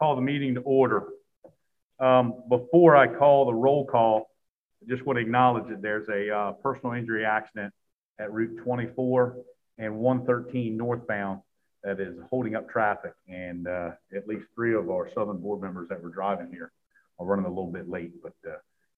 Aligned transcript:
call 0.00 0.16
the 0.16 0.22
meeting 0.22 0.54
to 0.54 0.60
order. 0.62 1.04
Um, 2.00 2.42
before 2.48 2.96
I 2.96 3.06
call 3.06 3.44
the 3.44 3.54
roll 3.54 3.84
call, 3.86 4.30
I 4.82 4.88
just 4.88 5.04
want 5.04 5.18
to 5.18 5.22
acknowledge 5.22 5.68
that 5.68 5.82
there's 5.82 6.08
a 6.08 6.34
uh, 6.34 6.52
personal 6.52 6.94
injury 6.94 7.24
accident 7.24 7.74
at 8.18 8.32
Route 8.32 8.62
24 8.64 9.36
and 9.78 9.96
113 9.96 10.76
northbound 10.76 11.40
that 11.84 12.00
is 12.00 12.16
holding 12.30 12.56
up 12.56 12.68
traffic. 12.70 13.12
And 13.28 13.68
uh, 13.68 13.90
at 14.16 14.26
least 14.26 14.46
three 14.54 14.74
of 14.74 14.88
our 14.88 15.10
Southern 15.14 15.38
board 15.38 15.60
members 15.60 15.88
that 15.90 16.02
were 16.02 16.10
driving 16.10 16.48
here 16.50 16.72
are 17.18 17.26
running 17.26 17.44
a 17.44 17.48
little 17.48 17.70
bit 17.70 17.88
late, 17.88 18.12
but 18.22 18.32
uh, 18.48 18.56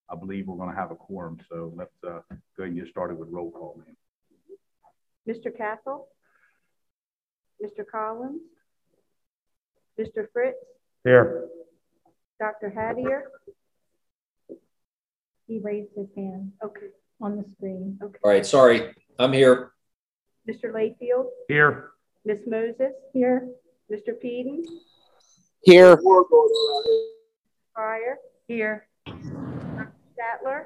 I 0.08 0.14
believe 0.16 0.46
we're 0.46 0.56
going 0.56 0.70
to 0.70 0.80
have 0.80 0.92
a 0.92 0.96
quorum. 0.96 1.38
So 1.50 1.72
let's 1.76 1.90
uh, 2.06 2.20
go 2.56 2.62
ahead 2.62 2.72
and 2.72 2.76
get 2.76 2.88
started 2.88 3.18
with 3.18 3.28
roll 3.28 3.50
call, 3.50 3.80
man. 3.84 3.96
Mr. 5.28 5.50
Cathell? 5.56 6.04
Mr. 7.64 7.84
Collins? 7.90 8.42
Mr. 9.98 10.26
Fritz? 10.32 10.58
Here. 11.04 11.48
Dr. 12.38 12.70
Hattier? 12.76 13.22
He 15.46 15.58
raised 15.60 15.90
his 15.96 16.06
hand 16.16 16.52
Okay. 16.62 16.86
on 17.20 17.36
the 17.36 17.44
screen. 17.56 17.98
Okay. 18.02 18.18
All 18.24 18.30
right, 18.30 18.46
sorry, 18.46 18.94
I'm 19.18 19.32
here. 19.32 19.72
Mr. 20.48 20.72
Layfield? 20.72 21.26
Here. 21.48 21.90
Miss 22.24 22.38
Moses? 22.46 22.92
Here, 23.12 23.48
Mr. 23.90 24.18
Peden? 24.20 24.64
Here. 25.62 25.96
Pryor? 27.74 28.18
Here. 28.48 28.86
Dr. 29.06 29.92
Statler? 30.16 30.64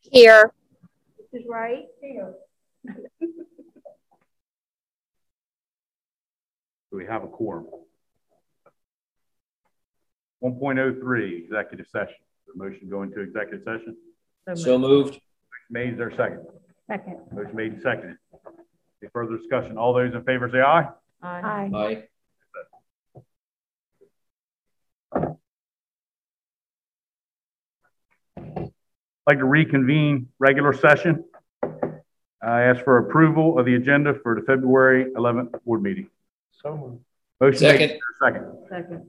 Here. 0.00 0.52
Mrs. 1.34 1.46
Wright? 1.48 1.86
Here. 2.00 2.34
Do 6.90 6.96
we 6.96 7.04
have 7.06 7.22
a 7.24 7.28
quorum? 7.28 7.66
1.03, 10.42 11.44
executive 11.44 11.86
session. 11.90 12.14
The 12.46 12.62
motion 12.64 12.88
going 12.88 13.10
to 13.12 13.20
executive 13.20 13.62
session. 13.64 13.96
So 14.54 14.78
moved. 14.78 15.20
Made, 15.70 15.92
is 15.92 15.98
there 15.98 16.08
a 16.08 16.16
second? 16.16 16.46
second. 16.86 17.18
Motion 17.32 17.54
made 17.56 17.72
and 17.72 17.82
seconded. 17.82 18.16
Any 19.02 19.10
further 19.12 19.36
discussion? 19.36 19.76
All 19.76 19.92
those 19.92 20.14
in 20.14 20.22
favor 20.24 20.48
say 20.50 20.60
aye. 20.60 20.88
Aye. 21.22 21.70
Aye. 21.74 22.02
I'd 28.36 28.70
like 29.26 29.38
to 29.38 29.44
reconvene 29.44 30.28
regular 30.38 30.72
session. 30.72 31.24
I 32.42 32.62
ask 32.62 32.82
for 32.84 32.98
approval 32.98 33.58
of 33.58 33.66
the 33.66 33.74
agenda 33.74 34.14
for 34.22 34.34
the 34.36 34.42
February 34.42 35.06
11th 35.16 35.62
board 35.64 35.82
meeting. 35.82 36.08
So 36.62 36.76
moved. 36.76 37.00
Motion 37.40 37.58
Second. 37.58 37.82
is 37.82 37.98
there 38.20 38.30
a 38.30 38.32
second. 38.32 38.68
Second. 38.68 39.06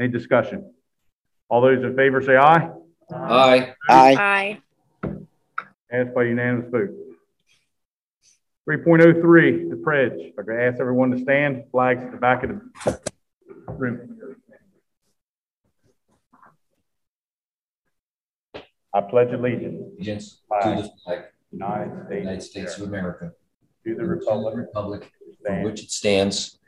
Any 0.00 0.08
discussion? 0.08 0.72
All 1.50 1.60
those 1.60 1.84
in 1.84 1.94
favor 1.94 2.22
say 2.22 2.34
aye. 2.36 2.70
Aye. 3.12 3.74
Aye. 3.90 4.14
Aye. 4.18 5.18
Passed 5.90 6.14
by 6.14 6.22
unanimous 6.24 6.70
vote. 6.70 6.90
3.03, 8.68 9.68
the 9.68 9.76
pledge. 9.84 10.32
I'm 10.38 10.44
going 10.46 10.58
to 10.58 10.64
ask 10.64 10.80
everyone 10.80 11.10
to 11.10 11.18
stand. 11.18 11.64
Flags 11.70 12.02
at 12.02 12.12
the 12.12 12.16
back 12.16 12.44
of 12.44 12.50
the 12.50 13.02
room. 13.74 14.16
I 18.94 19.00
pledge 19.02 19.32
allegiance 19.32 19.82
Allegiance 19.96 20.40
Aye. 20.50 20.74
to 20.76 20.82
the 20.82 20.90
flag, 21.04 21.24
United 21.52 21.92
of 21.92 21.98
the 21.98 22.04
States. 22.06 22.18
United 22.24 22.42
States 22.42 22.78
of 22.78 22.88
America, 22.88 23.32
To 23.84 23.84
the 23.84 23.90
and 23.90 23.98
to 23.98 24.04
the 24.04 24.08
republic. 24.08 24.54
republic 24.56 25.12
for 25.46 25.62
which 25.62 25.82
it 25.84 25.90
stands, 25.90 26.58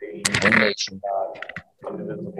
one 0.42 0.58
nation, 0.58 1.00
God, 1.03 1.41
indivisible, 1.88 2.34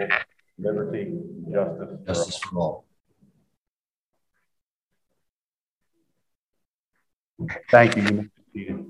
liberty, 0.63 1.13
justice. 1.51 1.77
for 1.79 1.87
all. 1.87 2.05
justice 2.07 2.39
for 2.39 2.59
all. 2.59 2.85
Thank 7.71 7.97
you. 7.97 8.03
You 8.03 8.13
may 8.13 8.23
be 8.23 8.29
seated. 8.53 8.87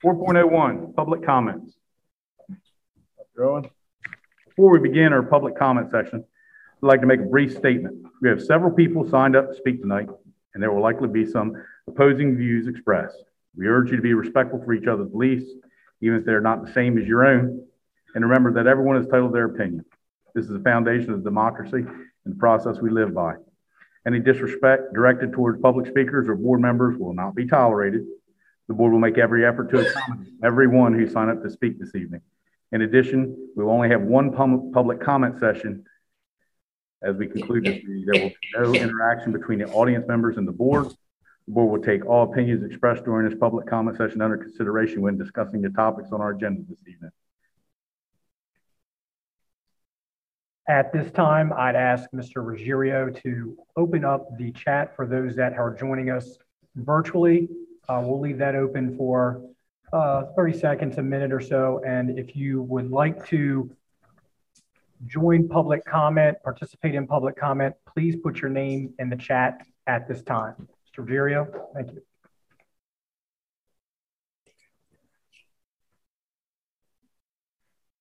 Four 0.00 0.16
point 0.16 0.38
oh 0.38 0.46
one, 0.46 0.92
public 0.94 1.24
comments. 1.24 1.74
Dr. 2.48 3.44
Owen? 3.44 3.70
Before 4.48 4.70
we 4.70 4.80
begin 4.80 5.12
our 5.12 5.22
public 5.22 5.56
comment 5.56 5.90
section, 5.90 6.24
I'd 6.82 6.86
like 6.86 7.00
to 7.00 7.06
make 7.06 7.20
a 7.20 7.24
brief 7.24 7.56
statement. 7.56 8.04
We 8.20 8.28
have 8.28 8.42
several 8.42 8.72
people 8.72 9.08
signed 9.08 9.36
up 9.36 9.50
to 9.50 9.56
speak 9.56 9.80
tonight, 9.80 10.08
and 10.54 10.62
there 10.62 10.72
will 10.72 10.82
likely 10.82 11.08
be 11.08 11.24
some 11.24 11.54
opposing 11.86 12.36
views 12.36 12.66
expressed. 12.66 13.16
We 13.56 13.66
urge 13.66 13.90
you 13.90 13.96
to 13.96 14.02
be 14.02 14.14
respectful 14.14 14.62
for 14.64 14.72
each 14.72 14.86
other's 14.86 15.08
beliefs, 15.08 15.50
even 16.02 16.18
if 16.18 16.24
they're 16.26 16.40
not 16.40 16.66
the 16.66 16.72
same 16.72 16.98
as 16.98 17.06
your 17.06 17.24
own, 17.26 17.64
and 18.14 18.24
remember 18.24 18.52
that 18.52 18.66
everyone 18.66 18.96
is 18.96 19.06
entitled 19.06 19.30
to 19.30 19.34
their 19.34 19.46
opinion. 19.46 19.84
This 20.34 20.44
is 20.44 20.52
the 20.52 20.60
foundation 20.60 21.12
of 21.12 21.24
democracy 21.24 21.78
and 21.78 22.34
the 22.34 22.38
process 22.38 22.78
we 22.80 22.90
live 22.90 23.14
by. 23.14 23.34
Any 24.06 24.18
disrespect 24.18 24.92
directed 24.94 25.32
towards 25.32 25.60
public 25.60 25.86
speakers 25.86 26.28
or 26.28 26.34
board 26.34 26.60
members 26.60 26.98
will 26.98 27.14
not 27.14 27.34
be 27.34 27.46
tolerated. 27.46 28.02
The 28.68 28.74
board 28.74 28.92
will 28.92 29.00
make 29.00 29.16
every 29.16 29.46
effort 29.46 29.70
to 29.70 29.88
accommodate 29.88 30.34
everyone 30.42 30.92
who 30.94 31.08
signed 31.08 31.30
up 31.30 31.42
to 31.42 31.50
speak 31.50 31.78
this 31.78 31.94
evening. 31.94 32.20
In 32.72 32.82
addition, 32.82 33.50
we 33.54 33.64
will 33.64 33.72
only 33.72 33.90
have 33.90 34.02
one 34.02 34.32
pub- 34.32 34.72
public 34.72 35.00
comment 35.00 35.38
session 35.38 35.84
as 37.02 37.16
we 37.16 37.26
conclude 37.26 37.64
this 37.64 37.82
meeting. 37.84 38.04
There 38.06 38.22
will 38.64 38.72
be 38.72 38.78
no 38.78 38.82
interaction 38.82 39.32
between 39.32 39.58
the 39.58 39.66
audience 39.72 40.06
members 40.08 40.36
and 40.36 40.48
the 40.48 40.52
board. 40.52 40.88
The 41.52 41.56
board 41.56 41.70
will 41.70 41.84
take 41.84 42.06
all 42.06 42.22
opinions 42.32 42.64
expressed 42.64 43.04
during 43.04 43.28
this 43.28 43.38
public 43.38 43.66
comment 43.66 43.98
session 43.98 44.22
under 44.22 44.38
consideration 44.38 45.02
when 45.02 45.18
discussing 45.18 45.60
the 45.60 45.68
topics 45.68 46.10
on 46.10 46.22
our 46.22 46.30
agenda 46.30 46.62
this 46.66 46.78
evening. 46.88 47.10
At 50.66 50.94
this 50.94 51.12
time, 51.12 51.52
I'd 51.52 51.76
ask 51.76 52.08
Mr. 52.14 52.36
Ruggiero 52.36 53.10
to 53.22 53.58
open 53.76 54.02
up 54.02 54.34
the 54.38 54.50
chat 54.52 54.96
for 54.96 55.06
those 55.06 55.36
that 55.36 55.52
are 55.58 55.74
joining 55.74 56.08
us 56.08 56.38
virtually. 56.74 57.50
Uh, 57.86 58.00
We'll 58.02 58.20
leave 58.20 58.38
that 58.38 58.54
open 58.54 58.96
for 58.96 59.42
uh, 59.92 60.32
30 60.34 60.58
seconds, 60.58 60.96
a 60.96 61.02
minute 61.02 61.34
or 61.34 61.40
so. 61.42 61.82
And 61.86 62.18
if 62.18 62.34
you 62.34 62.62
would 62.62 62.90
like 62.90 63.26
to 63.26 63.70
join 65.06 65.48
public 65.48 65.84
comment, 65.84 66.38
participate 66.42 66.94
in 66.94 67.06
public 67.06 67.36
comment, 67.36 67.74
please 67.92 68.16
put 68.16 68.40
your 68.40 68.50
name 68.50 68.94
in 68.98 69.10
the 69.10 69.16
chat 69.16 69.66
at 69.86 70.08
this 70.08 70.22
time. 70.22 70.66
Mr. 70.92 70.98
Ruggiero, 70.98 71.70
thank 71.74 71.92
you. 71.92 72.02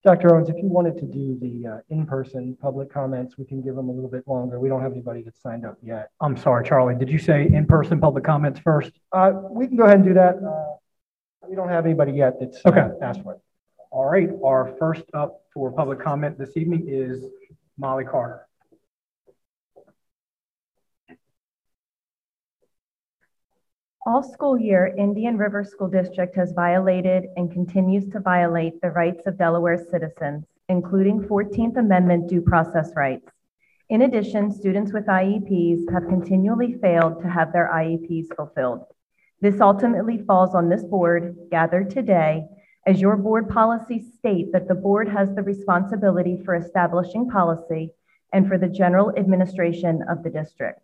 Dr. 0.04 0.34
Owens, 0.34 0.50
if 0.50 0.56
you 0.58 0.68
wanted 0.68 0.98
to 0.98 1.06
do 1.06 1.38
the 1.40 1.68
uh, 1.68 1.78
in-person 1.90 2.58
public 2.60 2.92
comments, 2.92 3.38
we 3.38 3.46
can 3.46 3.62
give 3.62 3.76
them 3.76 3.88
a 3.88 3.92
little 3.92 4.10
bit 4.10 4.28
longer. 4.28 4.60
We 4.60 4.68
don't 4.68 4.82
have 4.82 4.94
anybody 4.94 5.22
that's 5.22 5.40
signed 5.42 5.64
up 5.64 5.78
yet. 5.84 6.10
I'm 6.20 6.36
sorry, 6.36 6.66
Charlie, 6.68 6.96
did 6.96 7.10
you 7.10 7.20
say 7.20 7.48
in-person 7.54 8.00
public 8.00 8.24
comments 8.24 8.60
first? 8.60 8.92
Uh, 9.12 9.32
We 9.52 9.68
can 9.68 9.78
go 9.78 9.84
ahead 9.84 9.98
and 9.98 10.06
do 10.06 10.14
that. 10.16 10.38
Uh, 10.38 10.76
We 11.48 11.56
don't 11.56 11.70
have 11.70 11.86
anybody 11.86 12.14
yet 12.14 12.40
that's 12.40 12.58
uh, 12.66 12.70
Okay. 12.70 12.88
asked 13.02 13.22
for 13.22 13.34
it. 13.34 13.40
All 13.92 14.10
right, 14.10 14.30
our 14.44 14.74
first 14.80 15.04
up 15.14 15.42
for 15.54 15.72
public 15.72 16.00
comment 16.00 16.38
this 16.40 16.58
evening 16.58 16.86
is 16.88 17.24
Molly 17.78 18.06
Carter. 18.06 18.48
All 24.04 24.24
school 24.24 24.58
year, 24.58 24.96
Indian 24.98 25.38
River 25.38 25.64
School 25.64 25.88
District 25.88 26.36
has 26.36 26.54
violated 26.54 27.28
and 27.36 27.52
continues 27.52 28.10
to 28.10 28.20
violate 28.20 28.82
the 28.82 28.90
rights 28.90 29.28
of 29.28 29.38
Delaware 29.38 29.78
citizens, 29.78 30.44
including 30.70 31.22
14th 31.22 31.78
Amendment 31.78 32.28
due 32.28 32.42
process 32.42 32.92
rights. 32.96 33.30
In 33.90 34.02
addition, 34.02 34.52
students 34.52 34.92
with 34.92 35.06
IEPs 35.06 35.92
have 35.94 36.08
continually 36.08 36.74
failed 36.82 37.22
to 37.22 37.30
have 37.30 37.54
their 37.54 37.70
IEPs 37.72 38.36
fulfilled. 38.36 38.86
This 39.40 39.62
ultimately 39.62 40.18
falls 40.18 40.56
on 40.56 40.68
this 40.68 40.84
board 40.84 41.38
gathered 41.52 41.92
today 41.92 42.48
as 42.88 43.00
your 43.00 43.18
board 43.18 43.50
policies 43.50 44.16
state 44.18 44.52
that 44.52 44.68
the 44.68 44.74
board 44.74 45.10
has 45.10 45.36
the 45.36 45.44
responsibility 45.44 46.42
for 46.44 46.56
establishing 46.56 47.30
policy 47.30 47.92
and 48.34 48.48
for 48.48 48.58
the 48.58 48.68
general 48.68 49.16
administration 49.16 50.02
of 50.10 50.24
the 50.24 50.32
district. 50.32 50.82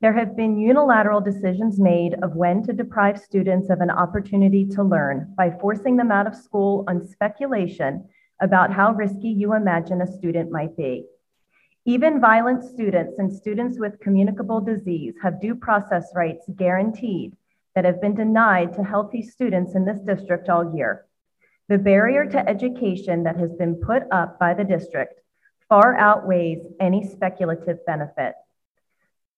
There 0.00 0.12
have 0.12 0.36
been 0.36 0.58
unilateral 0.58 1.20
decisions 1.20 1.78
made 1.78 2.14
of 2.22 2.36
when 2.36 2.62
to 2.64 2.72
deprive 2.72 3.18
students 3.18 3.70
of 3.70 3.80
an 3.80 3.90
opportunity 3.90 4.66
to 4.66 4.82
learn 4.82 5.32
by 5.36 5.56
forcing 5.60 5.96
them 5.96 6.10
out 6.10 6.26
of 6.26 6.34
school 6.34 6.84
on 6.88 7.06
speculation 7.06 8.08
about 8.40 8.72
how 8.72 8.92
risky 8.92 9.28
you 9.28 9.54
imagine 9.54 10.02
a 10.02 10.06
student 10.06 10.50
might 10.50 10.76
be. 10.76 11.06
Even 11.86 12.20
violent 12.20 12.64
students 12.64 13.18
and 13.18 13.32
students 13.32 13.78
with 13.78 14.00
communicable 14.00 14.60
disease 14.60 15.14
have 15.22 15.40
due 15.40 15.54
process 15.54 16.10
rights 16.14 16.44
guaranteed 16.56 17.36
that 17.74 17.84
have 17.84 18.00
been 18.00 18.14
denied 18.14 18.72
to 18.74 18.82
healthy 18.82 19.22
students 19.22 19.74
in 19.74 19.84
this 19.84 20.00
district 20.00 20.48
all 20.48 20.74
year. 20.74 21.06
The 21.68 21.78
barrier 21.78 22.26
to 22.26 22.48
education 22.48 23.22
that 23.24 23.36
has 23.36 23.52
been 23.54 23.76
put 23.76 24.02
up 24.10 24.38
by 24.38 24.54
the 24.54 24.64
district 24.64 25.20
far 25.68 25.96
outweighs 25.96 26.60
any 26.78 27.06
speculative 27.06 27.84
benefit. 27.86 28.34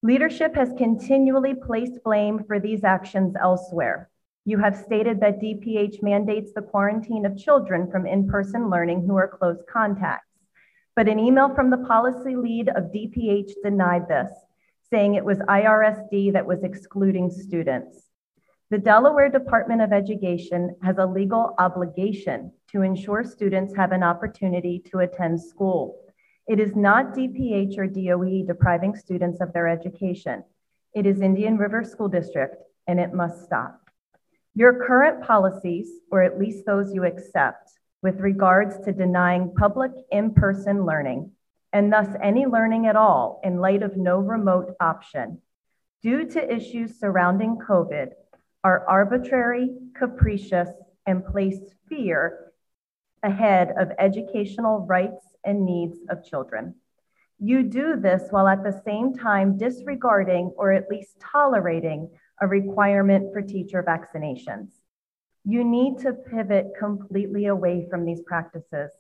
Leadership 0.07 0.55
has 0.55 0.73
continually 0.79 1.53
placed 1.53 2.05
blame 2.05 2.45
for 2.47 2.61
these 2.61 2.85
actions 2.85 3.35
elsewhere. 3.43 4.09
You 4.45 4.57
have 4.59 4.77
stated 4.77 5.19
that 5.19 5.41
DPH 5.41 6.01
mandates 6.01 6.53
the 6.55 6.63
quarantine 6.63 7.27
of 7.27 7.37
children 7.37 7.91
from 7.91 8.07
in-person 8.07 8.71
learning 8.71 9.05
who 9.05 9.17
are 9.17 9.27
close 9.27 9.65
contacts. 9.69 10.31
But 10.95 11.09
an 11.09 11.19
email 11.19 11.53
from 11.53 11.71
the 11.71 11.85
policy 11.89 12.37
lead 12.37 12.69
of 12.69 12.93
DPH 12.95 13.51
denied 13.65 14.07
this, 14.07 14.31
saying 14.91 15.17
it 15.17 15.25
was 15.25 15.39
IRSD 15.39 16.35
that 16.35 16.47
was 16.47 16.63
excluding 16.63 17.29
students. 17.29 18.05
The 18.71 18.79
Delaware 18.79 19.29
Department 19.29 19.83
of 19.83 19.93
Education 19.93 20.77
has 20.85 20.99
a 20.99 21.05
legal 21.05 21.57
obligation 21.59 22.53
to 22.71 22.83
ensure 22.83 23.25
students 23.25 23.75
have 23.75 23.91
an 23.91 24.05
opportunity 24.05 24.85
to 24.93 25.01
attend 25.01 25.43
school. 25.43 25.99
It 26.49 26.61
is 26.61 26.77
not 26.77 27.13
DPH 27.13 27.77
or 27.77 27.89
DOE 27.89 28.47
depriving 28.47 28.95
students 28.95 29.41
of 29.41 29.53
their 29.53 29.67
education. 29.67 30.45
It 30.95 31.05
is 31.05 31.21
Indian 31.21 31.59
River 31.59 31.83
School 31.83 32.09
District, 32.09 32.57
and 32.87 33.01
it 33.01 33.13
must 33.13 33.45
stop. 33.45 33.81
Your 34.55 34.87
current 34.87 35.25
policies, 35.25 35.89
or 36.13 36.23
at 36.23 36.39
least 36.39 36.65
those 36.65 36.95
you 36.95 37.05
accept, 37.05 37.73
with 38.01 38.21
regards 38.21 38.79
to 38.85 38.93
denying 38.93 39.55
public 39.57 39.91
in-person 40.13 40.87
learning, 40.87 41.33
and 41.73 41.93
thus 41.93 42.09
any 42.23 42.47
learning 42.47 42.87
at 42.87 42.95
all 42.95 43.41
in 43.43 43.61
light 43.61 43.83
of 43.83 43.97
no 43.97 44.21
remote 44.21 44.77
option, 44.81 45.43
due 46.01 46.27
to 46.27 46.55
issues 46.55 47.01
surrounding 47.01 47.59
COVID, 47.59 48.11
are 48.63 48.89
arbitrary, 48.89 49.71
capricious, 49.97 50.69
and 51.07 51.27
place 51.27 51.59
fear 51.89 52.46
ahead 53.27 53.73
of 53.79 53.91
educational 53.99 54.87
rights 54.87 55.25
and 55.45 55.65
needs 55.65 55.99
of 56.09 56.25
children. 56.25 56.75
You 57.39 57.65
do 57.65 57.97
this 57.97 58.29
while 58.31 58.49
at 58.49 58.63
the 58.63 58.81
same 58.85 59.13
time 59.15 59.59
disregarding 59.59 60.53
or 60.57 60.73
at 60.73 60.89
least 60.89 61.21
tolerating 61.21 62.09
a 62.41 62.47
requirement 62.47 63.33
for 63.33 63.43
teacher 63.43 63.83
vaccinations. 63.83 64.69
You 65.45 65.65
need 65.65 65.99
to 65.99 66.13
pivot 66.13 66.69
completely 66.79 67.47
away 67.47 67.87
from 67.91 68.05
these 68.05 68.23
practices. 68.23 68.91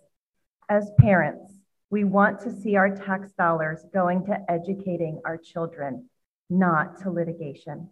As 0.68 0.90
parents, 0.98 1.54
we 1.90 2.04
want 2.04 2.40
to 2.40 2.52
see 2.52 2.76
our 2.76 2.94
tax 2.94 3.32
dollars 3.38 3.84
going 3.94 4.26
to 4.26 4.50
educating 4.50 5.20
our 5.24 5.38
children, 5.38 6.08
not 6.50 7.00
to 7.02 7.10
litigation. 7.10 7.90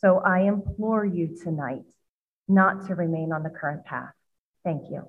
So 0.00 0.18
I 0.18 0.40
implore 0.40 1.04
you 1.04 1.36
tonight 1.42 1.90
not 2.48 2.86
to 2.86 2.94
remain 2.94 3.32
on 3.32 3.42
the 3.42 3.50
current 3.50 3.84
path. 3.84 4.14
Thank 4.64 4.90
you. 4.90 5.08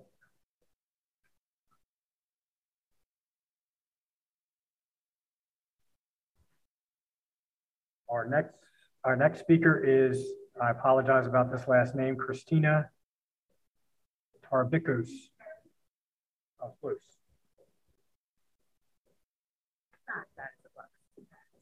Our 8.09 8.27
next, 8.27 8.53
our 9.03 9.15
next 9.15 9.39
speaker 9.39 9.83
is, 9.83 10.25
I 10.61 10.71
apologize 10.71 11.27
about 11.27 11.51
this 11.51 11.67
last 11.67 11.95
name, 11.95 12.15
Christina 12.15 12.89
Tarbikos. 14.51 15.09
of 16.59 16.71
close. 16.81 16.97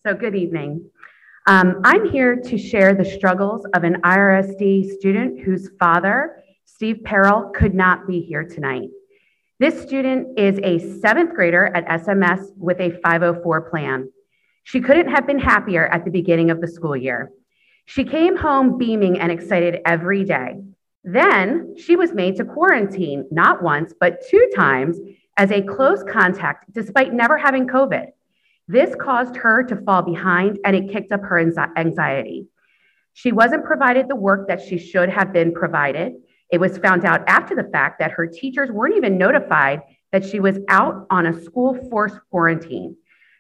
So 0.06 0.14
good 0.14 0.36
evening. 0.36 0.90
Um, 1.48 1.82
I'm 1.84 2.10
here 2.10 2.38
to 2.38 2.58
share 2.58 2.94
the 2.94 3.04
struggles 3.04 3.66
of 3.74 3.84
an 3.84 4.02
IRSD 4.04 4.90
student 4.92 5.42
whose 5.42 5.70
father, 5.78 6.44
Steve 6.64 7.02
Perrell, 7.04 7.54
could 7.54 7.74
not 7.74 8.08
be 8.08 8.22
here 8.22 8.46
tonight. 8.46 8.90
This 9.60 9.82
student 9.82 10.40
is 10.40 10.60
a 10.64 10.80
seventh 11.00 11.34
grader 11.34 11.66
at 11.76 11.86
SMS 11.88 12.56
with 12.56 12.80
a 12.80 12.92
504 13.02 13.70
plan. 13.70 14.10
She 14.68 14.82
couldn't 14.82 15.08
have 15.08 15.26
been 15.26 15.40
happier 15.40 15.88
at 15.88 16.04
the 16.04 16.12
beginning 16.12 16.52
of 16.52 16.60
the 16.60 16.68
school 16.68 16.94
year. 16.94 17.32
She 17.86 18.04
came 18.04 18.36
home 18.36 18.78
beaming 18.78 19.18
and 19.18 19.32
excited 19.32 19.80
every 19.86 20.26
day. 20.26 20.62
Then 21.06 21.78
she 21.78 21.96
was 21.96 22.12
made 22.12 22.36
to 22.36 22.44
quarantine 22.44 23.30
not 23.32 23.64
once, 23.64 23.94
but 23.98 24.28
two 24.30 24.46
times 24.54 25.00
as 25.38 25.52
a 25.52 25.62
close 25.62 26.04
contact 26.04 26.66
despite 26.74 27.14
never 27.14 27.38
having 27.38 27.66
COVID. 27.66 28.08
This 28.68 28.94
caused 28.94 29.38
her 29.38 29.64
to 29.64 29.78
fall 29.78 30.02
behind 30.02 30.60
and 30.66 30.76
it 30.76 30.92
kicked 30.92 31.14
up 31.14 31.22
her 31.22 31.40
anxiety. 31.40 32.48
She 33.14 33.32
wasn't 33.32 33.64
provided 33.64 34.10
the 34.10 34.18
work 34.18 34.50
that 34.50 34.60
she 34.60 34.78
should 34.78 35.08
have 35.08 35.32
been 35.32 35.54
provided. 35.54 36.16
It 36.52 36.60
was 36.60 36.78
found 36.78 37.06
out 37.06 37.24
after 37.30 37.56
the 37.56 37.70
fact 37.72 38.00
that 38.00 38.12
her 38.12 38.28
teachers 38.28 38.70
weren't 38.70 38.98
even 38.98 39.18
notified 39.18 39.84
that 40.12 40.26
she 40.26 40.42
was 40.42 40.60
out 40.68 41.08
on 41.10 41.26
a 41.26 41.42
school 41.42 41.74
forced 41.90 42.20
quarantine. 42.30 42.98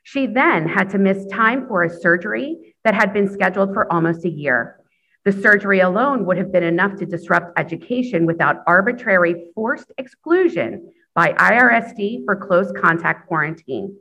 She 0.07 0.25
then 0.25 0.69
had 0.69 0.89
to 0.91 0.97
miss 0.97 1.25
time 1.25 1.67
for 1.67 1.83
a 1.83 1.89
surgery 1.89 2.73
that 2.85 2.93
had 2.93 3.11
been 3.11 3.27
scheduled 3.27 3.73
for 3.73 3.91
almost 3.91 4.23
a 4.23 4.29
year. 4.29 4.79
The 5.25 5.33
surgery 5.33 5.81
alone 5.81 6.23
would 6.25 6.37
have 6.37 6.49
been 6.49 6.63
enough 6.63 6.95
to 6.99 7.05
disrupt 7.05 7.59
education 7.59 8.25
without 8.25 8.63
arbitrary 8.65 9.51
forced 9.53 9.91
exclusion 9.97 10.93
by 11.13 11.33
IRSD 11.33 12.23
for 12.23 12.37
close 12.37 12.71
contact 12.71 13.27
quarantine. 13.27 13.97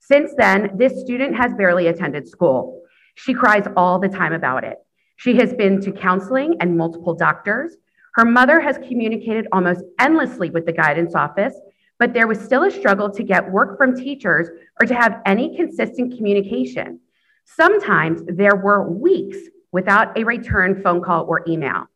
Since 0.00 0.32
then, 0.36 0.72
this 0.76 1.00
student 1.02 1.36
has 1.36 1.54
barely 1.54 1.86
attended 1.86 2.26
school. 2.26 2.82
She 3.14 3.32
cries 3.32 3.68
all 3.76 4.00
the 4.00 4.08
time 4.08 4.32
about 4.32 4.64
it. 4.64 4.78
She 5.14 5.36
has 5.36 5.54
been 5.54 5.80
to 5.82 5.92
counseling 5.92 6.56
and 6.58 6.76
multiple 6.76 7.14
doctors. 7.14 7.76
Her 8.14 8.24
mother 8.24 8.58
has 8.58 8.76
communicated 8.78 9.46
almost 9.52 9.84
endlessly 10.00 10.50
with 10.50 10.66
the 10.66 10.72
guidance 10.72 11.14
office, 11.14 11.54
but 11.98 12.14
there 12.14 12.26
was 12.26 12.40
still 12.40 12.64
a 12.64 12.70
struggle 12.70 13.10
to 13.10 13.22
get 13.22 13.50
work 13.50 13.76
from 13.76 13.96
teachers 13.96 14.48
or 14.80 14.86
to 14.86 14.94
have 14.94 15.20
any 15.26 15.56
consistent 15.56 16.16
communication. 16.16 17.00
Sometimes 17.44 18.22
there 18.26 18.56
were 18.56 18.88
weeks 18.88 19.38
without 19.72 20.16
a 20.16 20.24
return 20.24 20.82
phone 20.82 21.02
call 21.02 21.24
or 21.24 21.44
email. 21.48 21.86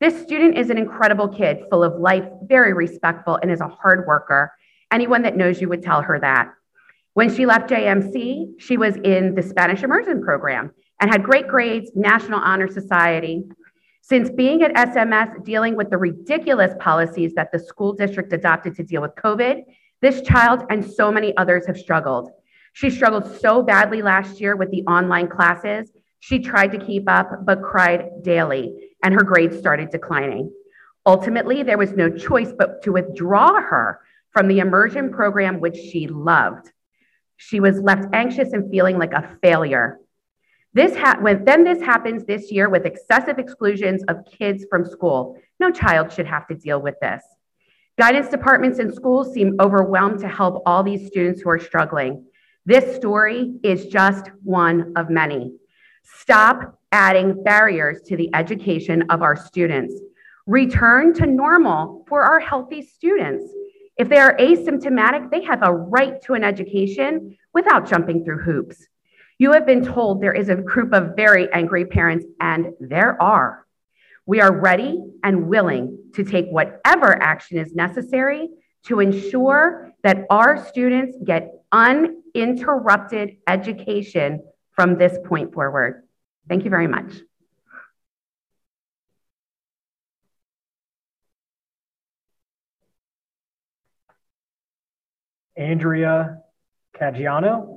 This 0.00 0.20
student 0.20 0.58
is 0.58 0.68
an 0.68 0.76
incredible 0.76 1.28
kid, 1.28 1.64
full 1.70 1.82
of 1.82 2.00
life, 2.00 2.24
very 2.42 2.74
respectful, 2.74 3.38
and 3.40 3.50
is 3.50 3.60
a 3.60 3.68
hard 3.68 4.06
worker. 4.06 4.52
Anyone 4.92 5.22
that 5.22 5.36
knows 5.36 5.60
you 5.60 5.68
would 5.68 5.82
tell 5.82 6.02
her 6.02 6.20
that. 6.20 6.52
When 7.14 7.34
she 7.34 7.46
left 7.46 7.70
JMC, 7.70 8.60
she 8.60 8.76
was 8.76 8.96
in 8.96 9.34
the 9.34 9.42
Spanish 9.42 9.82
immersion 9.82 10.22
program 10.22 10.72
and 11.00 11.10
had 11.10 11.22
great 11.22 11.48
grades, 11.48 11.90
National 11.94 12.40
Honor 12.40 12.68
Society. 12.68 13.44
Since 14.08 14.30
being 14.30 14.62
at 14.62 14.72
SMS 14.72 15.44
dealing 15.44 15.74
with 15.74 15.90
the 15.90 15.98
ridiculous 15.98 16.72
policies 16.78 17.34
that 17.34 17.50
the 17.50 17.58
school 17.58 17.92
district 17.92 18.32
adopted 18.32 18.76
to 18.76 18.84
deal 18.84 19.02
with 19.02 19.16
COVID, 19.16 19.64
this 20.00 20.22
child 20.22 20.62
and 20.70 20.88
so 20.88 21.10
many 21.10 21.36
others 21.36 21.66
have 21.66 21.76
struggled. 21.76 22.30
She 22.72 22.88
struggled 22.88 23.40
so 23.40 23.64
badly 23.64 24.02
last 24.02 24.40
year 24.40 24.54
with 24.54 24.70
the 24.70 24.84
online 24.84 25.26
classes. 25.26 25.90
She 26.20 26.38
tried 26.38 26.70
to 26.70 26.78
keep 26.78 27.10
up, 27.10 27.44
but 27.44 27.64
cried 27.64 28.22
daily, 28.22 28.92
and 29.02 29.12
her 29.12 29.24
grades 29.24 29.58
started 29.58 29.90
declining. 29.90 30.52
Ultimately, 31.04 31.64
there 31.64 31.76
was 31.76 31.90
no 31.90 32.08
choice 32.08 32.52
but 32.56 32.84
to 32.84 32.92
withdraw 32.92 33.60
her 33.60 33.98
from 34.30 34.46
the 34.46 34.60
immersion 34.60 35.10
program, 35.10 35.58
which 35.58 35.74
she 35.74 36.06
loved. 36.06 36.70
She 37.38 37.58
was 37.58 37.80
left 37.80 38.14
anxious 38.14 38.52
and 38.52 38.70
feeling 38.70 38.98
like 38.98 39.14
a 39.14 39.36
failure. 39.42 39.98
This 40.76 40.94
ha- 40.94 41.16
when, 41.22 41.42
then 41.46 41.64
this 41.64 41.80
happens 41.80 42.26
this 42.26 42.52
year 42.52 42.68
with 42.68 42.84
excessive 42.84 43.38
exclusions 43.38 44.04
of 44.08 44.26
kids 44.30 44.66
from 44.68 44.84
school. 44.84 45.38
No 45.58 45.70
child 45.70 46.12
should 46.12 46.26
have 46.26 46.46
to 46.48 46.54
deal 46.54 46.82
with 46.82 46.96
this. 47.00 47.24
Guidance 47.98 48.28
departments 48.28 48.78
and 48.78 48.92
schools 48.92 49.32
seem 49.32 49.56
overwhelmed 49.58 50.20
to 50.20 50.28
help 50.28 50.62
all 50.66 50.82
these 50.82 51.06
students 51.06 51.40
who 51.40 51.48
are 51.48 51.58
struggling. 51.58 52.26
This 52.66 52.94
story 52.94 53.54
is 53.62 53.86
just 53.86 54.28
one 54.42 54.92
of 54.96 55.08
many. 55.08 55.54
Stop 56.04 56.78
adding 56.92 57.42
barriers 57.42 58.02
to 58.08 58.18
the 58.18 58.28
education 58.34 59.04
of 59.08 59.22
our 59.22 59.34
students. 59.34 59.94
Return 60.44 61.14
to 61.14 61.24
normal 61.24 62.04
for 62.06 62.22
our 62.22 62.38
healthy 62.38 62.82
students. 62.82 63.50
If 63.96 64.10
they 64.10 64.18
are 64.18 64.36
asymptomatic, 64.36 65.30
they 65.30 65.42
have 65.44 65.60
a 65.62 65.72
right 65.72 66.20
to 66.24 66.34
an 66.34 66.44
education 66.44 67.38
without 67.54 67.88
jumping 67.88 68.26
through 68.26 68.42
hoops. 68.42 68.86
You 69.38 69.52
have 69.52 69.66
been 69.66 69.84
told 69.84 70.22
there 70.22 70.32
is 70.32 70.48
a 70.48 70.56
group 70.56 70.94
of 70.94 71.14
very 71.14 71.52
angry 71.52 71.84
parents, 71.84 72.24
and 72.40 72.72
there 72.80 73.20
are. 73.20 73.66
We 74.24 74.40
are 74.40 74.52
ready 74.52 74.98
and 75.22 75.46
willing 75.46 75.98
to 76.14 76.24
take 76.24 76.46
whatever 76.46 77.20
action 77.22 77.58
is 77.58 77.74
necessary 77.74 78.48
to 78.86 79.00
ensure 79.00 79.92
that 80.02 80.26
our 80.30 80.64
students 80.64 81.16
get 81.24 81.52
uninterrupted 81.70 83.36
education 83.46 84.42
from 84.72 84.96
this 84.96 85.18
point 85.24 85.52
forward. 85.52 86.04
Thank 86.48 86.64
you 86.64 86.70
very 86.70 86.86
much. 86.86 87.12
Andrea 95.56 96.42
Caggiano. 96.94 97.75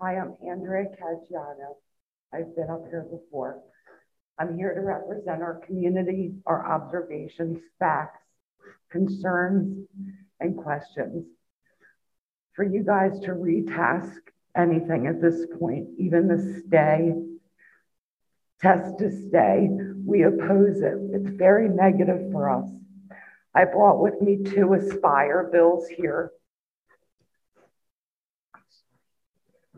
Hi, 0.00 0.16
I'm 0.16 0.34
Andrea 0.44 0.86
Caggiano. 1.00 1.76
I've 2.34 2.56
been 2.56 2.68
up 2.68 2.82
here 2.90 3.06
before. 3.08 3.60
I'm 4.38 4.56
here 4.56 4.74
to 4.74 4.80
represent 4.80 5.40
our 5.40 5.60
community, 5.64 6.34
our 6.46 6.66
observations, 6.66 7.60
facts, 7.78 8.18
concerns, 8.90 9.86
and 10.40 10.56
questions. 10.56 11.26
For 12.54 12.64
you 12.64 12.82
guys 12.82 13.20
to 13.20 13.28
retask 13.28 14.18
anything 14.56 15.06
at 15.06 15.22
this 15.22 15.46
point, 15.60 15.90
even 15.96 16.26
the 16.26 16.62
stay, 16.66 17.12
test 18.60 18.98
to 18.98 19.28
stay, 19.28 19.68
we 20.04 20.24
oppose 20.24 20.80
it. 20.80 20.94
It's 21.12 21.30
very 21.36 21.68
negative 21.68 22.32
for 22.32 22.50
us. 22.50 22.68
I 23.54 23.64
brought 23.64 24.00
with 24.00 24.20
me 24.20 24.42
two 24.42 24.72
Aspire 24.72 25.50
bills 25.52 25.86
here. 25.88 26.32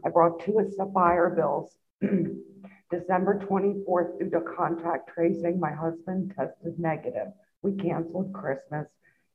I 0.04 0.10
brought 0.10 0.44
two 0.44 0.60
Aspire 0.60 1.30
bills. 1.30 1.76
December 2.90 3.40
24th, 3.40 4.18
due 4.18 4.30
to 4.30 4.40
contact 4.42 5.10
tracing, 5.12 5.58
my 5.58 5.72
husband 5.72 6.32
tested 6.36 6.78
negative. 6.78 7.28
We 7.62 7.74
canceled 7.74 8.32
Christmas. 8.32 8.86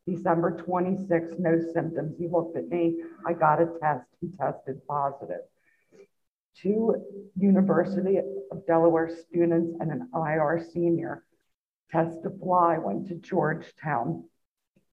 December 0.07 0.63
26th, 0.65 1.37
no 1.39 1.59
symptoms. 1.73 2.15
He 2.17 2.27
looked 2.27 2.55
at 2.55 2.69
me. 2.69 3.01
I 3.25 3.33
got 3.33 3.61
a 3.61 3.67
test. 3.81 4.05
He 4.21 4.29
tested 4.39 4.79
positive. 4.87 5.41
Two 6.55 6.95
University 7.37 8.19
of 8.51 8.65
Delaware 8.65 9.09
students 9.09 9.75
and 9.79 9.91
an 9.91 10.09
IR 10.13 10.65
senior 10.73 11.23
test 11.91 12.21
to 12.23 12.29
fly 12.29 12.77
went 12.77 13.07
to 13.07 13.15
Georgetown. 13.15 14.28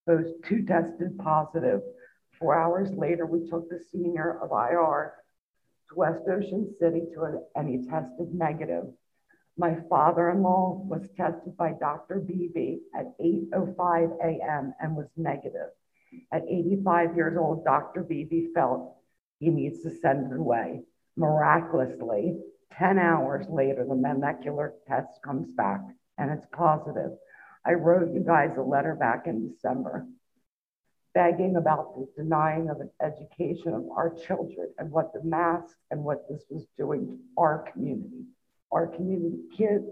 Those 0.06 0.34
two 0.44 0.64
tested 0.64 1.18
positive. 1.18 1.82
Four 2.38 2.54
hours 2.54 2.90
later, 2.92 3.26
we 3.26 3.48
took 3.48 3.68
the 3.68 3.80
senior 3.90 4.38
of 4.40 4.50
IR 4.52 5.14
to 5.88 5.94
West 5.94 6.22
Ocean 6.28 6.72
City 6.78 7.02
to 7.14 7.22
a, 7.22 7.40
and 7.54 7.68
he 7.68 7.88
tested 7.88 8.32
negative. 8.32 8.84
My 9.58 9.76
father-in-law 9.88 10.82
was 10.84 11.08
tested 11.16 11.56
by 11.56 11.72
Dr. 11.72 12.20
Beebe 12.20 12.78
at 12.94 13.18
8.05 13.18 14.18
a.m. 14.22 14.74
and 14.80 14.94
was 14.94 15.08
negative. 15.16 15.70
At 16.30 16.42
85 16.42 17.16
years 17.16 17.38
old, 17.38 17.64
Dr. 17.64 18.02
Beebe 18.02 18.52
felt 18.54 18.96
he 19.40 19.48
needs 19.48 19.82
to 19.82 19.90
send 19.90 20.30
it 20.30 20.38
away. 20.38 20.82
Miraculously, 21.16 22.38
10 22.72 22.98
hours 22.98 23.46
later, 23.48 23.84
the 23.88 23.94
molecular 23.94 24.74
test 24.86 25.22
comes 25.24 25.50
back 25.52 25.80
and 26.18 26.30
it's 26.30 26.46
positive. 26.52 27.12
I 27.66 27.72
wrote 27.72 28.14
you 28.14 28.20
guys 28.20 28.56
a 28.56 28.62
letter 28.62 28.94
back 28.94 29.26
in 29.26 29.50
December 29.50 30.06
begging 31.16 31.56
about 31.56 31.96
the 31.96 32.06
denying 32.22 32.68
of 32.68 32.78
an 32.80 32.90
education 33.00 33.72
of 33.72 33.88
our 33.96 34.14
children 34.26 34.68
and 34.78 34.90
what 34.90 35.14
the 35.14 35.24
mask 35.24 35.74
and 35.90 36.04
what 36.04 36.28
this 36.28 36.42
was 36.50 36.66
doing 36.76 37.06
to 37.06 37.18
our 37.38 37.64
community, 37.72 38.26
our 38.70 38.86
community 38.86 39.38
kids. 39.56 39.86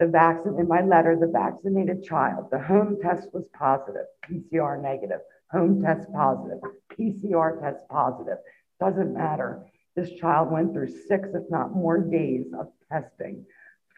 The 0.00 0.08
vaccine 0.08 0.58
in 0.58 0.66
my 0.66 0.82
letter, 0.82 1.16
the 1.16 1.28
vaccinated 1.28 2.02
child, 2.02 2.48
the 2.50 2.58
home 2.58 2.98
test 3.00 3.28
was 3.32 3.46
positive, 3.56 4.06
PCR 4.28 4.82
negative, 4.82 5.20
home 5.52 5.80
test 5.80 6.12
positive, 6.12 6.58
PCR 6.98 7.62
test 7.62 7.78
positive. 7.88 8.38
Doesn't 8.80 9.14
matter. 9.14 9.64
This 9.94 10.10
child 10.18 10.50
went 10.50 10.72
through 10.72 10.88
six, 11.06 11.28
if 11.34 11.48
not 11.50 11.72
more, 11.72 11.98
days 11.98 12.46
of 12.58 12.66
testing. 12.92 13.46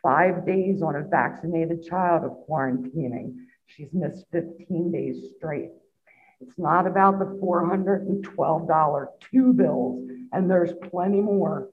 Five 0.02 0.46
days 0.46 0.82
on 0.82 0.96
a 0.96 1.02
vaccinated 1.02 1.84
child 1.84 2.24
of 2.24 2.46
quarantining. 2.48 3.36
She's 3.66 3.92
missed 3.92 4.26
15 4.32 4.92
days 4.92 5.32
straight. 5.36 5.70
It's 6.40 6.58
not 6.58 6.86
about 6.86 7.18
the 7.18 7.24
$412 7.42 9.06
two 9.30 9.52
bills, 9.52 10.08
and 10.32 10.48
there's 10.48 10.72
plenty 10.90 11.20
more. 11.20 11.70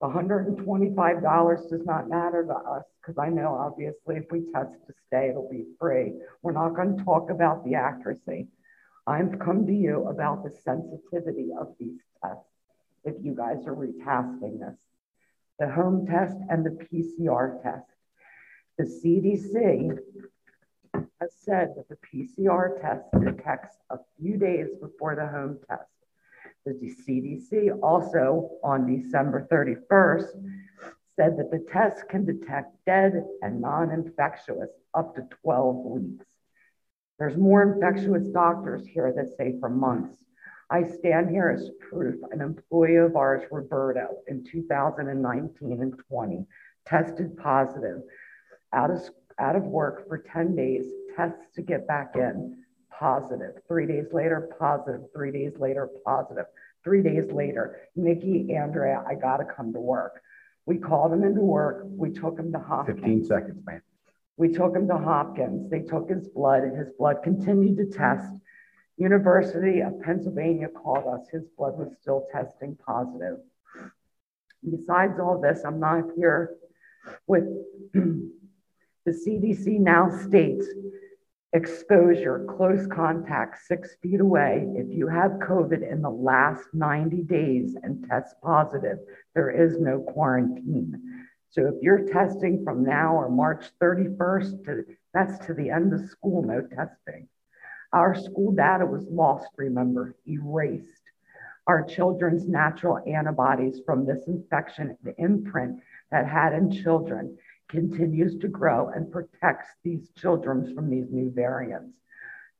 The 0.00 0.08
$125 0.08 1.70
does 1.70 1.86
not 1.86 2.08
matter 2.08 2.44
to 2.44 2.54
us 2.54 2.82
because 3.00 3.18
I 3.18 3.28
know 3.28 3.54
obviously 3.54 4.16
if 4.16 4.24
we 4.32 4.42
test 4.52 4.72
to 4.88 4.92
stay, 5.06 5.28
it'll 5.28 5.48
be 5.48 5.66
free. 5.78 6.14
We're 6.42 6.52
not 6.52 6.74
going 6.74 6.98
to 6.98 7.04
talk 7.04 7.30
about 7.30 7.64
the 7.64 7.76
accuracy. 7.76 8.48
I've 9.06 9.38
come 9.38 9.66
to 9.66 9.72
you 9.72 10.08
about 10.08 10.42
the 10.42 10.50
sensitivity 10.50 11.50
of 11.58 11.74
these 11.78 12.00
tests 12.20 12.42
if 13.04 13.14
you 13.22 13.34
guys 13.34 13.66
are 13.66 13.76
retasking 13.76 14.58
this. 14.58 14.78
The 15.58 15.68
home 15.68 16.06
test 16.06 16.36
and 16.50 16.64
the 16.64 16.70
PCR 16.70 17.62
test. 17.62 17.86
The 18.78 18.84
CDC 18.84 19.98
has 21.20 21.30
said 21.44 21.74
that 21.76 21.88
the 21.88 21.98
PCR 22.06 22.80
test 22.80 23.04
detects 23.20 23.76
a 23.90 23.98
few 24.18 24.36
days 24.36 24.68
before 24.80 25.14
the 25.14 25.26
home 25.26 25.58
test. 25.68 25.88
The 26.64 26.94
CDC 27.06 27.78
also 27.82 28.50
on 28.62 28.86
December 28.86 29.46
31st 29.50 30.28
said 31.16 31.36
that 31.36 31.50
the 31.50 31.64
test 31.70 32.08
can 32.08 32.24
detect 32.24 32.74
dead 32.86 33.24
and 33.42 33.60
non-infectious 33.60 34.70
up 34.94 35.14
to 35.16 35.28
12 35.42 35.76
weeks. 35.76 36.26
There's 37.18 37.36
more 37.36 37.62
infectious 37.62 38.26
doctors 38.32 38.86
here 38.86 39.12
that 39.16 39.36
say 39.36 39.54
for 39.60 39.68
months. 39.68 40.16
I 40.72 40.84
stand 40.84 41.28
here 41.28 41.50
as 41.50 41.68
proof. 41.90 42.14
An 42.30 42.40
employee 42.40 42.96
of 42.96 43.14
ours, 43.14 43.42
Roberto, 43.50 44.08
in 44.26 44.42
2019 44.42 45.82
and 45.82 45.94
20, 46.08 46.46
tested 46.86 47.36
positive 47.36 48.00
out 48.72 48.90
of, 48.90 49.02
out 49.38 49.54
of 49.54 49.64
work 49.64 50.08
for 50.08 50.16
10 50.16 50.56
days, 50.56 50.86
tests 51.14 51.44
to 51.56 51.62
get 51.62 51.86
back 51.86 52.12
in, 52.16 52.64
positive. 52.90 53.56
Three 53.68 53.86
days 53.86 54.06
later, 54.12 54.48
positive. 54.58 55.02
Three 55.14 55.30
days 55.30 55.52
later, 55.58 55.90
positive. 56.06 56.46
Three 56.82 57.02
days 57.02 57.30
later, 57.30 57.80
Nikki, 57.94 58.54
Andrea, 58.54 59.04
I 59.06 59.14
got 59.14 59.36
to 59.36 59.44
come 59.44 59.74
to 59.74 59.80
work. 59.80 60.22
We 60.64 60.78
called 60.78 61.12
him 61.12 61.22
into 61.22 61.42
work. 61.42 61.84
We 61.86 62.12
took 62.12 62.38
him 62.38 62.50
to 62.50 62.58
Hopkins. 62.58 62.98
15 62.98 63.24
seconds, 63.26 63.66
man. 63.66 63.82
We 64.38 64.48
took 64.54 64.74
him 64.74 64.88
to 64.88 64.96
Hopkins. 64.96 65.70
They 65.70 65.80
took 65.80 66.08
his 66.08 66.28
blood, 66.28 66.62
and 66.62 66.74
his 66.74 66.88
blood 66.98 67.16
continued 67.22 67.76
to 67.76 67.86
test. 67.94 68.32
University 68.96 69.80
of 69.80 70.00
Pennsylvania 70.02 70.68
called 70.68 71.06
us. 71.06 71.28
His 71.30 71.42
blood 71.56 71.78
was 71.78 71.94
still 72.00 72.26
testing 72.32 72.76
positive. 72.86 73.38
Besides 74.68 75.18
all 75.18 75.40
this, 75.40 75.62
I'm 75.64 75.80
not 75.80 76.04
here 76.16 76.54
with 77.26 77.44
the 77.94 78.30
CDC 79.06 79.80
now 79.80 80.08
states 80.08 80.66
exposure, 81.52 82.46
close 82.48 82.86
contact, 82.86 83.66
six 83.66 83.96
feet 84.02 84.20
away. 84.20 84.66
If 84.74 84.86
you 84.90 85.06
have 85.08 85.32
COVID 85.32 85.90
in 85.90 86.00
the 86.00 86.10
last 86.10 86.62
90 86.72 87.22
days 87.24 87.76
and 87.82 88.06
test 88.08 88.36
positive, 88.42 88.98
there 89.34 89.50
is 89.50 89.78
no 89.78 90.00
quarantine. 90.00 91.26
So 91.50 91.66
if 91.66 91.74
you're 91.82 92.08
testing 92.08 92.64
from 92.64 92.82
now 92.82 93.14
or 93.14 93.28
March 93.28 93.66
31st 93.82 94.64
to 94.64 94.84
that's 95.12 95.44
to 95.46 95.52
the 95.52 95.68
end 95.68 95.92
of 95.92 96.08
school, 96.08 96.42
no 96.42 96.62
testing. 96.62 97.28
Our 97.92 98.14
school 98.14 98.52
data 98.52 98.86
was 98.86 99.06
lost, 99.08 99.48
remember, 99.56 100.16
erased. 100.26 101.02
Our 101.66 101.84
children's 101.84 102.48
natural 102.48 102.98
antibodies 103.06 103.80
from 103.84 104.06
this 104.06 104.26
infection, 104.26 104.96
the 105.02 105.14
imprint 105.18 105.80
that 106.10 106.26
had 106.26 106.54
in 106.54 106.70
children, 106.70 107.36
continues 107.68 108.38
to 108.38 108.48
grow 108.48 108.88
and 108.88 109.12
protects 109.12 109.68
these 109.84 110.10
children 110.16 110.74
from 110.74 110.90
these 110.90 111.10
new 111.10 111.30
variants. 111.30 111.94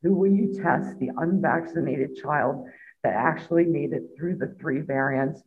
Who 0.03 0.15
will 0.15 0.31
you 0.31 0.55
test? 0.55 0.99
The 0.99 1.11
unvaccinated 1.17 2.17
child 2.17 2.67
that 3.03 3.15
actually 3.15 3.65
made 3.65 3.93
it 3.93 4.03
through 4.17 4.37
the 4.37 4.55
three 4.61 4.81
variants. 4.81 5.43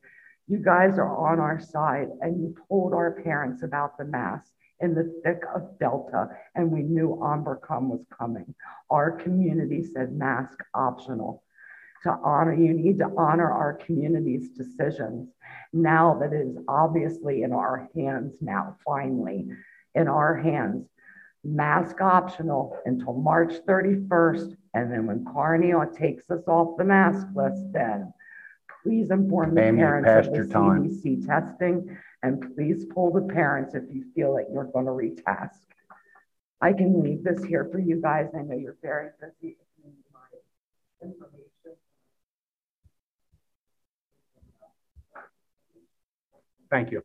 You 0.48 0.58
guys 0.58 0.98
are 0.98 1.16
on 1.32 1.40
our 1.40 1.60
side 1.60 2.10
and 2.22 2.42
you 2.42 2.56
told 2.68 2.94
our 2.94 3.22
parents 3.24 3.64
about 3.64 3.98
the 3.98 4.06
mask 4.06 4.52
in 4.80 4.94
the 4.94 5.22
thick 5.24 5.42
of 5.54 5.80
Delta, 5.80 6.30
and 6.54 6.72
we 6.72 6.82
knew 6.82 7.20
Omicron 7.22 7.90
was 7.90 8.06
coming. 8.18 8.54
Our 8.90 9.12
community 9.12 9.84
said 9.84 10.14
mask 10.14 10.60
optional. 10.74 11.44
To 12.04 12.12
honor, 12.24 12.54
you 12.54 12.74
need 12.74 13.00
to 13.00 13.12
honor 13.18 13.52
our 13.52 13.74
community's 13.74 14.50
decisions 14.50 15.30
now 15.74 16.20
that 16.20 16.34
it 16.34 16.48
is 16.48 16.58
obviously 16.68 17.42
in 17.44 17.52
our 17.52 17.90
hands 17.96 18.36
now, 18.42 18.78
finally, 18.86 19.48
in 19.96 20.08
our 20.08 20.36
hands. 20.36 20.88
Mask 21.44 22.02
optional 22.02 22.78
until 22.86 23.14
March 23.14 23.54
31st. 23.68 24.56
And 24.74 24.92
then 24.92 25.08
when 25.08 25.26
Carney 25.26 25.74
takes 25.98 26.30
us 26.30 26.48
off 26.48 26.78
the 26.78 26.84
mask 26.84 27.28
list, 27.36 27.72
then 27.72 28.14
please 28.84 29.10
inform 29.10 29.50
the 29.50 29.62
Ma'am, 29.62 29.78
you 29.78 29.84
parents 29.84 30.08
passed 30.08 30.38
of 30.38 30.48
the 30.48 30.54
time. 30.54 30.88
CDC 30.90 31.26
testing 31.26 31.98
and 32.26 32.56
please 32.56 32.86
pull 32.86 33.12
the 33.12 33.22
parents 33.22 33.76
if 33.76 33.84
you 33.94 34.04
feel 34.16 34.36
that 34.36 34.48
you're 34.52 34.64
going 34.64 34.86
to 34.86 34.92
retask. 34.92 35.60
I 36.60 36.74
can 36.74 37.04
leave 37.04 37.24
this 37.24 37.44
here 37.44 37.70
for 37.72 37.78
you 37.78 38.02
guys. 38.02 38.30
I 38.36 38.42
know 38.42 38.56
you're 38.56 38.78
very 38.82 39.12
busy. 39.22 39.58
Thank 46.72 46.92
you. 46.92 47.04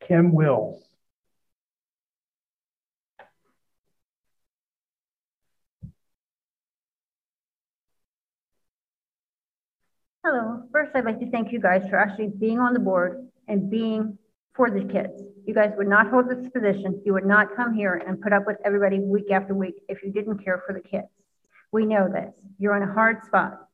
Kim 0.00 0.32
Wills. 0.32 0.87
Hello. 10.30 10.62
First, 10.70 10.90
I'd 10.94 11.06
like 11.06 11.20
to 11.20 11.30
thank 11.30 11.52
you 11.52 11.58
guys 11.58 11.88
for 11.88 11.96
actually 11.96 12.28
being 12.38 12.60
on 12.60 12.74
the 12.74 12.78
board 12.78 13.26
and 13.46 13.70
being 13.70 14.18
for 14.54 14.70
the 14.70 14.84
kids. 14.84 15.22
You 15.46 15.54
guys 15.54 15.72
would 15.78 15.88
not 15.88 16.10
hold 16.10 16.28
this 16.28 16.46
position. 16.50 17.00
You 17.06 17.14
would 17.14 17.24
not 17.24 17.56
come 17.56 17.72
here 17.72 18.02
and 18.06 18.20
put 18.20 18.34
up 18.34 18.46
with 18.46 18.58
everybody 18.62 19.00
week 19.00 19.30
after 19.30 19.54
week 19.54 19.76
if 19.88 20.02
you 20.02 20.12
didn't 20.12 20.44
care 20.44 20.62
for 20.66 20.74
the 20.74 20.86
kids. 20.86 21.08
We 21.72 21.86
know 21.86 22.10
this. 22.12 22.34
You're 22.58 22.76
in 22.76 22.86
a 22.86 22.92
hard 22.92 23.24
spot, 23.24 23.68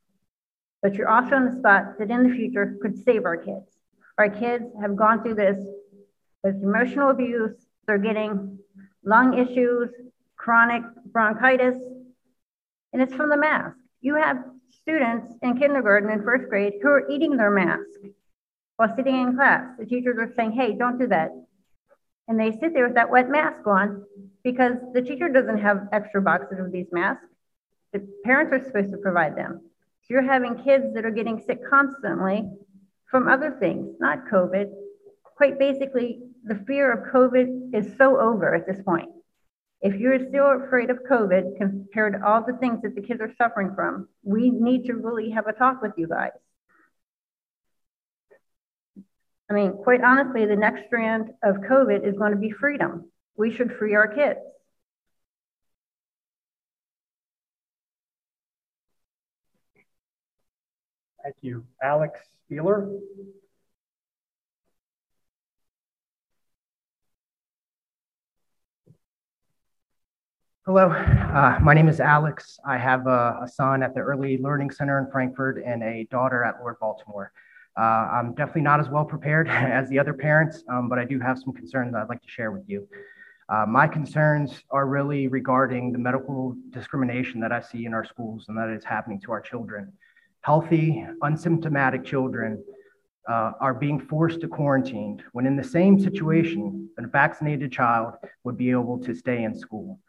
but 0.81 0.95
you're 0.95 1.09
also 1.09 1.35
in 1.35 1.47
the 1.47 1.59
spot 1.59 1.99
that 1.99 2.09
in 2.09 2.23
the 2.23 2.33
future 2.37 2.77
could 2.81 3.03
save 3.03 3.25
our 3.25 3.37
kids. 3.37 3.67
Our 4.17 4.29
kids 4.29 4.67
have 4.81 4.95
gone 4.95 5.25
through 5.25 5.35
this 5.35 5.59
with 6.45 6.63
emotional 6.63 7.11
abuse. 7.11 7.57
They're 7.89 7.99
getting 7.99 8.61
lung 9.05 9.37
issues, 9.37 9.91
chronic 10.37 10.85
bronchitis, 11.07 11.83
and 12.93 13.03
it's 13.03 13.13
from 13.13 13.29
the 13.29 13.37
mask. 13.37 13.77
You 14.01 14.15
have 14.15 14.54
students 14.81 15.35
in 15.43 15.59
kindergarten 15.59 16.11
and 16.11 16.25
first 16.25 16.49
grade 16.49 16.75
who 16.83 16.89
are 16.89 17.09
eating 17.11 17.37
their 17.37 17.51
mask 17.51 18.01
while 18.77 18.95
sitting 18.97 19.21
in 19.21 19.35
class. 19.35 19.65
The 19.79 19.87
teachers 19.87 20.17
are 20.19 20.33
saying, 20.35 20.53
hey, 20.53 20.75
don't 20.75 20.99
do 20.99 21.07
that. 21.09 21.31
And 22.29 22.41
they 22.41 22.53
sit 22.53 22.73
there 22.73 22.87
with 22.87 22.95
that 22.95 23.11
wet 23.11 23.29
mask 23.29 23.67
on 23.67 24.05
because 24.43 24.77
the 24.93 25.03
teacher 25.03 25.29
doesn't 25.29 25.59
have 25.59 25.89
extra 25.93 26.23
boxes 26.23 26.59
of 26.59 26.73
these 26.73 26.87
masks. 26.93 27.25
The 27.93 28.07
parents 28.25 28.53
are 28.53 28.65
supposed 28.65 28.91
to 28.93 28.99
provide 28.99 29.37
them. 29.37 29.61
So 30.03 30.07
you're 30.15 30.23
having 30.23 30.63
kids 30.63 30.93
that 30.95 31.05
are 31.05 31.11
getting 31.11 31.43
sick 31.47 31.61
constantly 31.69 32.49
from 33.11 33.29
other 33.29 33.57
things, 33.61 33.97
not 34.01 34.27
COVID. 34.27 34.71
Quite 35.37 35.59
basically, 35.59 36.21
the 36.45 36.57
fear 36.67 36.93
of 36.93 37.13
COVID 37.13 37.75
is 37.75 37.97
so 37.97 38.19
over 38.19 38.55
at 38.55 38.67
this 38.67 38.83
point. 38.83 39.09
If 39.81 40.01
you're 40.01 40.19
still 40.29 40.65
afraid 40.65 40.91
of 40.91 40.99
COVID 41.11 41.59
compared 41.59 42.15
to 42.15 42.27
all 42.27 42.43
the 42.47 42.57
things 42.59 42.81
that 42.83 42.95
the 42.95 43.03
kids 43.03 43.21
are 43.21 43.33
suffering 43.37 43.73
from, 43.75 44.09
we 44.23 44.51
need 44.51 44.87
to 44.87 44.95
really 44.95 45.31
have 45.31 45.47
a 45.47 45.53
talk 45.53 45.83
with 45.83 45.93
you 45.97 46.09
guys. 46.09 46.31
I 49.51 49.53
mean, 49.53 49.73
quite 49.73 50.03
honestly, 50.03 50.47
the 50.47 50.57
next 50.57 50.87
strand 50.87 51.31
of 51.43 51.57
COVID 51.57 52.07
is 52.07 52.17
going 52.17 52.33
to 52.33 52.39
be 52.39 52.51
freedom. 52.51 53.11
We 53.37 53.55
should 53.55 53.73
free 53.79 53.95
our 53.95 54.09
kids. 54.09 54.41
Thank 61.23 61.37
you. 61.41 61.65
Alex 61.83 62.21
Spieler? 62.51 62.89
Hello, 70.67 70.89
uh, 70.89 71.59
my 71.61 71.75
name 71.75 71.91
is 71.91 72.01
Alex. 72.01 72.59
I 72.67 72.79
have 72.79 73.07
a, 73.07 73.41
a, 73.43 73.47
son 73.47 73.83
at 73.83 73.95
the 73.95 74.01
Early 74.01 74.39
Learning 74.39 74.71
Center 74.71 74.99
in 74.99 75.11
Frankfort 75.13 75.63
and 75.63 75.83
a 75.83 76.05
daughter 76.11 76.43
at 76.43 76.59
Lord 76.59 76.77
Baltimore. 76.81 77.33
Uh, 77.79 77.83
I'm 77.83 78.33
definitely 78.33 78.63
not 78.63 78.81
as 78.81 78.89
well 78.89 79.05
prepared 79.05 79.47
as 79.51 79.91
the 79.91 79.99
other 79.99 80.15
parents, 80.15 80.65
um, 80.71 80.89
but 80.89 80.99
I 80.99 81.05
do 81.05 81.21
have 81.21 81.39
some 81.39 81.53
concerns 81.53 81.95
I'd 81.95 82.09
like 82.09 82.23
to 82.23 82.31
share 82.31 82.51
with 82.51 82.63
you. 82.67 82.89
Uh, 83.51 83.67
my 83.69 83.87
concerns 83.87 84.63
are 84.71 84.87
really 84.87 85.29
regarding 85.29 85.93
the 85.93 85.99
medical 85.99 86.57
discrimination 86.71 87.41
that 87.41 87.53
I 87.53 87.61
see 87.61 87.85
in 87.85 87.93
our 87.93 88.07
schools 88.07 88.47
and 88.49 88.57
that 88.57 88.71
is 88.71 88.85
happening 88.85 89.21
to 89.27 89.33
our 89.33 89.43
children. 89.43 89.93
Healthy, 90.41 91.07
unsymptomatic 91.23 92.07
children 92.07 92.65
uh, 93.29 93.53
are 93.61 93.75
being 93.75 94.01
forced 94.01 94.41
to 94.41 94.49
quarantine 94.49 95.23
when 95.33 95.45
in 95.45 95.57
the 95.57 95.65
same 95.65 96.01
situation, 96.01 96.89
a 96.97 97.07
vaccinated 97.07 97.71
child 97.71 98.15
would 98.45 98.57
be 98.57 98.71
able 98.71 98.99
to 99.01 99.15
stay 99.15 99.45
in 99.45 99.55
school 99.55 100.01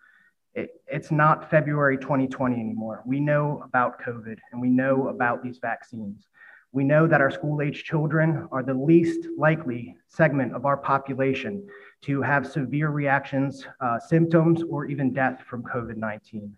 it, 0.55 0.81
it's 0.87 1.11
not 1.11 1.49
February 1.49 1.97
2020 1.97 2.55
anymore. 2.55 3.03
We 3.05 3.19
know 3.19 3.61
about 3.65 4.01
COVID 4.01 4.37
and 4.51 4.61
we 4.61 4.69
know 4.69 5.09
about 5.09 5.43
these 5.43 5.59
vaccines. 5.59 6.27
We 6.71 6.83
know 6.83 7.07
that 7.07 7.21
our 7.21 7.31
school 7.31 7.61
age 7.61 7.83
children 7.83 8.47
are 8.51 8.63
the 8.63 8.73
least 8.73 9.27
likely 9.37 9.95
segment 10.07 10.55
of 10.55 10.65
our 10.65 10.77
population 10.77 11.67
to 12.03 12.21
have 12.21 12.47
severe 12.47 12.89
reactions, 12.89 13.65
uh, 13.81 13.99
symptoms, 13.99 14.63
or 14.69 14.85
even 14.85 15.13
death 15.13 15.43
from 15.47 15.63
COVID 15.63 15.97
19. 15.97 16.57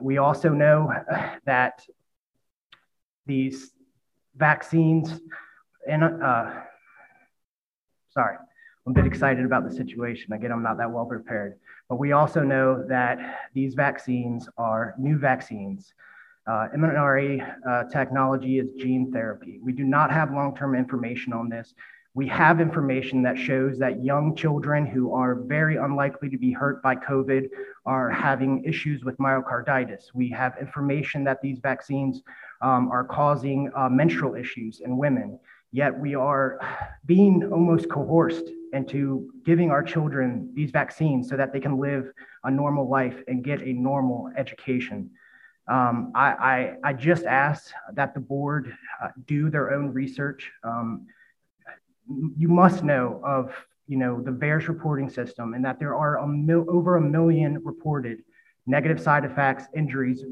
We 0.00 0.18
also 0.18 0.50
know 0.50 0.92
that 1.46 1.84
these 3.26 3.72
vaccines, 4.36 5.20
and 5.88 6.04
uh, 6.04 6.50
sorry, 8.10 8.36
I'm 8.86 8.92
a 8.92 8.94
bit 8.94 9.06
excited 9.06 9.46
about 9.46 9.68
the 9.68 9.74
situation. 9.74 10.34
Again, 10.34 10.52
I'm 10.52 10.62
not 10.62 10.76
that 10.76 10.90
well 10.90 11.06
prepared. 11.06 11.58
But 11.88 11.96
we 11.96 12.12
also 12.12 12.42
know 12.42 12.84
that 12.88 13.48
these 13.54 13.74
vaccines 13.74 14.46
are 14.58 14.94
new 14.98 15.16
vaccines. 15.16 15.94
Uh, 16.46 16.68
mRNA 16.76 17.54
uh, 17.66 17.84
technology 17.84 18.58
is 18.58 18.72
gene 18.72 19.10
therapy. 19.10 19.58
We 19.62 19.72
do 19.72 19.84
not 19.84 20.10
have 20.10 20.32
long 20.32 20.54
term 20.54 20.74
information 20.74 21.32
on 21.32 21.48
this. 21.48 21.72
We 22.12 22.28
have 22.28 22.60
information 22.60 23.22
that 23.22 23.38
shows 23.38 23.78
that 23.78 24.04
young 24.04 24.36
children 24.36 24.86
who 24.86 25.14
are 25.14 25.34
very 25.34 25.76
unlikely 25.76 26.28
to 26.28 26.38
be 26.38 26.52
hurt 26.52 26.82
by 26.82 26.94
COVID 26.94 27.48
are 27.86 28.10
having 28.10 28.62
issues 28.64 29.02
with 29.02 29.16
myocarditis. 29.16 30.14
We 30.14 30.28
have 30.30 30.56
information 30.60 31.24
that 31.24 31.40
these 31.42 31.58
vaccines 31.58 32.22
um, 32.60 32.88
are 32.92 33.04
causing 33.04 33.70
uh, 33.74 33.88
menstrual 33.88 34.36
issues 34.36 34.80
in 34.80 34.96
women. 34.96 35.40
Yet 35.74 35.98
we 35.98 36.14
are 36.14 36.60
being 37.04 37.50
almost 37.50 37.90
coerced 37.90 38.48
into 38.72 39.32
giving 39.44 39.72
our 39.72 39.82
children 39.82 40.52
these 40.54 40.70
vaccines 40.70 41.28
so 41.28 41.36
that 41.36 41.52
they 41.52 41.58
can 41.58 41.80
live 41.80 42.12
a 42.44 42.50
normal 42.50 42.88
life 42.88 43.20
and 43.26 43.42
get 43.42 43.60
a 43.60 43.72
normal 43.72 44.30
education. 44.36 45.10
Um, 45.66 46.12
I, 46.14 46.28
I, 46.30 46.74
I, 46.84 46.92
just 46.92 47.24
ask 47.24 47.72
that 47.94 48.14
the 48.14 48.20
board 48.20 48.72
uh, 49.02 49.08
do 49.26 49.50
their 49.50 49.72
own 49.72 49.88
research. 49.88 50.48
Um, 50.62 51.08
you 52.36 52.48
must 52.48 52.84
know 52.84 53.20
of 53.24 53.52
you 53.88 53.96
know 53.96 54.22
the 54.22 54.30
VAERS 54.30 54.68
reporting 54.68 55.10
system 55.10 55.54
and 55.54 55.64
that 55.64 55.80
there 55.80 55.96
are 55.96 56.18
a 56.18 56.28
mil- 56.28 56.66
over 56.68 56.98
a 56.98 57.00
million 57.00 57.60
reported 57.64 58.22
negative 58.68 59.00
side 59.00 59.24
effects, 59.24 59.64
injuries 59.74 60.22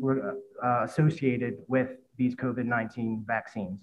uh, 0.62 0.84
associated 0.84 1.54
with 1.66 1.88
these 2.16 2.36
COVID 2.36 2.66
19 2.66 3.24
vaccines 3.26 3.80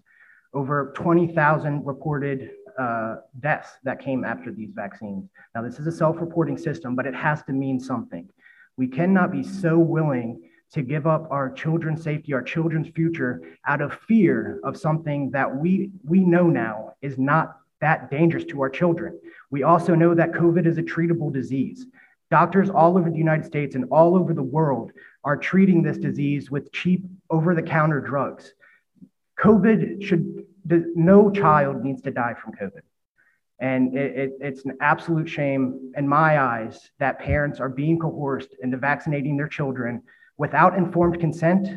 over 0.54 0.94
20,000 0.96 1.86
reported 1.86 2.52
uh, 2.78 3.18
deaths 3.40 3.70
that 3.84 4.00
came 4.00 4.24
after 4.24 4.52
these 4.52 4.72
vaccines. 4.74 5.30
Now, 5.54 5.62
this 5.62 5.80
is 5.80 5.88
a 5.88 5.92
self 5.92 6.20
reporting 6.20 6.58
system, 6.58 6.96
but 6.96 7.06
it 7.06 7.16
has 7.16 7.44
to 7.44 7.54
mean 7.54 7.80
something. 7.80 8.30
We 8.78 8.88
cannot 8.88 9.32
be 9.32 9.44
so 9.44 9.78
willing 9.78 10.42
to 10.72 10.82
give 10.82 11.08
up 11.08 11.28
our 11.32 11.52
children's 11.52 12.04
safety, 12.04 12.34
our 12.34 12.44
children's 12.44 12.90
future 12.90 13.42
out 13.68 13.82
of 13.82 13.94
fear 14.08 14.60
of 14.64 14.78
something 14.78 15.32
that 15.32 15.54
we, 15.54 15.92
we 16.04 16.20
know 16.20 16.48
now 16.48 16.94
is 17.02 17.18
not 17.18 17.58
that 17.82 18.12
dangerous 18.12 18.46
to 18.46 18.62
our 18.62 18.70
children. 18.70 19.20
We 19.50 19.64
also 19.64 19.96
know 19.96 20.14
that 20.14 20.32
COVID 20.32 20.68
is 20.68 20.78
a 20.78 20.84
treatable 20.84 21.34
disease. 21.34 21.88
Doctors 22.30 22.70
all 22.70 22.98
over 22.98 23.10
the 23.10 23.18
United 23.18 23.46
States 23.46 23.76
and 23.76 23.86
all 23.90 24.16
over 24.16 24.34
the 24.34 24.44
world 24.44 24.92
are 25.24 25.36
treating 25.36 25.82
this 25.82 25.98
disease 25.98 26.52
with 26.52 26.72
cheap 26.72 27.04
over 27.30 27.56
the 27.56 27.64
counter 27.64 28.00
drugs. 28.00 28.54
COVID 29.40 30.04
should, 30.04 30.39
no 30.66 31.32
child 31.32 31.84
needs 31.84 32.02
to 32.04 32.12
die 32.12 32.36
from 32.42 32.54
COVID. 32.54 32.82
And 33.60 33.98
it, 33.98 34.18
it, 34.18 34.32
it's 34.40 34.66
an 34.66 34.78
absolute 34.80 35.28
shame 35.28 35.92
in 35.98 36.08
my 36.08 36.40
eyes 36.40 36.92
that 37.00 37.20
parents 37.20 37.60
are 37.60 37.70
being 37.70 38.00
coerced 38.00 38.56
into 38.62 38.78
vaccinating 38.78 39.36
their 39.36 39.50
children 39.50 40.02
without 40.38 40.78
informed 40.78 41.20
consent 41.20 41.68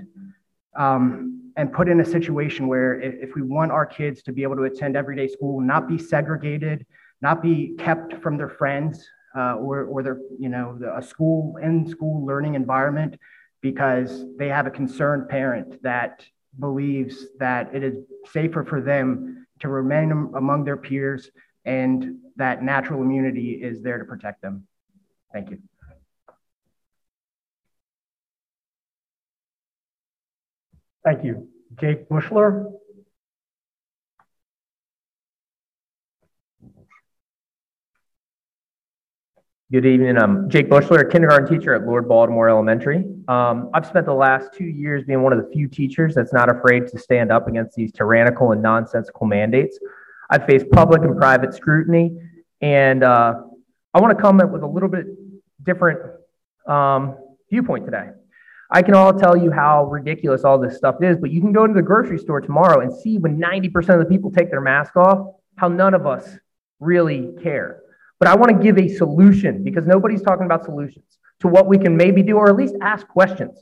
um, 0.79 1.53
and 1.57 1.73
put 1.73 1.89
in 1.89 2.01
a 2.01 2.05
situation 2.05 2.69
where 2.69 3.01
if, 3.01 3.31
if 3.31 3.35
we 3.35 3.43
want 3.43 3.73
our 3.73 3.85
kids 3.85 4.23
to 4.23 4.33
be 4.33 4.45
able 4.45 4.57
to 4.57 4.63
attend 4.63 4.97
everyday 4.97 5.27
school, 5.27 5.61
not 5.61 5.89
be 5.89 5.99
segregated, 5.99 6.87
not 7.21 7.43
be 7.43 7.75
kept 7.79 8.23
from 8.23 8.37
their 8.37 8.49
friends 8.49 9.05
uh, 9.37 9.55
or, 9.57 9.85
or 9.85 10.03
their, 10.03 10.21
you 10.39 10.49
know, 10.49 10.79
the, 10.79 10.97
a 10.97 11.03
school 11.03 11.57
in 11.57 11.87
school 11.87 12.25
learning 12.25 12.55
environment 12.55 13.19
because 13.61 14.25
they 14.37 14.49
have 14.49 14.67
a 14.67 14.71
concerned 14.71 15.29
parent 15.29 15.83
that 15.83 16.25
believes 16.59 17.27
that 17.39 17.75
it 17.75 17.83
is 17.83 17.97
safer 18.31 18.65
for 18.65 18.81
them 18.81 19.47
to 19.61 19.69
remain 19.69 20.11
among 20.37 20.65
their 20.65 20.77
peers 20.77 21.31
and 21.65 22.19
that 22.37 22.63
natural 22.63 23.03
immunity 23.03 23.53
is 23.63 23.83
there 23.83 23.99
to 23.99 24.05
protect 24.05 24.43
them. 24.43 24.67
Thank 25.33 25.51
you. 25.51 25.59
Thank 31.05 31.25
you. 31.25 31.49
Jake 31.81 32.09
Bushler. 32.09 32.71
Good 39.73 39.87
evening. 39.87 40.19
I'm 40.19 40.51
Jake 40.51 40.69
Bushler, 40.69 40.99
a 40.99 41.11
kindergarten 41.11 41.49
teacher 41.49 41.75
at 41.75 41.87
Lord 41.87 42.07
Baltimore 42.07 42.47
Elementary. 42.47 43.07
Um, 43.27 43.71
I've 43.73 43.87
spent 43.87 44.05
the 44.05 44.13
last 44.13 44.53
two 44.53 44.67
years 44.67 45.03
being 45.05 45.23
one 45.23 45.33
of 45.33 45.43
the 45.43 45.51
few 45.51 45.67
teachers 45.67 46.15
that's 46.15 46.35
not 46.35 46.55
afraid 46.55 46.89
to 46.89 46.99
stand 46.99 47.33
up 47.33 47.49
against 47.49 47.75
these 47.75 47.91
tyrannical 47.91 48.53
and 48.53 48.61
nonsensical 48.61 49.27
mandates. 49.27 49.79
I've 50.29 50.45
faced 50.45 50.71
public 50.73 51.01
and 51.01 51.17
private 51.17 51.55
scrutiny, 51.55 52.19
and 52.61 53.03
uh, 53.03 53.45
I 53.95 54.01
want 54.03 54.15
to 54.15 54.23
comment 54.23 54.53
with 54.53 54.63
a 54.63 54.67
little 54.67 54.91
bit 54.91 55.07
different 55.65 56.01
um, 56.69 57.17
viewpoint 57.49 57.87
today. 57.87 58.11
I 58.71 58.83
can 58.83 58.93
all 58.93 59.15
tell 59.15 59.39
you 59.39 59.51
how 59.51 59.87
ridiculous 59.87 60.45
all 60.45 60.59
this 60.59 60.77
stuff 60.77 60.97
is, 61.03 61.17
but 61.17 61.31
you 61.31 61.41
can 61.41 61.55
go 61.55 61.67
to 61.67 61.73
the 61.73 61.81
grocery 61.81 62.19
store 62.19 62.43
tomorrow 62.43 62.81
and 62.81 62.93
see 62.95 63.17
when 63.17 63.41
90% 63.41 63.75
of 63.95 64.01
the 64.01 64.05
people 64.05 64.31
take 64.31 64.51
their 64.51 64.61
mask 64.61 64.97
off, 64.97 65.35
how 65.57 65.69
none 65.69 65.95
of 65.95 66.07
us 66.07 66.29
really 66.79 67.31
care. 67.43 67.82
But 68.23 68.31
I 68.31 68.37
want 68.37 68.57
to 68.57 68.63
give 68.63 68.79
a 68.79 68.87
solution 68.87 69.65
because 69.65 69.85
nobody's 69.85 70.23
talking 70.23 70.47
about 70.47 70.65
solutions 70.65 71.19
to 71.41 71.49
what 71.49 71.67
we 71.67 71.77
can 71.77 71.97
maybe 71.97 72.23
do 72.23 72.37
or 72.37 72.49
at 72.49 72.55
least 72.55 72.77
ask 72.81 73.09
questions. 73.09 73.59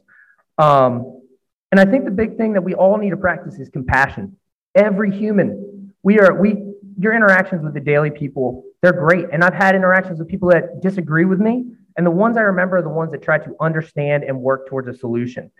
Um, 0.58 1.22
and 1.72 1.80
I 1.80 1.86
think 1.86 2.04
the 2.04 2.10
big 2.10 2.36
thing 2.36 2.52
that 2.52 2.62
we 2.62 2.74
all 2.74 2.98
need 2.98 3.08
to 3.08 3.16
practice 3.16 3.58
is 3.58 3.70
compassion. 3.70 4.36
Every 4.74 5.16
human, 5.16 5.94
we 6.02 6.20
are, 6.20 6.38
we, 6.38 6.62
your 6.98 7.14
interactions 7.14 7.64
with 7.64 7.72
the 7.72 7.80
daily 7.80 8.10
people, 8.10 8.64
they're 8.82 8.92
great. 8.92 9.28
And 9.32 9.42
I've 9.42 9.54
had 9.54 9.74
interactions 9.74 10.18
with 10.18 10.28
people 10.28 10.50
that 10.50 10.82
disagree 10.82 11.24
with 11.24 11.40
me. 11.40 11.64
And 11.96 12.06
the 12.06 12.10
ones 12.10 12.36
I 12.36 12.42
remember 12.42 12.76
are 12.76 12.82
the 12.82 12.90
ones 12.90 13.12
that 13.12 13.22
try 13.22 13.38
to 13.38 13.56
understand 13.62 14.24
and 14.24 14.42
work 14.42 14.68
towards 14.68 14.88
a 14.88 14.94
solution. 14.94 15.50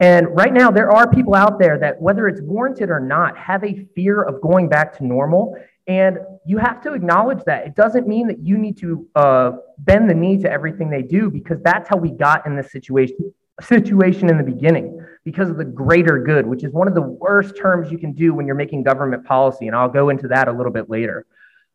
And 0.00 0.26
right 0.30 0.52
now, 0.52 0.72
there 0.72 0.90
are 0.90 1.08
people 1.08 1.36
out 1.36 1.60
there 1.60 1.78
that, 1.78 2.00
whether 2.00 2.26
it's 2.26 2.40
warranted 2.40 2.90
or 2.90 2.98
not, 2.98 3.38
have 3.38 3.62
a 3.62 3.86
fear 3.94 4.20
of 4.20 4.40
going 4.40 4.68
back 4.68 4.96
to 4.98 5.06
normal. 5.06 5.56
And 5.88 6.18
you 6.44 6.58
have 6.58 6.82
to 6.82 6.92
acknowledge 6.92 7.42
that. 7.44 7.66
It 7.66 7.74
doesn't 7.74 8.06
mean 8.06 8.28
that 8.28 8.38
you 8.40 8.58
need 8.58 8.76
to 8.78 9.08
uh, 9.14 9.52
bend 9.78 10.08
the 10.08 10.14
knee 10.14 10.36
to 10.42 10.50
everything 10.50 10.90
they 10.90 11.02
do 11.02 11.30
because 11.30 11.60
that's 11.62 11.88
how 11.88 11.96
we 11.96 12.10
got 12.10 12.46
in 12.46 12.54
this 12.54 12.70
situation 12.70 13.32
situation 13.60 14.30
in 14.30 14.38
the 14.38 14.44
beginning 14.44 15.04
because 15.24 15.50
of 15.50 15.56
the 15.56 15.64
greater 15.64 16.22
good, 16.22 16.46
which 16.46 16.62
is 16.62 16.72
one 16.72 16.86
of 16.86 16.94
the 16.94 17.02
worst 17.02 17.56
terms 17.56 17.90
you 17.90 17.98
can 17.98 18.12
do 18.12 18.32
when 18.32 18.46
you're 18.46 18.54
making 18.54 18.82
government 18.82 19.24
policy. 19.24 19.66
And 19.66 19.74
I'll 19.74 19.88
go 19.88 20.10
into 20.10 20.28
that 20.28 20.46
a 20.46 20.52
little 20.52 20.72
bit 20.72 20.88
later. 20.88 21.26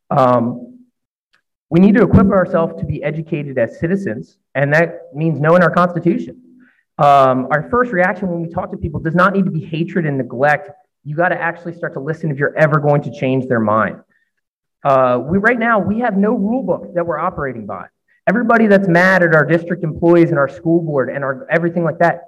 Um, 0.10 0.80
we 1.70 1.80
need 1.80 1.96
to 1.96 2.04
equip 2.04 2.28
ourselves 2.28 2.80
to 2.80 2.86
be 2.86 3.04
educated 3.04 3.58
as 3.58 3.80
citizens, 3.80 4.38
and 4.54 4.72
that 4.74 5.14
means 5.14 5.40
knowing 5.40 5.64
our 5.64 5.72
Constitution. 5.72 6.40
Um, 7.00 7.48
our 7.50 7.68
first 7.72 7.92
reaction 7.92 8.30
when 8.30 8.42
we 8.42 8.50
talk 8.50 8.70
to 8.72 8.78
people 8.78 9.00
does 9.00 9.16
not 9.16 9.34
need 9.34 9.46
to 9.46 9.52
be 9.52 9.66
hatred 9.66 10.06
and 10.06 10.18
neglect. 10.18 10.70
You 11.04 11.16
got 11.16 11.30
to 11.30 11.42
actually 11.42 11.74
start 11.74 11.94
to 11.94 12.00
listen 12.00 12.32
if 12.32 12.38
you're 12.38 12.56
ever 12.58 12.80
going 12.80 13.02
to 13.04 13.12
change 13.12 13.48
their 13.48 13.60
mind. 13.60 14.00
Uh, 14.84 15.22
we 15.24 15.38
right 15.38 15.60
now 15.60 15.80
we 15.80 16.00
have 16.00 16.18
no 16.18 16.34
rule 16.34 16.64
book 16.64 16.94
that 16.96 17.06
we're 17.06 17.20
operating 17.20 17.66
by. 17.66 17.88
Everybody 18.28 18.68
that's 18.68 18.88
mad 18.88 19.24
at 19.24 19.36
our 19.36 19.46
district 19.46 19.84
employees 19.84 20.30
and 20.30 20.40
our 20.40 20.48
school 20.48 20.82
board 20.82 21.10
and 21.10 21.24
our 21.24 21.48
everything 21.50 21.84
like 21.84 22.00
that, 22.00 22.22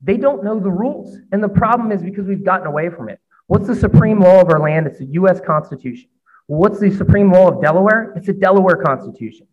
they 0.00 0.16
don't 0.16 0.44
know 0.44 0.58
the 0.58 0.70
rules. 0.70 1.18
And 1.30 1.42
the 1.42 1.48
problem 1.48 1.92
is 1.92 2.02
because 2.02 2.26
we've 2.26 2.44
gotten 2.44 2.66
away 2.66 2.88
from 2.90 3.08
it. 3.08 3.18
What's 3.46 3.66
the 3.66 3.76
supreme 3.76 4.20
law 4.20 4.40
of 4.40 4.48
our 4.48 4.60
land? 4.60 4.86
It's 4.86 4.98
the 4.98 5.06
U.S. 5.06 5.40
Constitution. 5.40 6.08
what's 6.46 6.80
the 6.80 6.90
supreme 6.90 7.30
law 7.30 7.48
of 7.48 7.62
Delaware? 7.62 8.12
It's 8.16 8.26
the 8.26 8.32
Delaware 8.32 8.76
Constitution. 8.76 9.46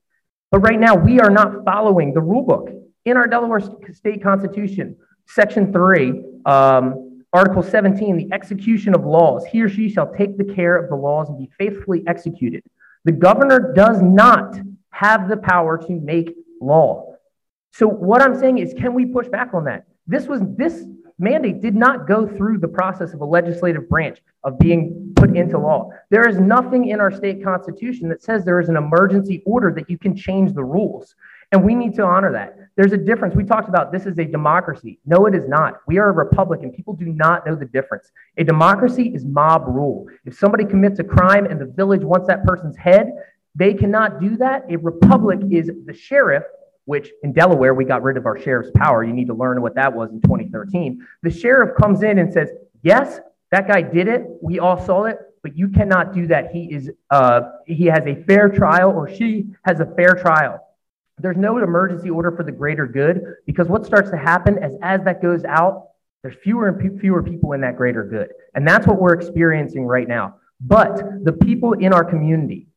But 0.52 0.60
right 0.60 0.80
now, 0.80 0.96
we 0.96 1.20
are 1.20 1.30
not 1.30 1.64
following 1.66 2.14
the 2.14 2.22
rule 2.22 2.44
book. 2.44 2.70
In 3.06 3.18
our 3.18 3.28
Delaware 3.28 3.62
State 3.94 4.22
Constitution, 4.24 4.98
Section 5.28 5.72
3, 5.72 6.24
um, 6.46 7.09
Article 7.32 7.62
17, 7.62 8.18
the 8.18 8.34
execution 8.34 8.96
of 8.96 9.06
laws, 9.06 9.46
he 9.46 9.62
or 9.62 9.70
she 9.70 9.88
shall 9.90 10.12
take 10.14 10.38
the 10.38 10.44
care 10.44 10.76
of 10.76 10.90
the 10.90 10.96
laws 10.96 11.30
and 11.30 11.38
be 11.38 11.50
faithfully 11.58 12.04
executed. 12.08 12.64
The 13.06 13.12
governor 13.12 13.74
does 13.76 14.02
not 14.02 14.58
have 14.92 15.30
the 15.30 15.38
power 15.38 15.78
to 15.78 15.94
make 15.94 16.36
law. 16.60 17.16
So 17.72 17.88
what 17.88 18.22
I'm 18.22 18.38
saying 18.38 18.58
is, 18.58 18.74
can 18.74 18.94
we 18.94 19.06
push 19.06 19.28
back 19.28 19.54
on 19.54 19.66
that? 19.66 19.86
This 20.08 20.28
was 20.28 20.42
this 20.58 20.86
mandate 21.20 21.62
did 21.62 21.76
not 21.76 22.08
go 22.08 22.26
through 22.26 22.58
the 22.58 22.68
process 22.68 23.14
of 23.14 23.22
a 23.22 23.26
legislative 23.26 23.88
branch 23.88 24.20
of 24.44 24.58
being 24.58 25.14
put 25.16 25.36
into 25.36 25.58
law. 25.58 25.92
There 26.10 26.28
is 26.28 26.40
nothing 26.40 26.88
in 26.90 27.00
our 27.00 27.12
state 27.12 27.44
constitution 27.44 28.10
that 28.10 28.24
says 28.24 28.44
there 28.44 28.60
is 28.60 28.70
an 28.70 28.78
emergency 28.78 29.44
order 29.46 29.72
that 29.74 29.90
you 29.90 29.98
can 29.98 30.16
change 30.16 30.54
the 30.54 30.64
rules. 30.64 31.16
And 31.52 31.64
we 31.64 31.76
need 31.76 31.94
to 31.96 32.04
honor 32.04 32.32
that. 32.32 32.58
There's 32.80 32.94
a 32.94 32.98
difference. 32.98 33.36
We 33.36 33.44
talked 33.44 33.68
about 33.68 33.92
this 33.92 34.06
is 34.06 34.18
a 34.20 34.24
democracy. 34.24 35.02
No, 35.06 35.26
it 35.26 35.36
is 35.36 35.50
not. 35.50 35.82
We 35.86 35.98
are 35.98 36.12
a 36.12 36.14
republic, 36.14 36.62
and 36.64 36.74
people 36.74 36.94
do 36.94 37.08
not 37.08 37.46
know 37.46 37.54
the 37.54 37.66
difference. 37.66 38.10
A 38.38 38.46
democracy 38.46 39.12
is 39.14 39.26
mob 39.26 39.66
rule. 39.68 40.08
If 40.24 40.40
somebody 40.40 40.64
commits 40.64 40.98
a 41.00 41.04
crime 41.04 41.46
and 41.46 41.60
the 41.60 41.66
village 41.66 42.04
wants 42.06 42.28
that 42.30 42.46
person's 42.46 42.78
head, 42.78 43.12
they 43.54 43.74
cannot 43.74 44.22
do 44.22 44.38
that. 44.38 44.64
A 44.70 44.78
republic 44.78 45.42
is 45.52 45.70
the 45.88 45.94
sheriff, 45.94 46.46
which 46.86 47.10
in 47.22 47.34
Delaware, 47.34 47.74
we 47.74 47.84
got 47.84 48.02
rid 48.02 48.16
of 48.16 48.26
our 48.26 48.40
sheriff's 48.40 48.72
power. 48.74 49.04
You 49.04 49.12
need 49.12 49.28
to 49.28 49.34
learn 49.34 49.62
what 49.62 49.76
that 49.76 49.94
was 49.94 50.12
in 50.12 50.22
2013. 50.22 51.06
The 51.22 51.30
sheriff 51.30 51.76
comes 51.76 52.02
in 52.04 52.18
and 52.18 52.32
says, 52.32 52.48
Yes, 52.82 53.20
that 53.52 53.68
guy 53.68 53.82
did 53.82 54.08
it. 54.08 54.26
We 54.42 54.60
all 54.60 54.82
saw 54.86 55.04
it, 55.04 55.18
but 55.44 55.58
you 55.58 55.68
cannot 55.68 56.14
do 56.14 56.28
that. 56.28 56.52
He 56.54 56.74
is 56.74 56.90
uh, 57.10 57.42
he 57.68 57.88
has 57.88 58.08
a 58.08 58.24
fair 58.24 58.48
trial 58.48 58.92
or 58.92 59.14
she 59.14 59.48
has 59.66 59.82
a 59.82 59.86
fair 59.98 60.14
trial. 60.14 60.66
There's 61.20 61.38
no 61.38 61.58
emergency 61.58 62.10
order 62.10 62.32
for 62.32 62.44
the 62.44 62.52
greater 62.52 62.88
good 62.88 63.36
because 63.46 63.68
what 63.68 63.86
starts 63.86 64.10
to 64.12 64.18
happen 64.18 64.58
as 64.60 64.74
as 64.82 65.04
that 65.04 65.22
goes 65.22 65.44
out, 65.46 65.90
there's 66.24 66.36
fewer 66.44 66.68
and 66.68 67.00
fewer 67.00 67.24
people 67.24 67.54
in 67.54 67.62
that 67.62 67.78
greater 67.78 68.04
good. 68.04 68.30
And 68.56 68.68
that's 68.68 68.88
what 68.88 69.00
we're 69.00 69.14
experiencing 69.14 69.86
right 69.86 70.08
now. 70.08 70.36
But 70.62 71.24
the 71.24 71.34
people 71.34 71.74
in 71.74 71.94
our 71.94 72.04
community, 72.04 72.70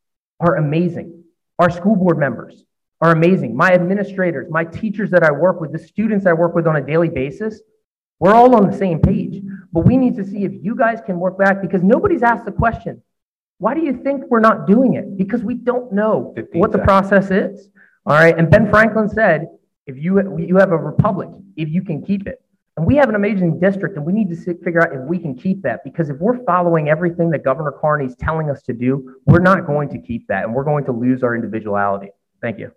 are 0.42 0.56
amazing. 0.56 1.22
Our 1.58 1.70
school 1.70 1.96
board 1.96 2.18
members 2.18 2.64
are 3.00 3.12
amazing. 3.12 3.56
My 3.56 3.72
administrators, 3.72 4.48
my 4.50 4.64
teachers 4.64 5.10
that 5.10 5.22
I 5.22 5.30
work 5.30 5.60
with, 5.60 5.72
the 5.72 5.78
students 5.78 6.26
I 6.26 6.32
work 6.32 6.54
with 6.54 6.66
on 6.66 6.76
a 6.76 6.82
daily 6.84 7.08
basis, 7.08 7.60
we're 8.18 8.34
all 8.34 8.54
on 8.54 8.70
the 8.70 8.76
same 8.76 9.00
page. 9.00 9.42
But 9.72 9.86
we 9.86 9.96
need 9.96 10.16
to 10.16 10.24
see 10.24 10.44
if 10.44 10.52
you 10.52 10.74
guys 10.76 11.00
can 11.04 11.18
work 11.18 11.38
back 11.38 11.62
because 11.62 11.82
nobody's 11.82 12.22
asked 12.22 12.44
the 12.44 12.52
question 12.52 13.02
why 13.58 13.74
do 13.74 13.80
you 13.80 14.02
think 14.02 14.24
we're 14.28 14.40
not 14.40 14.66
doing 14.66 14.94
it? 14.94 15.16
Because 15.16 15.44
we 15.44 15.54
don't 15.54 15.92
know 15.92 16.34
what 16.54 16.72
the 16.72 16.78
process 16.78 17.30
is. 17.30 17.68
All 18.04 18.14
right. 18.14 18.36
And 18.36 18.50
Ben 18.50 18.68
Franklin 18.70 19.08
said, 19.08 19.48
if 19.86 19.96
you, 19.96 20.38
you 20.38 20.56
have 20.56 20.72
a 20.72 20.76
republic, 20.76 21.28
if 21.56 21.68
you 21.68 21.82
can 21.82 22.02
keep 22.04 22.26
it. 22.26 22.42
And 22.76 22.86
we 22.86 22.96
have 22.96 23.10
an 23.10 23.14
amazing 23.14 23.60
district, 23.60 23.96
and 23.96 24.06
we 24.06 24.14
need 24.14 24.30
to 24.30 24.36
figure 24.36 24.80
out 24.80 24.94
if 24.94 25.02
we 25.06 25.18
can 25.18 25.34
keep 25.34 25.62
that. 25.62 25.84
Because 25.84 26.08
if 26.08 26.16
we're 26.18 26.42
following 26.44 26.88
everything 26.88 27.28
that 27.30 27.44
Governor 27.44 27.72
Carney 27.72 28.06
is 28.06 28.16
telling 28.16 28.48
us 28.48 28.62
to 28.62 28.72
do, 28.72 29.16
we're 29.26 29.40
not 29.40 29.66
going 29.66 29.90
to 29.90 29.98
keep 29.98 30.26
that, 30.28 30.44
and 30.44 30.54
we're 30.54 30.64
going 30.64 30.84
to 30.86 30.92
lose 30.92 31.22
our 31.22 31.34
individuality. 31.34 32.08
Thank 32.40 32.58
you. 32.58 32.72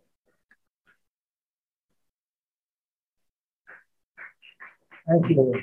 Thank 5.08 5.30
you. 5.30 5.54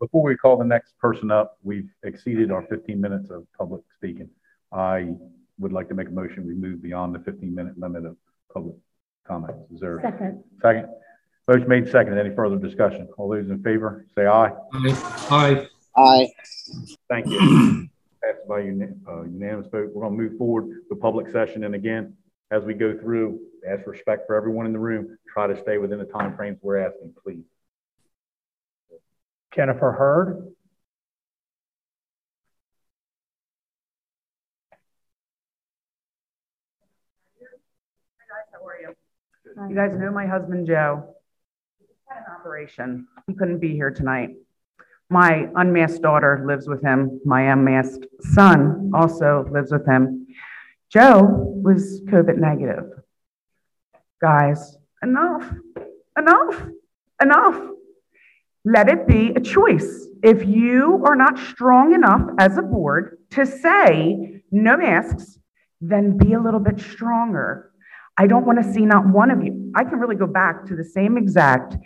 Before 0.00 0.22
we 0.22 0.36
call 0.36 0.58
the 0.58 0.64
next 0.64 0.98
person 0.98 1.30
up, 1.30 1.58
we've 1.62 1.88
exceeded 2.02 2.50
our 2.50 2.62
15 2.66 3.00
minutes 3.00 3.30
of 3.30 3.46
public 3.56 3.82
speaking. 3.96 4.28
I 4.72 5.14
would 5.58 5.72
like 5.72 5.88
to 5.88 5.94
make 5.94 6.08
a 6.08 6.12
motion 6.12 6.46
we 6.46 6.54
move 6.54 6.82
beyond 6.82 7.14
the 7.14 7.18
15 7.20 7.54
minute 7.54 7.78
limit 7.78 8.04
of 8.04 8.16
public 8.52 8.76
comments? 9.26 9.58
Is 9.72 9.80
there 9.80 10.00
Second. 10.02 10.42
second? 10.62 10.88
Motion 11.48 11.68
made 11.68 11.88
second. 11.90 12.18
Any 12.18 12.34
further 12.34 12.56
discussion? 12.56 13.08
All 13.16 13.28
those 13.28 13.48
in 13.48 13.62
favor, 13.62 14.06
say 14.16 14.26
aye. 14.26 14.50
Aye. 14.72 15.26
Aye. 15.30 15.68
aye. 15.96 16.28
Thank 17.08 17.26
you. 17.26 17.88
Passed 18.24 18.46
by 18.48 18.60
uni- 18.60 18.94
uh, 19.08 19.22
unanimous 19.22 19.66
vote. 19.68 19.90
We're 19.94 20.02
going 20.06 20.16
to 20.18 20.22
move 20.22 20.36
forward 20.38 20.66
to 20.90 20.96
public 20.96 21.30
session. 21.30 21.64
And 21.64 21.74
again, 21.74 22.14
as 22.50 22.64
we 22.64 22.74
go 22.74 22.96
through, 22.98 23.40
ask 23.68 23.86
respect 23.86 24.26
for 24.26 24.34
everyone 24.36 24.66
in 24.66 24.72
the 24.72 24.78
room. 24.78 25.16
Try 25.32 25.46
to 25.46 25.58
stay 25.62 25.78
within 25.78 25.98
the 25.98 26.04
time 26.04 26.36
frames 26.36 26.58
we're 26.60 26.78
asking, 26.78 27.14
please. 27.24 27.44
Jennifer 29.54 29.92
Hurd. 29.92 30.52
How 38.52 38.66
are 38.66 38.80
you? 38.80 38.94
You 39.66 39.74
guys 39.74 39.90
know 39.98 40.12
my 40.12 40.26
husband, 40.26 40.66
Joe. 40.68 41.14
Had 42.06 42.18
an 42.18 42.34
operation. 42.38 43.08
He 43.26 43.34
couldn't 43.34 43.58
be 43.58 43.74
here 43.74 43.90
tonight. 43.90 44.36
My 45.10 45.48
unmasked 45.56 46.00
daughter 46.00 46.44
lives 46.46 46.68
with 46.68 46.80
him. 46.80 47.20
My 47.24 47.52
unmasked 47.52 48.06
son 48.20 48.92
also 48.94 49.46
lives 49.50 49.72
with 49.72 49.84
him. 49.84 50.28
Joe 50.90 51.22
was 51.22 52.02
COVID 52.06 52.38
negative. 52.38 52.84
Guys, 54.22 54.76
enough, 55.02 55.52
enough, 56.16 56.68
enough. 57.20 57.60
Let 58.64 58.88
it 58.88 59.08
be 59.08 59.32
a 59.34 59.40
choice. 59.40 60.06
If 60.22 60.46
you 60.46 61.04
are 61.04 61.16
not 61.16 61.38
strong 61.38 61.94
enough 61.94 62.30
as 62.38 62.58
a 62.58 62.62
board 62.62 63.18
to 63.30 63.44
say 63.44 64.42
no 64.50 64.76
masks, 64.76 65.38
then 65.80 66.16
be 66.16 66.34
a 66.34 66.40
little 66.40 66.60
bit 66.60 66.80
stronger. 66.80 67.67
I 68.18 68.26
don't 68.26 68.44
want 68.44 68.62
to 68.62 68.72
see 68.72 68.84
not 68.84 69.06
one 69.06 69.30
of 69.30 69.44
you. 69.44 69.70
I 69.76 69.84
can 69.84 70.00
really 70.00 70.16
go 70.16 70.26
back 70.26 70.66
to 70.66 70.76
the 70.76 70.84
same 70.84 71.16
exact. 71.16 71.76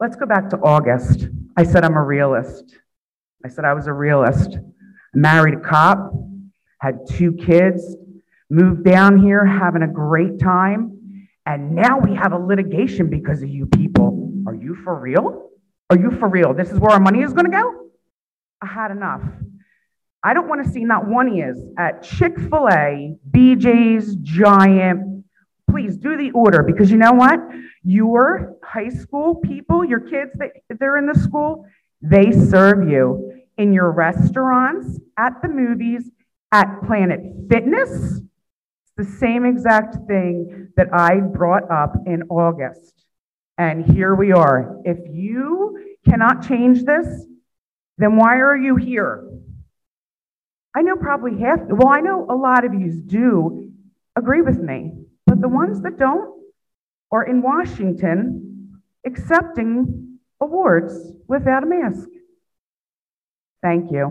Let's 0.00 0.16
go 0.16 0.26
back 0.26 0.50
to 0.50 0.58
August. 0.58 1.28
I 1.56 1.62
said 1.62 1.84
I'm 1.84 1.94
a 1.94 2.02
realist. 2.02 2.76
I 3.44 3.48
said 3.48 3.64
I 3.64 3.74
was 3.74 3.86
a 3.86 3.92
realist. 3.92 4.58
Married 5.14 5.54
a 5.54 5.60
cop, 5.60 6.12
had 6.80 7.06
two 7.08 7.34
kids, 7.34 7.96
moved 8.50 8.84
down 8.84 9.22
here, 9.22 9.46
having 9.46 9.82
a 9.82 9.88
great 9.88 10.40
time, 10.40 11.28
and 11.46 11.76
now 11.76 11.98
we 11.98 12.16
have 12.16 12.32
a 12.32 12.38
litigation 12.38 13.08
because 13.08 13.40
of 13.40 13.48
you 13.48 13.66
people. 13.66 14.32
Are 14.48 14.54
you 14.54 14.74
for 14.82 14.98
real? 14.98 15.50
Are 15.90 15.98
you 15.98 16.10
for 16.10 16.28
real? 16.28 16.54
This 16.54 16.72
is 16.72 16.80
where 16.80 16.90
our 16.90 17.00
money 17.00 17.22
is 17.22 17.32
going 17.32 17.46
to 17.46 17.56
go? 17.56 17.90
I 18.60 18.66
had 18.66 18.90
enough. 18.90 19.22
I 20.24 20.32
don't 20.32 20.48
want 20.48 20.64
to 20.64 20.70
see 20.72 20.84
not 20.84 21.06
one 21.06 21.38
is 21.38 21.62
at 21.78 22.02
Chick 22.02 22.38
fil 22.38 22.68
A, 22.68 23.14
BJ's, 23.30 24.16
Giant, 24.16 25.22
please 25.70 25.98
do 25.98 26.16
the 26.16 26.30
order 26.30 26.62
because 26.62 26.90
you 26.90 26.96
know 26.96 27.12
what? 27.12 27.38
Your 27.82 28.56
high 28.64 28.88
school 28.88 29.34
people, 29.34 29.84
your 29.84 30.00
kids 30.00 30.30
that 30.36 30.52
they're 30.80 30.96
in 30.96 31.06
the 31.06 31.18
school, 31.18 31.66
they 32.00 32.32
serve 32.32 32.88
you 32.88 33.42
in 33.58 33.74
your 33.74 33.92
restaurants, 33.92 34.98
at 35.18 35.42
the 35.42 35.48
movies, 35.48 36.10
at 36.52 36.80
Planet 36.86 37.20
Fitness. 37.50 37.90
It's 37.90 38.92
the 38.96 39.18
same 39.18 39.44
exact 39.44 39.96
thing 40.06 40.68
that 40.76 40.88
I 40.92 41.20
brought 41.20 41.70
up 41.70 41.96
in 42.06 42.22
August. 42.30 43.04
And 43.58 43.84
here 43.84 44.14
we 44.14 44.32
are. 44.32 44.80
If 44.84 44.98
you 45.10 45.96
cannot 46.08 46.46
change 46.46 46.84
this, 46.84 47.26
then 47.98 48.16
why 48.16 48.38
are 48.38 48.56
you 48.56 48.76
here? 48.76 49.28
I 50.76 50.82
know 50.82 50.96
probably 50.96 51.38
half, 51.40 51.60
well, 51.68 51.88
I 51.88 52.00
know 52.00 52.26
a 52.28 52.34
lot 52.34 52.64
of 52.64 52.74
you 52.74 53.00
do 53.06 53.70
agree 54.16 54.42
with 54.42 54.58
me, 54.58 54.92
but 55.24 55.40
the 55.40 55.48
ones 55.48 55.80
that 55.82 55.98
don't 55.98 56.42
are 57.12 57.22
in 57.22 57.42
Washington 57.42 58.80
accepting 59.06 60.18
awards 60.40 61.12
without 61.28 61.62
a 61.62 61.66
mask. 61.66 62.08
Thank 63.62 63.92
you. 63.92 64.08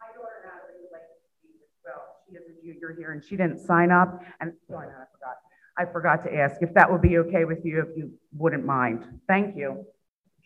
My 0.00 0.06
daughter 0.14 0.42
not 0.44 0.66
really 0.66 0.88
liked 0.92 1.14
to 1.14 1.20
speak 1.38 1.62
as 1.62 1.70
well. 1.84 2.16
She 2.28 2.34
is 2.34 2.42
a 2.48 2.60
junior 2.60 2.96
here 2.98 3.12
and 3.12 3.22
she 3.22 3.36
didn't 3.36 3.60
sign 3.60 3.92
up 3.92 4.20
and 4.40 4.52
oh, 4.70 4.76
I 4.76 4.84
forgot. 5.12 5.36
I 5.78 5.84
forgot 5.84 6.24
to 6.24 6.34
ask 6.34 6.56
if 6.60 6.74
that 6.74 6.90
would 6.90 7.02
be 7.02 7.18
okay 7.18 7.44
with 7.44 7.64
you, 7.64 7.82
if 7.82 7.96
you 7.96 8.10
wouldn't 8.36 8.66
mind. 8.66 9.04
Thank 9.28 9.56
you. 9.56 9.86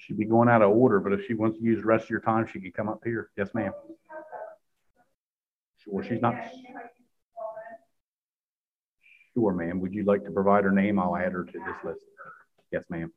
She'd 0.02 0.18
be 0.18 0.24
going 0.24 0.48
out 0.48 0.62
of 0.62 0.70
order, 0.72 0.98
but 0.98 1.12
if 1.12 1.26
she 1.26 1.34
wants 1.34 1.58
to 1.58 1.64
use 1.64 1.80
the 1.80 1.86
rest 1.86 2.04
of 2.04 2.10
your 2.10 2.20
time, 2.20 2.48
she 2.52 2.60
could 2.60 2.74
come 2.74 2.88
up 2.88 3.02
here. 3.04 3.30
Yes, 3.36 3.50
ma'am. 3.54 3.72
Sure, 5.78 6.02
she's 6.02 6.20
not. 6.20 6.34
Sure, 9.34 9.52
ma'am. 9.52 9.80
Would 9.80 9.94
you 9.94 10.02
like 10.02 10.24
to 10.24 10.32
provide 10.32 10.64
her 10.64 10.72
name? 10.72 10.98
I'll 10.98 11.16
add 11.16 11.32
her 11.32 11.44
to 11.44 11.52
this 11.52 11.76
list. 11.84 12.04
Yes, 12.72 12.84
ma'am. 12.90 13.12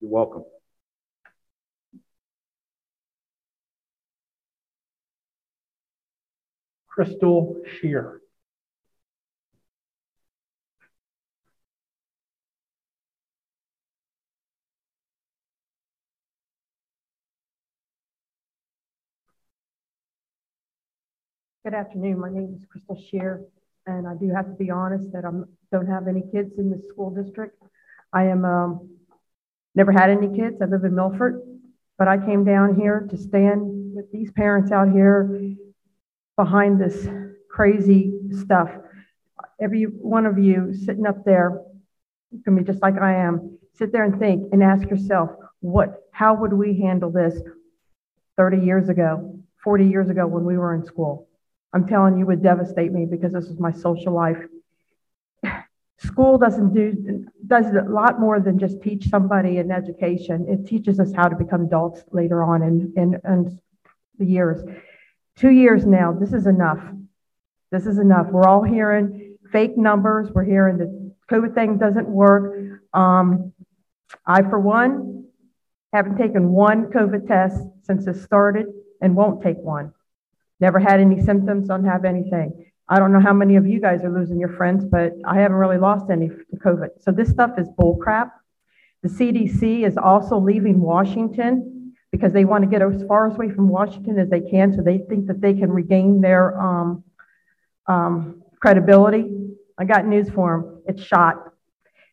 You're 0.00 0.10
welcome. 0.10 0.44
Crystal 6.88 7.60
Shear. 7.78 8.22
Good 21.66 21.74
afternoon. 21.74 22.20
My 22.20 22.30
name 22.30 22.54
is 22.56 22.64
Crystal 22.70 22.96
Shear, 23.10 23.44
and 23.88 24.06
I 24.06 24.14
do 24.14 24.30
have 24.32 24.46
to 24.46 24.52
be 24.52 24.70
honest 24.70 25.10
that 25.10 25.24
I 25.24 25.30
don't 25.72 25.88
have 25.88 26.06
any 26.06 26.22
kids 26.30 26.52
in 26.58 26.70
the 26.70 26.80
school 26.88 27.10
district. 27.10 27.60
I 28.12 28.26
am 28.26 28.44
um, 28.44 28.88
never 29.74 29.90
had 29.90 30.10
any 30.10 30.28
kids. 30.28 30.62
I 30.62 30.66
live 30.66 30.84
in 30.84 30.94
Milford, 30.94 31.42
but 31.98 32.06
I 32.06 32.18
came 32.18 32.44
down 32.44 32.76
here 32.76 33.08
to 33.10 33.16
stand 33.18 33.96
with 33.96 34.12
these 34.12 34.30
parents 34.30 34.70
out 34.70 34.92
here 34.92 35.56
behind 36.36 36.80
this 36.80 37.08
crazy 37.50 38.12
stuff. 38.44 38.70
Every 39.60 39.86
one 39.86 40.24
of 40.24 40.38
you 40.38 40.72
sitting 40.72 41.04
up 41.04 41.24
there, 41.24 41.62
can 42.44 42.54
be 42.54 42.62
just 42.62 42.80
like 42.80 42.96
I 42.96 43.12
am. 43.12 43.58
Sit 43.74 43.90
there 43.90 44.04
and 44.04 44.20
think 44.20 44.52
and 44.52 44.62
ask 44.62 44.88
yourself, 44.88 45.30
what? 45.58 46.04
How 46.12 46.32
would 46.32 46.52
we 46.52 46.80
handle 46.80 47.10
this 47.10 47.40
30 48.36 48.58
years 48.58 48.88
ago, 48.88 49.36
40 49.64 49.84
years 49.84 50.10
ago 50.10 50.28
when 50.28 50.44
we 50.44 50.56
were 50.56 50.72
in 50.72 50.84
school? 50.84 51.25
I'm 51.76 51.86
telling 51.86 52.16
you, 52.16 52.24
would 52.24 52.42
devastate 52.42 52.90
me 52.90 53.04
because 53.04 53.34
this 53.34 53.44
is 53.44 53.60
my 53.60 53.70
social 53.70 54.14
life. 54.14 54.38
School 55.98 56.38
doesn't 56.38 56.72
do 56.72 57.26
does 57.46 57.66
a 57.66 57.82
lot 57.86 58.18
more 58.18 58.40
than 58.40 58.58
just 58.58 58.80
teach 58.80 59.10
somebody 59.10 59.58
an 59.58 59.70
education. 59.70 60.46
It 60.48 60.66
teaches 60.66 60.98
us 60.98 61.12
how 61.12 61.28
to 61.28 61.36
become 61.36 61.66
adults 61.66 62.02
later 62.12 62.42
on 62.42 62.62
in, 62.62 62.94
in, 62.96 63.20
in 63.30 63.60
the 64.18 64.24
years. 64.24 64.62
Two 65.36 65.50
years 65.50 65.84
now, 65.84 66.12
this 66.12 66.32
is 66.32 66.46
enough. 66.46 66.80
This 67.70 67.86
is 67.86 67.98
enough. 67.98 68.28
We're 68.28 68.48
all 68.48 68.62
hearing 68.62 69.36
fake 69.52 69.76
numbers. 69.76 70.30
We're 70.30 70.44
hearing 70.44 70.78
the 70.78 71.12
COVID 71.30 71.54
thing 71.54 71.76
doesn't 71.76 72.08
work. 72.08 72.80
Um, 72.94 73.52
I, 74.24 74.40
for 74.40 74.58
one, 74.58 75.26
haven't 75.92 76.16
taken 76.16 76.48
one 76.52 76.86
COVID 76.86 77.28
test 77.28 77.62
since 77.82 78.06
it 78.06 78.16
started 78.16 78.64
and 79.02 79.14
won't 79.14 79.42
take 79.42 79.58
one. 79.58 79.92
Never 80.60 80.78
had 80.78 81.00
any 81.00 81.22
symptoms, 81.22 81.68
don't 81.68 81.84
have 81.84 82.04
anything. 82.04 82.66
I 82.88 82.98
don't 82.98 83.12
know 83.12 83.20
how 83.20 83.32
many 83.32 83.56
of 83.56 83.66
you 83.66 83.80
guys 83.80 84.02
are 84.04 84.12
losing 84.12 84.38
your 84.38 84.54
friends, 84.56 84.84
but 84.84 85.12
I 85.26 85.40
haven't 85.40 85.56
really 85.56 85.78
lost 85.78 86.10
any 86.10 86.28
to 86.28 86.56
COVID. 86.56 86.88
So 87.00 87.10
this 87.10 87.28
stuff 87.30 87.58
is 87.58 87.68
bull 87.76 87.96
crap. 87.96 88.32
The 89.02 89.08
CDC 89.08 89.86
is 89.86 89.96
also 89.96 90.38
leaving 90.38 90.80
Washington 90.80 91.94
because 92.12 92.32
they 92.32 92.44
want 92.44 92.62
to 92.62 92.70
get 92.70 92.82
as 92.82 93.02
far 93.08 93.26
away 93.26 93.50
from 93.50 93.68
Washington 93.68 94.18
as 94.18 94.30
they 94.30 94.40
can. 94.40 94.72
So 94.72 94.82
they 94.82 94.98
think 94.98 95.26
that 95.26 95.40
they 95.40 95.52
can 95.52 95.70
regain 95.70 96.20
their 96.20 96.58
um, 96.60 97.04
um, 97.88 98.42
credibility. 98.60 99.30
I 99.78 99.84
got 99.84 100.06
news 100.06 100.30
for 100.30 100.60
them. 100.60 100.82
It's 100.86 101.02
shot. 101.02 101.52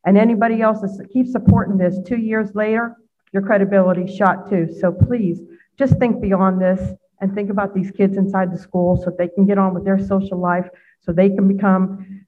And 0.05 0.17
anybody 0.17 0.61
else 0.61 0.81
that 0.81 1.07
keeps 1.13 1.31
supporting 1.31 1.77
this 1.77 1.97
two 2.05 2.17
years 2.17 2.53
later, 2.55 2.97
your 3.31 3.43
credibility 3.43 4.13
shot 4.13 4.49
too. 4.49 4.69
So 4.79 4.91
please 4.91 5.39
just 5.77 5.97
think 5.97 6.21
beyond 6.21 6.61
this 6.61 6.95
and 7.23 7.33
think 7.33 7.49
about 7.49 7.73
these 7.73 7.89
kids 7.89 8.17
inside 8.17 8.51
the 8.51 8.57
school 8.57 8.97
so 8.97 9.09
they 9.09 9.29
can 9.29 9.45
get 9.45 9.57
on 9.57 9.73
with 9.73 9.85
their 9.85 9.97
social 9.97 10.37
life, 10.37 10.67
so 10.99 11.13
they 11.13 11.29
can 11.29 11.47
become 11.47 12.25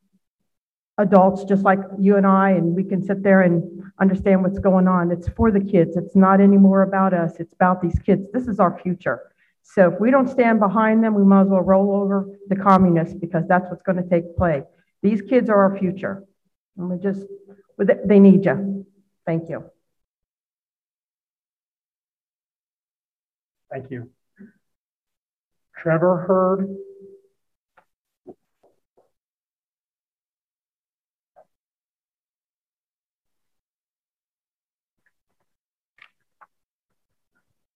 adults 0.97 1.43
just 1.43 1.63
like 1.63 1.79
you 1.99 2.15
and 2.15 2.25
I, 2.25 2.51
and 2.51 2.73
we 2.73 2.83
can 2.83 3.03
sit 3.03 3.21
there 3.21 3.41
and 3.41 3.83
understand 3.99 4.41
what's 4.41 4.59
going 4.59 4.87
on. 4.87 5.11
It's 5.11 5.27
for 5.27 5.51
the 5.51 5.59
kids. 5.59 5.97
It's 5.97 6.15
not 6.15 6.39
anymore 6.39 6.83
about 6.83 7.13
us. 7.13 7.33
It's 7.39 7.53
about 7.53 7.81
these 7.81 7.99
kids. 7.99 8.23
This 8.31 8.47
is 8.47 8.59
our 8.59 8.79
future. 8.79 9.19
So 9.63 9.91
if 9.91 9.99
we 9.99 10.11
don't 10.11 10.29
stand 10.29 10.59
behind 10.61 11.03
them, 11.03 11.13
we 11.13 11.23
might 11.23 11.41
as 11.41 11.47
well 11.47 11.61
roll 11.61 11.93
over 12.01 12.29
the 12.47 12.55
communists 12.55 13.15
because 13.15 13.43
that's 13.49 13.69
what's 13.69 13.83
going 13.83 14.01
to 14.01 14.09
take 14.09 14.37
place. 14.37 14.63
These 15.01 15.21
kids 15.23 15.49
are 15.49 15.61
our 15.65 15.77
future. 15.77 16.23
And 16.77 16.89
we 16.89 16.97
just, 16.99 17.21
they 18.05 18.19
need 18.19 18.45
you. 18.45 18.85
Thank 19.25 19.49
you. 19.49 19.65
Thank 23.69 23.91
you. 23.91 24.14
Trevor 25.85 26.17
Hurd. 26.27 26.77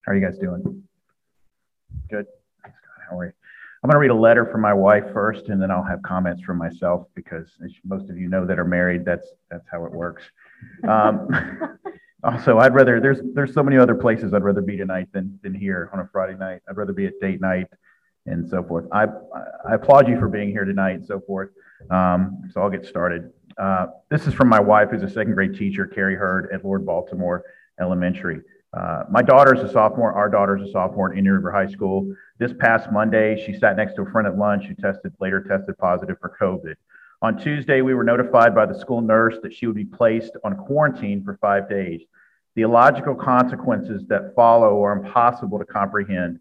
How 0.02 0.12
are 0.12 0.15
you 0.15 0.26
guys 0.26 0.39
doing? 0.39 0.82
Good. 2.10 2.26
How 3.08 3.19
are 3.19 3.26
you? 3.26 3.32
I'm 3.84 3.91
going 3.91 3.93
to 3.93 4.00
read 4.00 4.10
a 4.10 4.15
letter 4.15 4.48
from 4.48 4.62
my 4.62 4.74
wife 4.74 5.04
first, 5.13 5.50
and 5.50 5.62
then 5.62 5.69
I'll 5.69 5.84
have 5.84 6.02
comments 6.02 6.41
from 6.41 6.58
myself 6.58 7.06
because, 7.13 7.48
as 7.63 7.72
most 7.86 8.10
of 8.10 8.17
you 8.17 8.28
know 8.28 8.43
that 8.43 8.58
are 8.58 8.65
married, 8.65 9.06
that's 9.06 9.28
that's 9.52 9.67
how 9.72 9.86
it 9.86 9.91
works. 9.91 10.24
Um, 10.88 11.30
also, 12.24 12.58
I'd 12.58 12.74
rather 12.74 13.00
there's 13.00 13.19
there's 13.36 13.54
so 13.54 13.62
many 13.62 13.78
other 13.78 13.93
places 13.93 14.34
I'd 14.34 14.43
rather 14.43 14.62
be 14.63 14.78
tonight 14.78 15.10
than 15.13 15.39
than 15.43 15.54
here 15.54 15.91
on 15.93 16.00
a 16.00 16.10
Friday 16.12 16.36
night. 16.39 16.62
I'd 16.67 16.76
rather 16.76 16.91
be 16.91 17.06
at 17.06 17.13
date 17.22 17.39
night 17.39 17.67
and 18.30 18.50
so 18.50 18.63
forth. 18.63 18.86
I, 18.92 19.06
I 19.68 19.76
applaud 19.76 20.08
you 20.08 20.20
for 20.20 20.28
being 20.28 20.50
here 20.50 20.65
tonight 20.65 20.92
and 20.92 21.06
so 21.06 21.20
forth. 21.20 21.50
Um, 21.89 22.50
so 22.52 22.62
I'll 22.62 22.70
get 22.70 22.86
started. 22.86 23.32
Uh, 23.58 23.88
this 24.10 24.28
is 24.28 24.34
from 24.34 24.48
my 24.48 24.60
wife, 24.60 24.89
who's 24.92 25.04
a 25.04 25.10
second 25.10 25.34
grade 25.34 25.56
teacher, 25.56 25.86
Carrie 25.86 26.15
Hurd 26.15 26.50
at 26.54 26.63
Lord 26.63 26.86
Baltimore 26.86 27.44
Elementary. 27.80 28.42
Uh, 28.72 29.04
my 29.10 29.22
is 29.22 29.63
a 29.63 29.72
sophomore. 29.72 30.13
Our 30.13 30.30
daughter 30.30 30.58
is 30.58 30.70
a 30.70 30.72
sophomore 30.72 31.12
at 31.12 31.18
Indian 31.18 31.36
River 31.36 31.52
High 31.52 31.68
School. 31.68 32.13
This 32.38 32.54
past 32.60 32.92
Monday, 32.92 33.44
she 33.44 33.58
sat 33.58 33.76
next 33.76 33.96
to 33.96 34.04
a 34.04 34.12
friend 34.12 34.28
at 34.28 34.38
lunch 34.38 34.65
who 34.65 34.76
tested 34.76 35.12
later 35.20 35.44
tested 35.44 35.78
positive 35.78 36.18
for 36.22 36.38
COVID. 36.39 36.76
On 37.22 37.38
Tuesday, 37.38 37.82
we 37.82 37.94
were 37.96 38.04
notified 38.04 38.54
by 38.56 38.65
the 38.65 38.80
school 38.80 39.02
nurse 39.02 39.38
that 39.42 39.54
she 39.54 39.65
would 39.65 39.76
be 39.76 39.86
placed 39.86 40.38
on 40.44 40.56
quarantine 40.56 41.24
for 41.24 41.38
five 41.42 41.68
days. 41.68 42.02
The 42.56 42.62
illogical 42.62 43.15
consequences 43.15 44.06
that 44.08 44.34
follow 44.36 44.84
are 44.84 44.94
impossible 44.94 45.60
to 45.60 45.65
comprehend. 45.65 46.39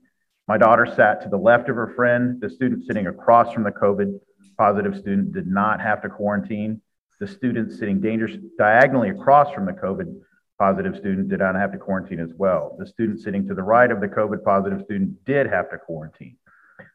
My 0.49 0.57
daughter 0.57 0.87
sat 0.87 1.21
to 1.23 1.29
the 1.29 1.37
left 1.37 1.69
of 1.69 1.77
her 1.77 1.93
friend. 1.95 2.41
The 2.41 2.49
student 2.49 2.87
sitting 2.87 3.07
across 3.07 3.53
from 3.53 3.65
the 3.65 3.71
COVID 3.71 4.19
positive 4.57 4.97
student 4.97 5.35
did 5.35 5.47
not 5.47 5.79
have 5.79 6.01
to 6.03 6.09
quarantine. 6.09 6.81
The 7.21 7.29
student 7.29 7.71
sitting 7.71 8.01
dangerous, 8.01 8.39
diagonally 8.57 9.11
across 9.11 9.53
from 9.53 9.67
the 9.67 9.73
COVID 9.73 10.21
positive 10.59 10.97
student 10.97 11.29
did 11.29 11.41
not 11.41 11.55
have 11.55 11.73
to 11.73 11.79
quarantine 11.79 12.19
as 12.19 12.33
well. 12.35 12.77
The 12.79 12.87
student 12.87 13.21
sitting 13.21 13.47
to 13.47 13.55
the 13.55 13.63
right 13.63 13.91
of 13.91 14.01
the 14.01 14.09
COVID 14.09 14.43
positive 14.43 14.81
student 14.85 15.23
did 15.27 15.47
have 15.49 15.69
to 15.71 15.77
quarantine. 15.77 16.39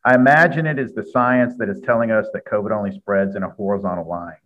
I 0.03 0.15
imagine 0.15 0.65
it 0.65 0.79
is 0.79 0.93
the 0.93 1.03
science 1.03 1.53
that 1.59 1.69
is 1.69 1.79
telling 1.81 2.09
us 2.09 2.25
that 2.33 2.45
COVID 2.45 2.71
only 2.71 2.91
spreads 2.91 3.35
in 3.35 3.43
a 3.43 3.49
horizontal 3.49 4.07
line. 4.07 4.37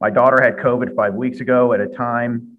My 0.00 0.10
daughter 0.10 0.40
had 0.40 0.58
COVID 0.58 0.94
five 0.94 1.14
weeks 1.14 1.40
ago 1.40 1.72
at 1.72 1.80
a 1.80 1.88
time, 1.88 2.58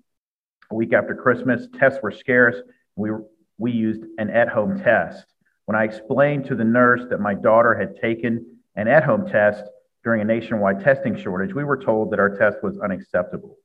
a 0.70 0.76
week 0.76 0.92
after 0.92 1.16
Christmas. 1.16 1.70
Tests 1.80 2.00
were 2.04 2.12
scarce. 2.12 2.58
We, 2.98 3.12
we 3.58 3.72
used 3.72 4.04
an 4.18 4.30
at 4.30 4.50
home 4.50 4.82
test. 4.84 5.26
When 5.66 5.76
I 5.76 5.84
explained 5.84 6.46
to 6.46 6.56
the 6.56 6.64
nurse 6.64 7.02
that 7.10 7.20
my 7.20 7.34
daughter 7.34 7.76
had 7.76 8.00
taken 8.00 8.46
an 8.76 8.88
at 8.88 9.04
home 9.04 9.28
test 9.28 9.64
during 10.04 10.22
a 10.22 10.26
nationwide 10.26 10.84
testing 10.84 11.18
shortage, 11.18 11.56
we 11.56 11.64
were 11.64 11.82
told 11.82 12.12
that 12.12 12.20
our 12.20 12.38
test 12.38 12.58
was 12.62 12.78
unacceptable. 12.80 13.58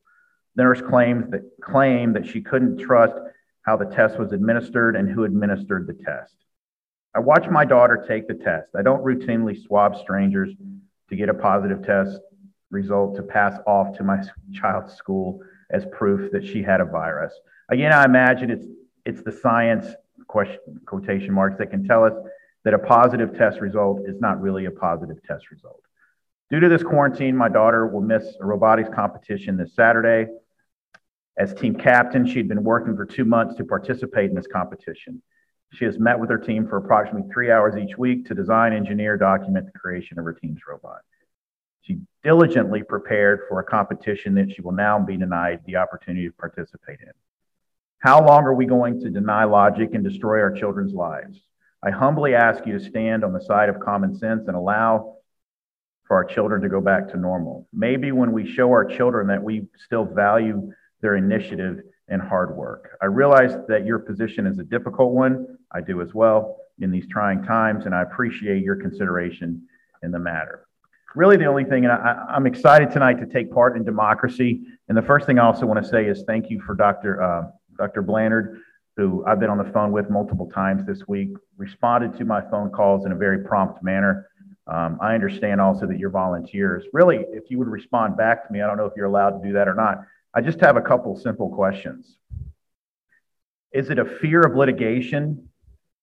The 0.56 0.62
nurse 0.62 0.80
claims 0.80 1.30
that, 1.30 1.42
claimed 1.60 2.16
that 2.16 2.26
she 2.26 2.40
couldn't 2.40 2.78
trust 2.78 3.14
how 3.62 3.76
the 3.76 3.84
test 3.84 4.18
was 4.18 4.32
administered 4.32 4.96
and 4.96 5.08
who 5.08 5.24
administered 5.24 5.86
the 5.86 5.92
test. 5.92 6.34
I 7.14 7.18
watched 7.18 7.50
my 7.50 7.64
daughter 7.64 8.04
take 8.08 8.28
the 8.28 8.34
test. 8.34 8.70
I 8.76 8.82
don't 8.82 9.04
routinely 9.04 9.60
swab 9.60 9.96
strangers 9.96 10.50
to 11.10 11.16
get 11.16 11.28
a 11.28 11.34
positive 11.34 11.84
test 11.84 12.18
result 12.70 13.16
to 13.16 13.22
pass 13.22 13.58
off 13.66 13.96
to 13.98 14.04
my 14.04 14.22
child's 14.54 14.94
school 14.94 15.40
as 15.70 15.84
proof 15.92 16.32
that 16.32 16.46
she 16.46 16.62
had 16.62 16.80
a 16.80 16.84
virus. 16.84 17.34
Again, 17.68 17.92
I 17.92 18.04
imagine 18.04 18.50
it's, 18.50 18.66
it's 19.04 19.22
the 19.22 19.32
science 19.32 19.86
question, 20.30 20.80
quotation 20.86 21.34
marks 21.34 21.58
that 21.58 21.70
can 21.70 21.84
tell 21.84 22.04
us 22.04 22.14
that 22.64 22.72
a 22.72 22.78
positive 22.78 23.36
test 23.36 23.60
result 23.60 24.02
is 24.06 24.20
not 24.20 24.40
really 24.40 24.66
a 24.66 24.70
positive 24.70 25.16
test 25.24 25.50
result. 25.50 25.82
Due 26.50 26.60
to 26.60 26.68
this 26.68 26.82
quarantine, 26.82 27.36
my 27.36 27.48
daughter 27.48 27.86
will 27.86 28.00
miss 28.00 28.24
a 28.40 28.44
robotics 28.44 28.88
competition 28.94 29.56
this 29.56 29.74
Saturday. 29.74 30.30
As 31.36 31.52
team 31.54 31.74
captain, 31.74 32.26
she'd 32.26 32.48
been 32.48 32.62
working 32.62 32.96
for 32.96 33.06
two 33.06 33.24
months 33.24 33.56
to 33.56 33.64
participate 33.64 34.30
in 34.30 34.36
this 34.36 34.46
competition. 34.46 35.22
She 35.72 35.84
has 35.84 35.98
met 35.98 36.18
with 36.18 36.30
her 36.30 36.38
team 36.38 36.66
for 36.66 36.76
approximately 36.76 37.30
three 37.32 37.50
hours 37.50 37.76
each 37.76 37.96
week 37.96 38.26
to 38.26 38.34
design, 38.34 38.72
engineer, 38.72 39.16
document 39.16 39.66
the 39.66 39.78
creation 39.78 40.18
of 40.18 40.24
her 40.24 40.32
team's 40.32 40.60
robot. 40.68 41.00
She 41.82 42.00
diligently 42.22 42.82
prepared 42.82 43.42
for 43.48 43.60
a 43.60 43.64
competition 43.64 44.34
that 44.34 44.52
she 44.52 44.62
will 44.62 44.72
now 44.72 44.98
be 44.98 45.16
denied 45.16 45.60
the 45.66 45.76
opportunity 45.76 46.26
to 46.26 46.32
participate 46.34 47.00
in. 47.00 47.12
How 48.00 48.24
long 48.24 48.44
are 48.44 48.54
we 48.54 48.64
going 48.64 48.98
to 49.00 49.10
deny 49.10 49.44
logic 49.44 49.90
and 49.92 50.02
destroy 50.02 50.40
our 50.40 50.50
children's 50.50 50.94
lives? 50.94 51.38
I 51.84 51.90
humbly 51.90 52.34
ask 52.34 52.66
you 52.66 52.78
to 52.78 52.84
stand 52.84 53.24
on 53.24 53.34
the 53.34 53.42
side 53.42 53.68
of 53.68 53.78
common 53.78 54.16
sense 54.16 54.48
and 54.48 54.56
allow 54.56 55.16
for 56.06 56.16
our 56.16 56.24
children 56.24 56.62
to 56.62 56.68
go 56.70 56.80
back 56.80 57.08
to 57.10 57.18
normal. 57.18 57.68
Maybe 57.74 58.10
when 58.10 58.32
we 58.32 58.50
show 58.50 58.70
our 58.70 58.86
children 58.86 59.26
that 59.26 59.42
we 59.42 59.66
still 59.76 60.06
value 60.06 60.72
their 61.02 61.16
initiative 61.16 61.80
and 62.08 62.22
hard 62.22 62.56
work. 62.56 62.96
I 63.02 63.04
realize 63.04 63.54
that 63.68 63.84
your 63.84 63.98
position 63.98 64.46
is 64.46 64.58
a 64.58 64.64
difficult 64.64 65.12
one. 65.12 65.58
I 65.70 65.82
do 65.82 66.00
as 66.00 66.14
well 66.14 66.56
in 66.78 66.90
these 66.90 67.06
trying 67.06 67.44
times, 67.44 67.84
and 67.84 67.94
I 67.94 68.00
appreciate 68.00 68.64
your 68.64 68.76
consideration 68.76 69.68
in 70.02 70.10
the 70.10 70.18
matter. 70.18 70.66
Really, 71.14 71.36
the 71.36 71.46
only 71.46 71.64
thing, 71.64 71.84
and 71.84 71.92
I, 71.92 72.34
am 72.34 72.46
excited 72.46 72.90
tonight 72.92 73.20
to 73.20 73.26
take 73.26 73.52
part 73.52 73.76
in 73.76 73.84
democracy. 73.84 74.62
And 74.88 74.96
the 74.96 75.02
first 75.02 75.26
thing 75.26 75.38
I 75.38 75.44
also 75.44 75.66
want 75.66 75.84
to 75.84 75.88
say 75.88 76.06
is 76.06 76.24
thank 76.26 76.48
you 76.48 76.62
for 76.62 76.74
Dr. 76.74 77.22
Uh, 77.22 77.42
Dr. 77.80 78.02
Blanchard, 78.02 78.60
who 78.98 79.24
I've 79.26 79.40
been 79.40 79.48
on 79.48 79.56
the 79.56 79.72
phone 79.72 79.90
with 79.90 80.10
multiple 80.10 80.50
times 80.50 80.86
this 80.86 81.08
week, 81.08 81.30
responded 81.56 82.18
to 82.18 82.26
my 82.26 82.42
phone 82.50 82.68
calls 82.70 83.06
in 83.06 83.12
a 83.12 83.16
very 83.16 83.42
prompt 83.42 83.82
manner. 83.82 84.28
Um, 84.66 84.98
I 85.00 85.14
understand 85.14 85.62
also 85.62 85.86
that 85.86 85.98
you're 85.98 86.10
volunteers. 86.10 86.84
Really, 86.92 87.24
if 87.32 87.50
you 87.50 87.58
would 87.58 87.68
respond 87.68 88.18
back 88.18 88.46
to 88.46 88.52
me, 88.52 88.60
I 88.60 88.66
don't 88.66 88.76
know 88.76 88.84
if 88.84 88.92
you're 88.96 89.06
allowed 89.06 89.40
to 89.40 89.48
do 89.48 89.54
that 89.54 89.66
or 89.66 89.74
not. 89.74 90.02
I 90.34 90.42
just 90.42 90.60
have 90.60 90.76
a 90.76 90.82
couple 90.82 91.16
simple 91.16 91.48
questions. 91.48 92.18
Is 93.72 93.88
it 93.88 93.98
a 93.98 94.04
fear 94.04 94.42
of 94.42 94.54
litigation 94.54 95.48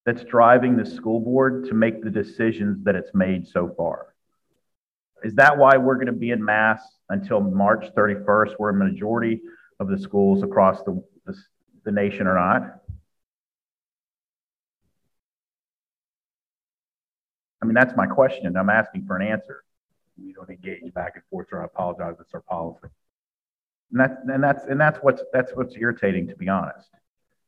that's 0.03 0.23
driving 0.23 0.75
the 0.75 0.85
school 0.85 1.19
board 1.19 1.65
to 1.65 1.75
make 1.75 2.03
the 2.03 2.09
decisions 2.09 2.83
that 2.85 2.95
it's 2.95 3.11
made 3.13 3.47
so 3.47 3.71
far? 3.77 4.15
Is 5.23 5.35
that 5.35 5.57
why 5.57 5.77
we're 5.77 5.95
going 5.95 6.07
to 6.07 6.11
be 6.11 6.31
in 6.31 6.43
mass 6.43 6.81
until 7.09 7.39
March 7.39 7.85
31st, 7.95 8.53
where 8.57 8.71
a 8.71 8.73
majority 8.73 9.41
of 9.79 9.87
the 9.89 9.99
schools 9.99 10.43
across 10.43 10.83
the, 10.83 11.03
the, 11.87 11.91
nation 11.91 12.27
or 12.27 12.35
not? 12.35 12.81
I 17.61 17.65
mean, 17.65 17.73
that's 17.73 17.95
my 17.95 18.05
question. 18.05 18.55
I'm 18.55 18.69
asking 18.69 19.05
for 19.05 19.15
an 19.17 19.27
answer. 19.27 19.63
We 20.17 20.33
don't 20.33 20.49
engage 20.49 20.93
back 20.93 21.13
and 21.15 21.23
forth, 21.29 21.47
or 21.51 21.61
I 21.61 21.65
apologize. 21.65 22.15
It's 22.19 22.33
our 22.33 22.41
policy. 22.41 22.87
And 23.91 23.99
that's 23.99 24.15
and 24.27 24.43
that's 24.43 24.65
and 24.65 24.79
that's 24.79 24.99
what's 24.99 25.23
that's 25.33 25.51
what's 25.53 25.75
irritating, 25.75 26.27
to 26.27 26.35
be 26.35 26.49
honest, 26.49 26.89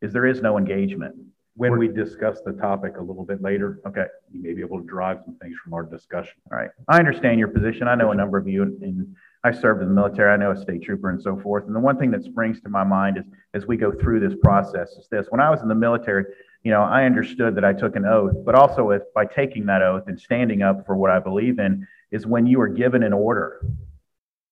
is 0.02 0.14
there 0.14 0.26
is 0.26 0.42
no 0.42 0.58
engagement. 0.58 1.16
When 1.56 1.78
we 1.78 1.90
discuss 1.90 2.40
the 2.46 2.54
topic 2.54 2.96
a 2.98 3.02
little 3.02 3.26
bit 3.26 3.42
later, 3.42 3.82
okay, 3.86 4.06
you 4.32 4.42
may 4.42 4.54
be 4.54 4.62
able 4.62 4.80
to 4.80 4.88
drive 4.88 5.20
some 5.26 5.36
things 5.36 5.58
from 5.62 5.74
our 5.74 5.84
discussion. 5.84 6.36
All 6.50 6.58
right. 6.58 6.70
I 6.88 7.00
understand 7.00 7.38
your 7.38 7.50
position. 7.50 7.90
I 7.90 7.96
know 7.96 8.12
a 8.12 8.16
number 8.16 8.38
of 8.38 8.48
you, 8.48 8.64
and, 8.64 8.82
and 8.82 9.16
I 9.44 9.52
served 9.52 9.82
in 9.82 9.88
the 9.88 9.94
military. 9.94 10.32
I 10.32 10.38
know 10.38 10.52
a 10.52 10.58
state 10.58 10.84
trooper 10.84 11.10
and 11.10 11.22
so 11.22 11.40
forth. 11.40 11.66
And 11.66 11.76
the 11.76 11.80
one 11.80 11.98
thing 11.98 12.12
that 12.12 12.24
springs 12.24 12.60
to 12.62 12.70
my 12.70 12.84
mind 12.84 13.18
is 13.18 13.26
as 13.54 13.66
we 13.66 13.78
go 13.78 13.92
through 13.92 14.20
this 14.20 14.38
process 14.44 14.90
is 14.92 15.08
this. 15.10 15.28
When 15.30 15.40
I 15.40 15.50
was 15.50 15.62
in 15.62 15.70
the 15.70 15.76
military, 15.76 16.26
you 16.64 16.72
know, 16.72 16.84
I 16.84 17.06
understood 17.06 17.56
that 17.56 17.64
I 17.64 17.72
took 17.72 17.96
an 17.96 18.06
oath, 18.06 18.36
but 18.46 18.56
also 18.56 18.90
if 18.90 19.02
by 19.16 19.26
taking 19.26 19.66
that 19.68 19.82
oath 19.82 20.04
and 20.08 20.20
standing 20.20 20.62
up 20.62 20.86
for 20.86 20.98
what 20.98 21.10
I 21.10 21.20
believe 21.20 21.60
in 21.60 21.88
is 22.12 22.28
when 22.28 22.48
you 22.48 22.60
are 22.60 22.68
given 22.68 23.02
an 23.02 23.14
order 23.14 23.62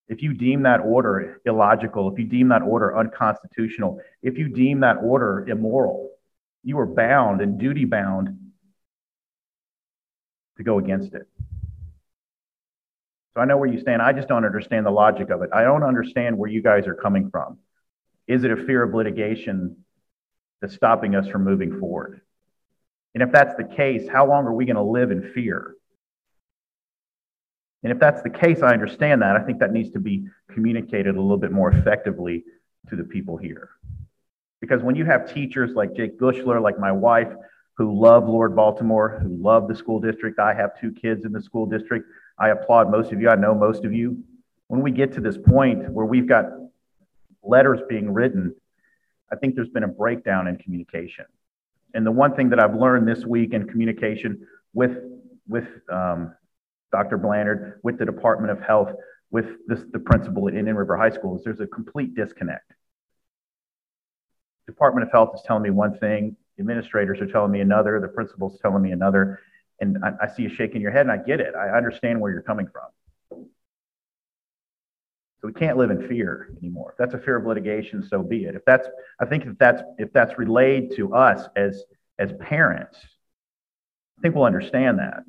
if 0.08 0.22
you 0.22 0.34
deem 0.34 0.64
that 0.64 0.80
order 0.80 1.42
illogical, 1.46 2.12
if 2.12 2.18
you 2.18 2.26
deem 2.26 2.50
that 2.50 2.62
order 2.62 2.98
unconstitutional, 2.98 4.00
if 4.22 4.38
you 4.38 4.48
deem 4.48 4.80
that 4.80 4.98
order 5.04 5.46
immoral, 5.48 6.12
you 6.64 6.80
are 6.80 6.86
bound 6.86 7.42
and 7.42 7.60
duty 7.60 7.86
bound 7.86 8.30
to 10.58 10.64
go 10.64 10.80
against 10.80 11.14
it. 11.14 11.28
So 13.38 13.42
I 13.42 13.46
know 13.46 13.58
where 13.58 13.70
you 13.70 13.80
stand. 13.80 14.02
I 14.02 14.14
just 14.14 14.28
don't 14.28 14.46
understand 14.46 14.84
the 14.84 14.92
logic 14.92 15.30
of 15.30 15.44
it. 15.44 15.52
I 15.54 15.62
don't 15.62 15.84
understand 15.84 16.36
where 16.36 16.50
you 16.50 16.64
guys 16.64 16.88
are 16.88 16.96
coming 16.96 17.30
from. 17.30 17.60
Is 18.28 18.44
it 18.44 18.50
a 18.50 18.66
fear 18.66 18.82
of 18.82 18.96
litigation 18.96 19.78
that's 20.60 20.74
stopping 20.74 21.14
us 21.14 21.28
from 21.28 21.44
moving 21.44 21.80
forward? 21.80 22.22
And 23.14 23.22
if 23.22 23.32
that's 23.32 23.54
the 23.56 23.64
case, 23.64 24.10
how 24.12 24.28
long 24.28 24.46
are 24.46 24.54
we 24.54 24.66
going 24.66 24.78
to 24.78 24.82
live 24.82 25.12
in 25.12 25.34
fear? 25.36 25.76
And 27.84 27.94
if 27.94 28.00
that's 28.00 28.24
the 28.24 28.32
case, 28.32 28.64
I 28.64 28.74
understand 28.74 29.22
that. 29.22 29.36
I 29.36 29.44
think 29.44 29.60
that 29.60 29.72
needs 29.72 29.92
to 29.92 30.00
be 30.00 30.26
communicated 30.52 31.16
a 31.16 31.22
little 31.22 31.38
bit 31.38 31.52
more 31.52 31.70
effectively 31.70 32.44
to 32.90 32.96
the 32.96 33.04
people 33.04 33.38
here. 33.38 33.70
Because 34.62 34.82
when 34.82 34.96
you 34.96 35.06
have 35.06 35.32
teachers 35.32 35.76
like 35.76 35.94
Jake 35.94 36.18
Bushler, 36.18 36.60
like 36.60 36.80
my 36.80 36.92
wife, 36.92 37.32
who 37.78 38.02
love 38.02 38.28
Lord 38.28 38.56
Baltimore, 38.56 39.20
who 39.22 39.38
love 39.40 39.68
the 39.68 39.76
school 39.76 40.00
district, 40.00 40.40
I 40.40 40.56
have 40.56 40.72
two 40.82 40.92
kids 40.92 41.24
in 41.24 41.32
the 41.32 41.42
school 41.44 41.68
district. 41.68 42.08
I 42.40 42.50
applaud 42.50 42.92
most 42.92 43.12
of 43.12 43.22
you. 43.22 43.30
I 43.30 43.36
know 43.36 43.56
most 43.56 43.86
of 43.86 43.94
you. 43.94 44.24
When 44.68 44.82
we 44.82 44.92
get 44.92 45.14
to 45.14 45.22
this 45.22 45.38
point 45.38 45.90
where 45.92 46.06
we've 46.06 46.28
got 46.28 46.46
letters 47.44 47.80
being 47.90 48.14
written, 48.14 48.54
I 49.32 49.36
think 49.36 49.56
there's 49.56 49.70
been 49.70 49.84
a 49.84 49.88
breakdown 49.88 50.48
in 50.48 50.58
communication. 50.58 51.26
And 51.94 52.06
the 52.06 52.12
one 52.12 52.36
thing 52.36 52.50
that 52.50 52.60
I've 52.60 52.76
learned 52.76 53.08
this 53.08 53.26
week 53.26 53.54
in 53.54 53.68
communication 53.68 54.46
with, 54.74 54.98
with 55.48 55.68
um, 55.92 56.36
Dr. 56.92 57.18
Blanchard, 57.18 57.80
with 57.84 57.98
the 57.98 58.06
Department 58.06 58.52
of 58.52 58.62
Health, 58.62 58.92
with 59.32 59.46
this, 59.68 59.84
the 59.92 60.00
principal 60.00 60.48
at 60.48 60.54
Indian 60.54 60.78
River 60.78 60.96
High 60.96 61.10
School 61.10 61.38
is 61.38 61.44
there's 61.44 61.60
a 61.60 61.68
complete 61.68 62.16
disconnect. 62.16 62.74
Department 64.68 65.06
of 65.06 65.12
Health 65.12 65.32
is 65.36 65.42
telling 65.46 65.64
me 65.64 65.70
one 65.70 65.98
thing, 65.98 66.36
administrators 66.60 67.20
are 67.20 67.26
telling 67.26 67.52
me 67.52 67.62
another, 67.62 68.00
the 68.00 68.08
principal's 68.08 68.60
telling 68.60 68.82
me 68.82 68.92
another, 68.92 69.40
and 69.80 69.98
I, 70.04 70.26
I 70.26 70.28
see 70.28 70.44
you 70.44 70.50
shaking 70.50 70.82
your 70.82 70.92
head, 70.92 71.02
and 71.02 71.12
I 71.12 71.18
get 71.18 71.40
it. 71.40 71.56
I 71.56 71.70
understand 71.76 72.20
where 72.20 72.32
you're 72.32 72.42
coming 72.42 72.68
from. 72.68 73.42
So 75.42 75.48
we 75.48 75.54
can't 75.54 75.78
live 75.78 75.92
in 75.92 76.08
fear 76.08 76.50
anymore. 76.58 76.92
If 76.92 76.98
that's 76.98 77.14
a 77.14 77.24
fear 77.24 77.38
of 77.38 77.46
litigation, 77.46 78.02
so 78.02 78.24
be 78.24 78.46
it. 78.46 78.56
If 78.56 78.66
that's, 78.66 78.88
I 79.20 79.26
think 79.26 79.46
if 79.46 79.58
that's 79.60 79.84
if 80.00 80.12
that's 80.12 80.38
relayed 80.38 80.96
to 80.96 81.14
us 81.14 81.48
as 81.56 81.84
as 82.18 82.34
parents, 82.40 82.98
I 84.18 84.22
think 84.22 84.34
we'll 84.36 84.46
understand 84.46 84.98
that. 85.00 85.24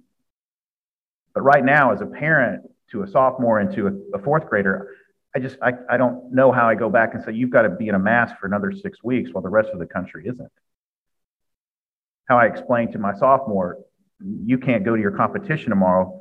But 1.35 1.43
right 1.43 1.65
now, 1.65 1.93
as 1.93 2.01
a 2.01 2.07
parent 2.07 2.63
to 2.91 3.03
a 3.03 3.07
sophomore 3.07 3.59
and 3.59 3.75
to 3.75 3.87
a, 3.87 4.19
a 4.19 4.23
fourth 4.23 4.49
grader, 4.49 4.95
I 5.37 5.41
just 5.41 5.59
I, 5.63 5.73
I 5.91 5.99
don't 5.99 6.33
know 6.33 6.53
how 6.53 6.69
I 6.69 6.75
go 6.75 6.89
back 6.89 7.15
and 7.15 7.23
say 7.23 7.33
you've 7.33 7.51
got 7.51 7.63
to 7.63 7.71
be 7.71 7.89
in 7.89 7.95
a 7.95 7.99
mask 7.99 8.37
for 8.41 8.47
another 8.47 8.73
six 8.73 9.05
weeks 9.05 9.31
while 9.33 9.43
the 9.43 9.51
rest 9.51 9.69
of 9.73 9.79
the 9.79 9.87
country 9.87 10.27
isn't. 10.27 10.53
How 12.25 12.39
I 12.39 12.47
explain 12.47 12.93
to 12.93 12.99
my 12.99 13.15
sophomore, 13.15 13.79
you 14.21 14.59
can't 14.59 14.85
go 14.85 14.97
to 14.97 15.01
your 15.01 15.13
competition 15.13 15.71
tomorrow 15.71 16.19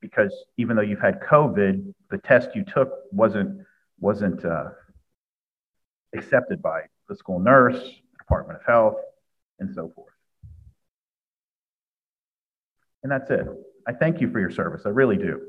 because 0.00 0.32
even 0.56 0.76
though 0.76 0.82
you've 0.82 1.00
had 1.00 1.20
COVID, 1.20 1.92
the 2.10 2.18
test 2.18 2.50
you 2.54 2.64
took 2.64 2.90
wasn't 3.12 3.60
wasn't 3.98 4.44
uh, 4.44 4.68
accepted 6.14 6.62
by 6.62 6.82
the 7.08 7.16
school 7.16 7.38
nurse, 7.38 7.78
the 7.78 8.18
Department 8.18 8.60
of 8.60 8.66
Health, 8.66 8.96
and 9.58 9.74
so 9.74 9.90
forth. 9.94 10.12
And 13.02 13.10
that's 13.10 13.30
it. 13.30 13.46
I 13.86 13.92
thank 13.92 14.20
you 14.20 14.30
for 14.30 14.40
your 14.40 14.50
service. 14.50 14.82
I 14.84 14.90
really 14.90 15.16
do. 15.16 15.40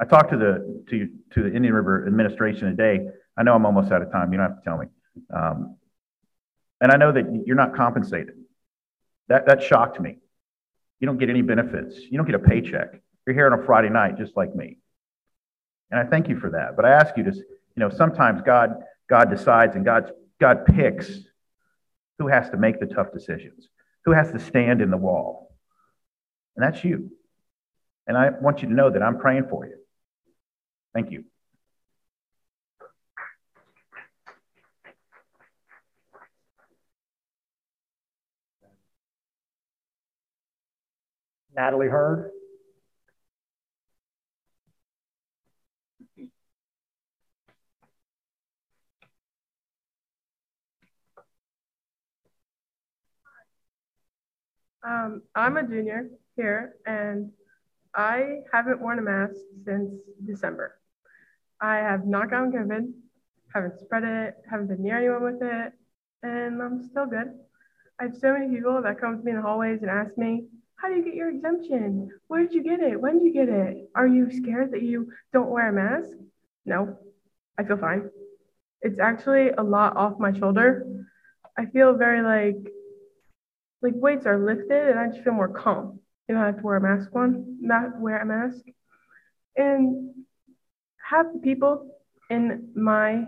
I 0.00 0.04
talked 0.04 0.30
to 0.30 0.36
the 0.36 0.84
to 0.88 1.08
to 1.34 1.42
the 1.42 1.54
Indian 1.54 1.74
River 1.74 2.06
administration 2.06 2.68
today. 2.68 3.06
I 3.36 3.42
know 3.42 3.54
I'm 3.54 3.66
almost 3.66 3.92
out 3.92 4.02
of 4.02 4.10
time. 4.10 4.32
You 4.32 4.38
don't 4.38 4.48
have 4.48 4.58
to 4.58 4.64
tell 4.64 4.78
me. 4.78 4.86
Um, 5.34 5.76
and 6.80 6.90
I 6.90 6.96
know 6.96 7.12
that 7.12 7.42
you're 7.46 7.56
not 7.56 7.74
compensated. 7.74 8.34
That 9.28 9.46
that 9.46 9.62
shocked 9.62 10.00
me. 10.00 10.16
You 11.00 11.06
don't 11.06 11.18
get 11.18 11.30
any 11.30 11.42
benefits. 11.42 11.98
You 11.98 12.18
don't 12.18 12.26
get 12.26 12.34
a 12.36 12.38
paycheck. 12.38 13.00
You're 13.26 13.34
here 13.34 13.52
on 13.52 13.58
a 13.58 13.64
Friday 13.64 13.88
night, 13.88 14.16
just 14.16 14.36
like 14.36 14.54
me. 14.54 14.78
And 15.90 15.98
I 15.98 16.04
thank 16.04 16.28
you 16.28 16.38
for 16.38 16.50
that. 16.50 16.76
But 16.76 16.84
I 16.84 16.90
ask 16.90 17.16
you 17.16 17.24
to, 17.24 17.32
you 17.32 17.44
know, 17.76 17.90
sometimes 17.90 18.42
God 18.42 18.76
God 19.08 19.30
decides 19.30 19.74
and 19.76 19.84
God 19.84 20.12
God 20.40 20.66
picks 20.66 21.10
who 22.18 22.28
has 22.28 22.50
to 22.50 22.56
make 22.56 22.78
the 22.80 22.86
tough 22.86 23.12
decisions. 23.12 23.68
who 24.04 24.12
has 24.12 24.30
to 24.32 24.38
stand 24.38 24.80
in 24.80 24.90
the 24.90 24.96
wall. 24.96 25.54
And 26.56 26.64
that's 26.64 26.84
you. 26.84 27.10
And 28.06 28.16
I 28.16 28.30
want 28.30 28.62
you 28.62 28.68
to 28.68 28.74
know 28.74 28.90
that 28.90 29.02
I'm 29.02 29.18
praying 29.18 29.46
for 29.48 29.66
you. 29.66 29.76
Thank 30.94 31.10
you. 31.10 31.24
Natalie 41.60 41.88
Hurd. 41.88 42.30
Um, 54.82 55.20
I'm 55.34 55.58
a 55.58 55.62
junior 55.62 56.08
here, 56.34 56.76
and 56.86 57.30
I 57.94 58.38
haven't 58.50 58.80
worn 58.80 58.98
a 58.98 59.02
mask 59.02 59.34
since 59.66 59.92
December. 60.24 60.78
I 61.60 61.76
have 61.76 62.06
not 62.06 62.30
gotten 62.30 62.52
COVID, 62.52 62.90
haven't 63.54 63.80
spread 63.80 64.04
it, 64.04 64.36
haven't 64.50 64.68
been 64.68 64.82
near 64.82 64.96
anyone 64.96 65.24
with 65.24 65.42
it, 65.42 65.74
and 66.22 66.62
I'm 66.62 66.82
still 66.88 67.04
good. 67.04 67.38
I 68.00 68.04
have 68.04 68.16
so 68.16 68.32
many 68.32 68.48
people 68.48 68.80
that 68.80 68.98
come 68.98 69.18
to 69.18 69.22
me 69.22 69.32
in 69.32 69.36
the 69.36 69.42
hallways 69.42 69.82
and 69.82 69.90
ask 69.90 70.16
me, 70.16 70.46
how 70.80 70.88
do 70.88 70.94
you 70.94 71.04
get 71.04 71.14
your 71.14 71.28
exemption? 71.28 72.10
Where 72.28 72.42
did 72.42 72.54
you 72.54 72.62
get 72.62 72.80
it? 72.80 73.00
When 73.00 73.18
did 73.18 73.24
you 73.24 73.32
get 73.32 73.48
it? 73.48 73.90
Are 73.94 74.06
you 74.06 74.30
scared 74.30 74.72
that 74.72 74.82
you 74.82 75.12
don't 75.32 75.50
wear 75.50 75.68
a 75.68 75.72
mask? 75.72 76.16
No, 76.64 76.96
I 77.58 77.64
feel 77.64 77.76
fine. 77.76 78.10
It's 78.80 78.98
actually 78.98 79.50
a 79.50 79.62
lot 79.62 79.96
off 79.96 80.18
my 80.18 80.32
shoulder. 80.32 80.86
I 81.58 81.66
feel 81.66 81.94
very 81.94 82.22
like 82.22 82.72
like 83.82 83.94
weights 83.96 84.26
are 84.26 84.38
lifted 84.38 84.88
and 84.88 84.98
I 84.98 85.08
just 85.08 85.22
feel 85.22 85.32
more 85.32 85.48
calm. 85.48 86.00
You 86.28 86.34
don't 86.34 86.44
have 86.44 86.58
to 86.58 86.62
wear 86.62 86.76
a 86.76 86.80
mask 86.80 87.10
on, 87.14 87.58
not 87.60 87.98
wear 87.98 88.20
a 88.20 88.26
mask. 88.26 88.64
And 89.56 90.14
half 91.10 91.26
the 91.32 91.40
people 91.40 91.90
in 92.30 92.70
my 92.74 93.24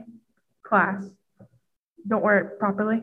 class 0.63 1.05
don't 2.07 2.23
wear 2.23 2.39
it 2.39 2.59
properly. 2.59 3.03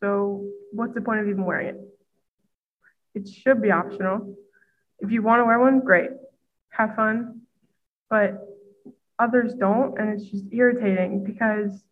So 0.00 0.46
what's 0.72 0.94
the 0.94 1.00
point 1.00 1.20
of 1.20 1.28
even 1.28 1.44
wearing 1.44 1.68
it? 1.68 1.80
It 3.14 3.28
should 3.28 3.60
be 3.60 3.70
optional. 3.70 4.36
If 5.00 5.10
you 5.10 5.22
want 5.22 5.40
to 5.40 5.44
wear 5.44 5.58
one, 5.58 5.80
great. 5.80 6.10
Have 6.70 6.94
fun. 6.94 7.42
But 8.08 8.40
others 9.18 9.54
don't, 9.54 9.98
and 9.98 10.10
it's 10.10 10.30
just 10.30 10.46
irritating 10.52 11.24
because 11.24 11.82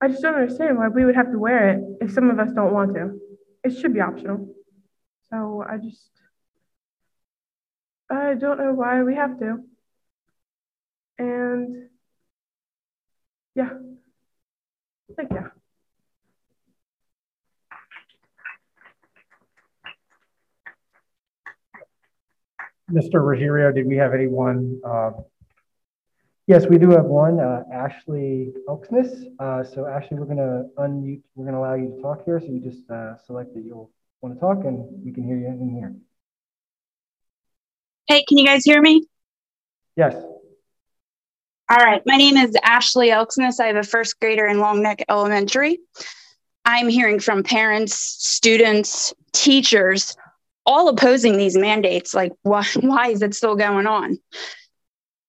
I 0.00 0.08
just 0.08 0.22
don't 0.22 0.34
understand 0.34 0.78
why 0.78 0.88
we 0.88 1.04
would 1.04 1.16
have 1.16 1.32
to 1.32 1.38
wear 1.38 1.70
it 1.70 1.84
if 2.00 2.12
some 2.12 2.30
of 2.30 2.38
us 2.38 2.52
don't 2.52 2.72
want 2.72 2.94
to. 2.94 3.18
It 3.64 3.76
should 3.76 3.92
be 3.92 4.00
optional. 4.00 4.48
So 5.30 5.64
I 5.68 5.76
just, 5.76 6.10
I 8.10 8.34
don't 8.34 8.58
know 8.58 8.72
why 8.72 9.02
we 9.02 9.16
have 9.16 9.38
to. 9.40 9.58
And 11.18 11.88
yeah, 13.54 13.70
thank 15.16 15.30
you. 15.32 15.50
Mr. 22.90 23.24
Ruggiero, 23.24 23.72
did 23.72 23.86
we 23.86 23.96
have 23.96 24.14
anyone? 24.14 24.80
Uh, 24.84 25.10
Yes, 26.48 26.64
we 26.66 26.78
do 26.78 26.88
have 26.92 27.04
one, 27.04 27.40
uh, 27.40 27.62
Ashley 27.70 28.54
Elksness. 28.66 29.22
Uh, 29.38 29.62
so 29.62 29.86
Ashley, 29.86 30.16
we're 30.16 30.24
going 30.24 30.38
to 30.38 30.64
unmute, 30.78 31.20
we're 31.34 31.44
going 31.44 31.52
to 31.52 31.60
allow 31.60 31.74
you 31.74 31.94
to 31.94 32.00
talk 32.00 32.24
here. 32.24 32.40
So 32.40 32.46
you 32.46 32.58
just 32.58 32.90
uh, 32.90 33.18
select 33.18 33.52
that 33.52 33.62
you'll 33.66 33.90
want 34.22 34.34
to 34.34 34.40
talk 34.40 34.64
and 34.64 35.04
we 35.04 35.12
can 35.12 35.24
hear 35.24 35.36
you 35.36 35.46
in 35.46 35.76
here. 35.76 35.94
Hey, 38.06 38.24
can 38.26 38.38
you 38.38 38.46
guys 38.46 38.64
hear 38.64 38.80
me? 38.80 39.06
Yes. 39.94 40.14
All 41.68 41.76
right. 41.76 42.00
My 42.06 42.16
name 42.16 42.38
is 42.38 42.56
Ashley 42.64 43.08
Elksness. 43.08 43.60
I 43.60 43.66
have 43.66 43.76
a 43.76 43.82
first 43.82 44.18
grader 44.18 44.46
in 44.46 44.58
Long 44.58 44.82
Neck 44.82 45.04
Elementary. 45.10 45.80
I'm 46.64 46.88
hearing 46.88 47.20
from 47.20 47.42
parents, 47.42 47.94
students, 47.94 49.12
teachers, 49.34 50.16
all 50.68 50.88
opposing 50.88 51.38
these 51.38 51.56
mandates. 51.56 52.14
Like, 52.14 52.32
why, 52.42 52.64
why 52.80 53.08
is 53.08 53.22
it 53.22 53.34
still 53.34 53.56
going 53.56 53.88
on? 53.88 54.18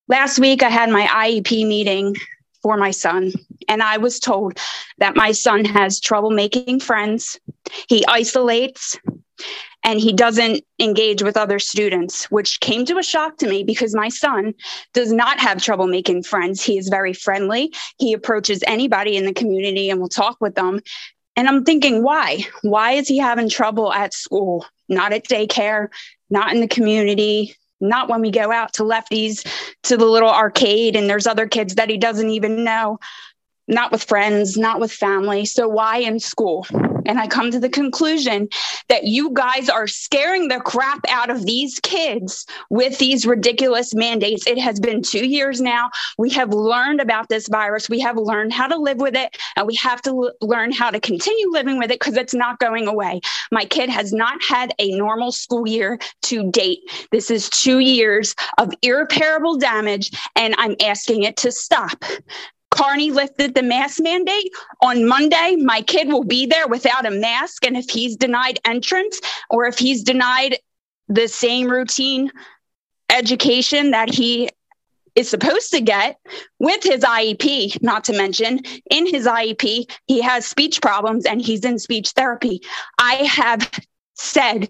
Last 0.07 0.37
week, 0.39 0.61
I 0.61 0.69
had 0.69 0.89
my 0.89 1.05
IEP 1.05 1.67
meeting 1.67 2.15
for 2.61 2.77
my 2.77 2.91
son, 2.91 3.31
and 3.69 3.81
I 3.81 3.97
was 3.97 4.19
told 4.19 4.59
that 4.97 5.15
my 5.15 5.31
son 5.31 5.63
has 5.65 5.99
trouble 5.99 6.31
making 6.31 6.81
friends. 6.81 7.39
He 7.87 8.03
isolates 8.07 8.99
and 9.83 9.99
he 9.99 10.11
doesn't 10.11 10.65
engage 10.79 11.23
with 11.23 11.37
other 11.37 11.57
students, 11.57 12.25
which 12.25 12.59
came 12.59 12.85
to 12.85 12.97
a 12.97 13.03
shock 13.03 13.37
to 13.37 13.47
me 13.47 13.63
because 13.63 13.95
my 13.95 14.09
son 14.09 14.53
does 14.93 15.13
not 15.13 15.39
have 15.39 15.63
trouble 15.63 15.87
making 15.87 16.23
friends. 16.23 16.61
He 16.61 16.77
is 16.77 16.89
very 16.89 17.13
friendly. 17.13 17.73
He 17.97 18.11
approaches 18.11 18.61
anybody 18.67 19.15
in 19.15 19.25
the 19.25 19.33
community 19.33 19.89
and 19.89 20.01
will 20.01 20.09
talk 20.09 20.37
with 20.41 20.55
them. 20.55 20.81
And 21.39 21.47
I'm 21.47 21.63
thinking, 21.63 22.03
why? 22.03 22.45
Why 22.63 22.91
is 22.91 23.07
he 23.07 23.17
having 23.17 23.47
trouble 23.47 23.93
at 23.93 24.13
school, 24.13 24.65
not 24.89 25.13
at 25.13 25.23
daycare, 25.23 25.87
not 26.29 26.53
in 26.53 26.59
the 26.59 26.67
community, 26.67 27.55
not 27.79 28.09
when 28.09 28.19
we 28.19 28.29
go 28.29 28.51
out 28.51 28.73
to 28.73 28.83
lefties 28.83 29.47
to 29.83 29.95
the 29.95 30.03
little 30.03 30.29
arcade 30.29 30.97
and 30.97 31.09
there's 31.09 31.25
other 31.25 31.47
kids 31.47 31.75
that 31.75 31.89
he 31.89 31.97
doesn't 31.97 32.29
even 32.29 32.65
know 32.65 32.99
not 33.69 33.89
with 33.89 34.03
friends, 34.03 34.57
not 34.57 34.81
with 34.81 34.91
family. 34.91 35.45
So 35.45 35.69
why 35.69 35.99
in 35.99 36.19
school? 36.19 36.67
And 37.09 37.19
I 37.19 37.25
come 37.25 37.49
to 37.49 37.59
the 37.59 37.69
conclusion 37.69 38.47
that 38.87 39.05
you 39.05 39.31
guys 39.33 39.67
are 39.67 39.87
scaring 39.87 40.47
the 40.47 40.59
crap 40.59 40.99
out 41.09 41.31
of 41.31 41.43
these 41.43 41.79
kids 41.79 42.45
with 42.69 42.99
these 42.99 43.25
ridiculous 43.25 43.95
mandates. 43.95 44.45
It 44.45 44.59
has 44.59 44.79
been 44.79 45.01
two 45.01 45.25
years 45.25 45.59
now. 45.59 45.89
We 46.19 46.29
have 46.29 46.53
learned 46.53 47.01
about 47.01 47.27
this 47.27 47.47
virus. 47.47 47.89
We 47.89 47.99
have 48.01 48.15
learned 48.15 48.53
how 48.53 48.67
to 48.67 48.77
live 48.77 48.99
with 48.99 49.15
it, 49.15 49.35
and 49.55 49.65
we 49.65 49.73
have 49.77 50.03
to 50.03 50.11
l- 50.11 50.33
learn 50.41 50.71
how 50.71 50.91
to 50.91 50.99
continue 50.99 51.49
living 51.49 51.79
with 51.79 51.89
it 51.89 51.99
because 51.99 52.15
it's 52.15 52.35
not 52.35 52.59
going 52.59 52.87
away. 52.87 53.21
My 53.51 53.65
kid 53.65 53.89
has 53.89 54.13
not 54.13 54.37
had 54.47 54.75
a 54.77 54.91
normal 54.95 55.31
school 55.31 55.67
year 55.67 55.97
to 56.23 56.51
date. 56.51 56.81
This 57.11 57.31
is 57.31 57.49
two 57.49 57.79
years 57.79 58.35
of 58.59 58.71
irreparable 58.83 59.57
damage, 59.57 60.11
and 60.35 60.53
I'm 60.59 60.75
asking 60.79 61.23
it 61.23 61.37
to 61.37 61.51
stop. 61.51 62.05
Carney 62.79 63.11
lifted 63.11 63.55
the 63.55 63.61
mask 63.61 64.01
mandate. 64.01 64.53
On 64.81 65.05
Monday, 65.05 65.57
my 65.57 65.81
kid 65.81 66.07
will 66.07 66.23
be 66.23 66.45
there 66.45 66.65
without 66.65 67.05
a 67.05 67.11
mask. 67.11 67.65
And 67.65 67.75
if 67.75 67.89
he's 67.89 68.15
denied 68.15 68.57
entrance 68.63 69.19
or 69.49 69.65
if 69.65 69.77
he's 69.77 70.01
denied 70.01 70.57
the 71.09 71.27
same 71.27 71.69
routine 71.69 72.31
education 73.09 73.91
that 73.91 74.09
he 74.09 74.49
is 75.15 75.29
supposed 75.29 75.71
to 75.71 75.81
get 75.81 76.17
with 76.59 76.81
his 76.81 77.01
IEP, 77.01 77.81
not 77.81 78.05
to 78.05 78.13
mention 78.13 78.61
in 78.89 79.05
his 79.05 79.27
IEP, 79.27 79.91
he 80.05 80.21
has 80.21 80.45
speech 80.45 80.81
problems 80.81 81.25
and 81.25 81.41
he's 81.41 81.65
in 81.65 81.79
speech 81.79 82.11
therapy. 82.11 82.61
I 82.97 83.15
have 83.15 83.69
said 84.19 84.69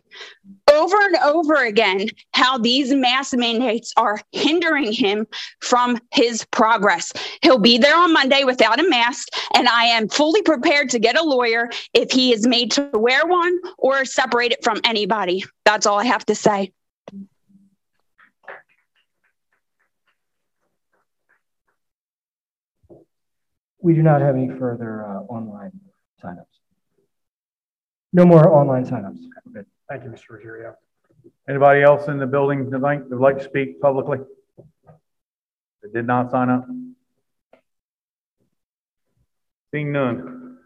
over 0.71 0.95
and 0.95 1.15
over 1.17 1.55
again 1.55 2.07
how 2.33 2.57
these 2.57 2.93
mass 2.93 3.33
mandates 3.33 3.91
are 3.97 4.21
hindering 4.31 4.91
him 4.91 5.25
from 5.61 5.99
his 6.11 6.45
progress. 6.51 7.11
He'll 7.41 7.59
be 7.59 7.77
there 7.77 7.97
on 7.97 8.13
Monday 8.13 8.43
without 8.43 8.79
a 8.79 8.87
mask, 8.87 9.27
and 9.55 9.67
I 9.67 9.85
am 9.85 10.07
fully 10.07 10.41
prepared 10.43 10.89
to 10.91 10.99
get 10.99 11.17
a 11.17 11.23
lawyer 11.23 11.69
if 11.93 12.11
he 12.11 12.33
is 12.33 12.45
made 12.45 12.71
to 12.73 12.89
wear 12.93 13.25
one 13.25 13.57
or 13.77 14.05
separate 14.05 14.51
it 14.51 14.63
from 14.63 14.79
anybody. 14.83 15.43
That's 15.65 15.85
all 15.85 15.99
I 15.99 16.05
have 16.05 16.25
to 16.27 16.35
say. 16.35 16.71
We 23.81 23.93
do 23.93 24.03
not 24.03 24.21
have 24.21 24.35
any 24.35 24.49
further 24.59 25.05
uh, 25.05 25.21
online 25.31 25.71
signups. 26.23 26.48
No 28.11 28.25
more 28.25 28.51
online 28.51 28.85
signups. 28.85 29.19
Good. 29.53 29.65
Thank 29.87 30.03
you, 30.03 30.09
Mr. 30.09 30.31
Ruggiero. 30.31 30.75
Anybody 31.47 31.83
else 31.83 32.07
in 32.07 32.17
the 32.17 32.25
building 32.25 32.69
tonight 32.69 33.09
that 33.09 33.17
would 33.17 33.23
like 33.23 33.37
to 33.39 33.43
speak 33.43 33.81
publicly? 33.81 34.19
That 35.81 35.93
did 35.93 36.07
not 36.07 36.31
sign 36.31 36.49
up? 36.49 36.65
Seeing 39.71 39.91
none. 39.91 40.57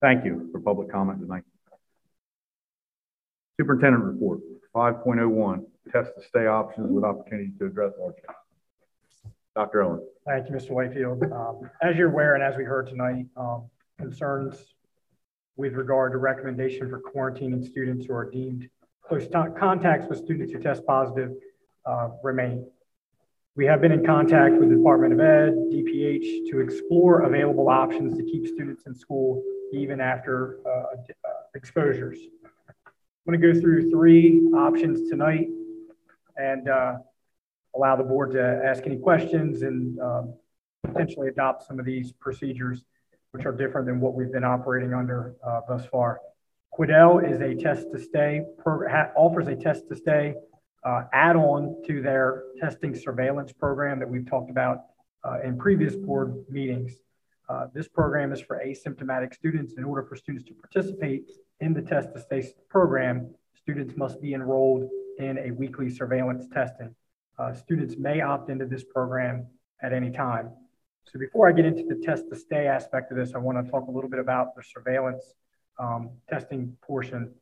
Thank 0.00 0.24
you 0.24 0.48
for 0.50 0.60
public 0.60 0.90
comment 0.90 1.20
tonight. 1.20 1.44
Superintendent 3.60 4.02
report, 4.02 4.40
5.01, 4.74 5.64
test 5.92 6.10
to 6.16 6.26
stay 6.26 6.46
options 6.46 6.90
with 6.90 7.04
opportunity 7.04 7.52
to 7.60 7.66
address 7.66 7.92
large. 8.00 8.14
Dr. 9.54 9.82
Owen. 9.82 10.00
Thank 10.26 10.48
you, 10.48 10.56
Mr. 10.56 10.70
Whitefield. 10.70 11.22
Um, 11.30 11.70
as 11.82 11.96
you're 11.96 12.10
aware, 12.10 12.34
and 12.34 12.42
as 12.42 12.56
we 12.56 12.64
heard 12.64 12.88
tonight, 12.88 13.26
um, 13.36 13.64
concerns 13.98 14.71
with 15.56 15.74
regard 15.74 16.12
to 16.12 16.18
recommendation 16.18 16.88
for 16.88 17.00
quarantining 17.00 17.64
students 17.64 18.06
who 18.06 18.14
are 18.14 18.30
deemed 18.30 18.68
close 19.04 19.28
contacts 19.58 20.06
with 20.08 20.18
students 20.18 20.52
who 20.52 20.58
test 20.58 20.86
positive 20.86 21.32
uh, 21.86 22.08
remain. 22.22 22.66
We 23.54 23.66
have 23.66 23.82
been 23.82 23.92
in 23.92 24.06
contact 24.06 24.54
with 24.54 24.70
the 24.70 24.76
Department 24.76 25.12
of 25.12 25.20
Ed, 25.20 25.52
DPH, 25.70 26.50
to 26.50 26.60
explore 26.60 27.22
available 27.22 27.68
options 27.68 28.16
to 28.16 28.22
keep 28.22 28.46
students 28.46 28.86
in 28.86 28.94
school 28.94 29.42
even 29.74 30.00
after 30.00 30.60
uh, 30.66 30.96
exposures. 31.54 32.18
I'm 32.86 32.92
going 33.26 33.40
to 33.40 33.52
go 33.52 33.60
through 33.60 33.90
three 33.90 34.48
options 34.54 35.10
tonight 35.10 35.48
and 36.36 36.68
uh, 36.68 36.94
allow 37.76 37.96
the 37.96 38.04
board 38.04 38.32
to 38.32 38.62
ask 38.64 38.84
any 38.86 38.96
questions 38.96 39.62
and 39.62 39.98
um, 40.00 40.34
potentially 40.84 41.28
adopt 41.28 41.66
some 41.66 41.78
of 41.78 41.84
these 41.84 42.12
procedures, 42.12 42.84
which 43.32 43.44
are 43.44 43.52
different 43.52 43.86
than 43.86 44.00
what 44.00 44.14
we've 44.14 44.32
been 44.32 44.44
operating 44.44 44.94
under 44.94 45.34
uh, 45.46 45.60
thus 45.68 45.84
far. 45.86 46.20
Quidel 46.78 47.20
is 47.20 47.40
a 47.40 47.54
test 47.54 47.90
to 47.92 47.98
stay, 47.98 48.42
offers 48.64 49.46
a 49.48 49.56
test 49.56 49.88
to 49.88 49.96
stay 49.96 50.34
uh, 50.84 51.04
add 51.12 51.36
on 51.36 51.76
to 51.86 52.02
their 52.02 52.44
testing 52.60 52.94
surveillance 52.94 53.52
program 53.52 53.98
that 54.00 54.08
we've 54.08 54.28
talked 54.28 54.50
about 54.50 54.86
uh, 55.24 55.38
in 55.44 55.56
previous 55.56 55.94
board 55.94 56.44
meetings. 56.48 56.92
Uh, 57.48 57.66
this 57.74 57.88
program 57.88 58.32
is 58.32 58.40
for 58.40 58.60
asymptomatic 58.64 59.34
students. 59.34 59.74
In 59.76 59.84
order 59.84 60.02
for 60.02 60.16
students 60.16 60.44
to 60.48 60.54
participate 60.54 61.30
in 61.60 61.72
the 61.72 61.82
test 61.82 62.12
to 62.14 62.20
stay 62.20 62.52
program, 62.68 63.32
students 63.54 63.96
must 63.96 64.20
be 64.20 64.34
enrolled 64.34 64.88
in 65.18 65.38
a 65.38 65.50
weekly 65.52 65.88
surveillance 65.88 66.46
testing. 66.52 66.94
Uh, 67.38 67.52
students 67.52 67.96
may 67.96 68.20
opt 68.20 68.50
into 68.50 68.66
this 68.66 68.82
program 68.82 69.46
at 69.82 69.92
any 69.92 70.10
time. 70.10 70.50
So 71.04 71.18
before 71.18 71.48
I 71.48 71.52
get 71.52 71.64
into 71.64 71.84
the 71.84 72.00
test 72.04 72.24
to 72.30 72.36
stay 72.36 72.66
aspect 72.66 73.10
of 73.10 73.18
this, 73.18 73.34
I 73.34 73.38
want 73.38 73.64
to 73.64 73.70
talk 73.70 73.88
a 73.88 73.90
little 73.90 74.08
bit 74.08 74.20
about 74.20 74.54
the 74.54 74.62
surveillance 74.62 75.34
um, 75.78 76.10
testing 76.28 76.76
portion. 76.82 77.34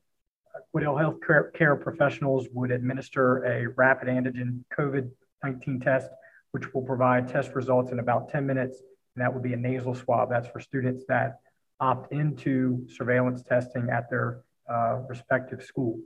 Quidel 0.74 0.98
Health 0.98 1.18
care, 1.24 1.50
care 1.50 1.76
professionals 1.76 2.48
would 2.52 2.70
administer 2.70 3.44
a 3.44 3.68
rapid 3.68 4.08
antigen 4.08 4.64
COVID-19 4.76 5.84
test, 5.84 6.10
which 6.50 6.72
will 6.74 6.82
provide 6.82 7.28
test 7.28 7.54
results 7.54 7.92
in 7.92 8.00
about 8.00 8.28
10 8.30 8.46
minutes. 8.46 8.82
And 9.14 9.24
that 9.24 9.32
would 9.32 9.42
be 9.42 9.52
a 9.52 9.56
nasal 9.56 9.94
swab. 9.94 10.30
That's 10.30 10.48
for 10.48 10.60
students 10.60 11.04
that 11.08 11.40
opt 11.78 12.12
into 12.12 12.86
surveillance 12.88 13.42
testing 13.42 13.88
at 13.90 14.10
their 14.10 14.42
uh, 14.68 15.00
respective 15.08 15.62
school. 15.62 15.98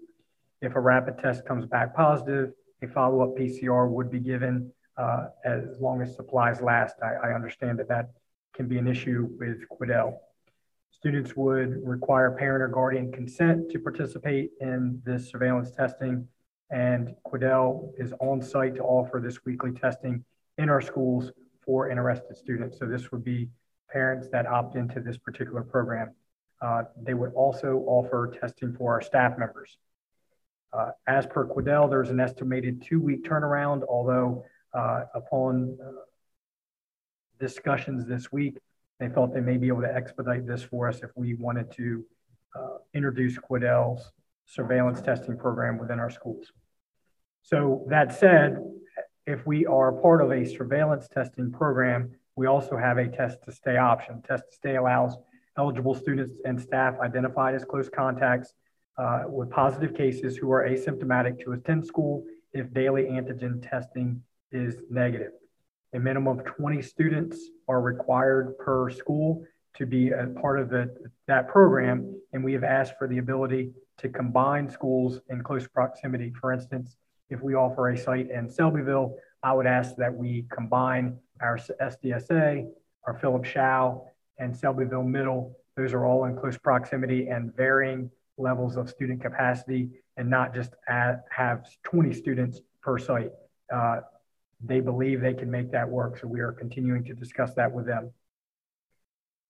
If 0.61 0.77
a 0.77 0.81
rapid 0.81 1.19
test 1.19 1.47
comes 1.47 1.67
back 1.67 1.95
positive, 1.95 2.53
a 2.83 2.89
follow-up 2.89 3.37
PCR 3.37 3.91
would 3.91 4.11
be 4.11 4.21
given 4.21 4.73
uh, 4.97 5.27
as 5.45 5.79
long 5.81 6.03
as 6.03 6.15
supplies 6.15 6.61
last. 6.61 6.97
I, 7.03 7.29
I 7.29 7.35
understand 7.35 7.79
that 7.79 7.89
that 7.89 8.11
can 8.55 8.69
be 8.69 8.79
an 8.79 8.87
issue 8.87 9.29
with 9.39 9.59
Quidel. 9.69 10.19
Students 10.91 11.37
would 11.37 11.87
require 11.87 12.31
parent 12.31 12.63
or 12.63 12.69
guardian 12.69 13.13
consent 13.13 13.71
to 13.73 13.79
participate 13.79 14.51
in 14.61 15.03
this 15.05 15.31
surveillance 15.31 15.71
testing, 15.73 16.29
and 16.71 17.15
Quidel 17.27 17.91
is 17.99 18.13
on 18.21 18.41
site 18.41 18.77
to 18.77 18.83
offer 18.83 19.21
this 19.21 19.45
weekly 19.45 19.73
testing 19.73 20.25
in 20.57 20.69
our 20.69 20.81
schools 20.81 21.33
for 21.65 21.91
interested 21.91 22.37
students. 22.37 22.79
So 22.79 22.87
this 22.87 23.11
would 23.11 23.25
be 23.25 23.49
parents 23.91 24.29
that 24.33 24.47
opt 24.47 24.77
into 24.77 25.01
this 25.01 25.19
particular 25.19 25.63
program. 25.63 26.15
Uh, 26.63 26.85
they 27.03 27.15
would 27.15 27.33
also 27.35 27.83
offer 27.87 28.33
testing 28.41 28.73
for 28.73 28.93
our 28.93 29.03
staff 29.03 29.37
members. 29.39 29.77
Uh, 30.73 30.91
as 31.07 31.27
per 31.27 31.47
Quidel, 31.47 31.89
there's 31.91 32.11
an 32.11 32.21
estimated 32.21 32.83
two-week 32.83 33.25
turnaround, 33.25 33.83
although 33.89 34.45
upon 35.15 35.79
uh, 35.85 35.91
discussions 37.39 38.07
this 38.07 38.33
week, 38.33 38.59
they 39.01 39.09
felt 39.09 39.35
they 39.35 39.41
may 39.41 39.57
be 39.57 39.69
able 39.69 39.83
to 39.83 39.95
expedite 39.95 40.47
this 40.47 40.63
for 40.63 40.89
us 40.89 41.01
if 41.03 41.11
we 41.17 41.35
wanted 41.35 41.71
to 41.73 42.05
uh, 42.57 42.79
introduce 42.93 43.37
Quidel's 43.39 44.13
surveillance 44.47 45.01
testing 45.01 45.37
program 45.37 45.79
within 45.79 45.99
our 45.99 46.11
schools. 46.11 46.53
So 47.43 47.85
that 47.89 48.19
said, 48.19 48.59
if 49.27 49.47
we 49.47 49.67
are 49.67 49.93
part 49.93 50.23
of 50.23 50.31
a 50.31 50.45
surveillance 50.45 51.09
testing 51.09 51.51
program, 51.51 52.13
we 52.37 52.47
also 52.47 52.77
have 52.77 52.99
a 52.99 53.09
test 53.09 53.43
to 53.45 53.53
stay 53.53 53.77
option. 53.77 54.23
Test 54.23 54.45
to 54.51 54.55
stay 54.55 54.77
allows 54.77 55.17
eligible 55.57 55.95
students 55.95 56.33
and 56.45 56.61
staff 56.61 56.95
identified 57.01 57.55
as 57.55 57.65
close 57.65 57.89
contacts 57.89 58.53
uh, 58.99 59.23
with 59.27 59.51
positive 59.51 59.95
cases 59.95 60.37
who 60.37 60.51
are 60.53 60.69
asymptomatic 60.69 61.43
to 61.43 61.53
attend 61.53 61.87
school 61.87 62.25
if 62.53 62.73
daily 62.73 63.05
antigen 63.05 63.67
testing 63.69 64.23
is 64.53 64.77
negative. 64.91 65.33
A 65.95 65.99
minimum 65.99 66.39
of 66.39 66.45
20 66.45 66.83
students 66.83 67.39
are 67.69 67.81
required 67.81 68.57
per 68.59 68.91
school 68.91 69.45
to 69.77 69.87
be 69.87 70.11
a 70.11 70.27
part 70.41 70.61
of 70.61 70.69
the, 70.71 70.95
that 71.27 71.49
program. 71.49 72.21
And 72.33 72.45
we 72.45 72.53
have 72.53 72.65
asked 72.65 72.95
for 72.99 73.09
the 73.09 73.19
ability 73.19 73.73
to 73.99 74.09
combine 74.09 74.69
schools 74.69 75.21
in 75.31 75.43
close 75.43 75.67
proximity. 75.67 76.33
For 76.41 76.53
instance, 76.53 76.97
if 77.31 77.41
we 77.43 77.55
offer 77.55 77.91
a 77.91 77.99
site 77.99 78.31
in 78.31 78.49
Selbyville, 78.49 79.15
I 79.43 79.53
would 79.53 79.67
ask 79.67 79.95
that 79.97 80.15
we 80.15 80.47
combine 80.51 81.19
our 81.41 81.59
SDSA, 81.59 82.67
our 83.07 83.19
Phillip 83.19 83.45
Showell, 83.45 84.07
and 84.39 84.55
Selbyville 84.55 85.07
Middle. 85.07 85.57
Those 85.77 85.93
are 85.93 86.07
all 86.07 86.25
in 86.25 86.37
close 86.37 86.57
proximity 86.59 87.29
and 87.29 87.55
varying 87.55 88.11
levels 88.37 88.77
of 88.77 88.89
student 88.89 89.21
capacity 89.21 89.91
and 90.17 90.29
not 90.29 90.55
just 90.55 90.73
at, 90.89 91.25
have 91.31 91.67
20 91.85 92.13
students 92.13 92.61
per 92.83 92.99
site. 92.99 93.31
Uh, 93.73 94.01
they 94.67 94.81
believe 94.81 95.21
they 95.21 95.35
can 95.35 95.51
make 95.51 95.71
that 95.73 95.89
work. 95.89 96.19
So 96.19 96.27
we 96.27 96.41
are 96.41 96.53
continuing 96.53 97.05
to 97.05 97.15
discuss 97.15 97.55
that 97.55 97.73
with 97.73 97.87
them. 97.87 98.11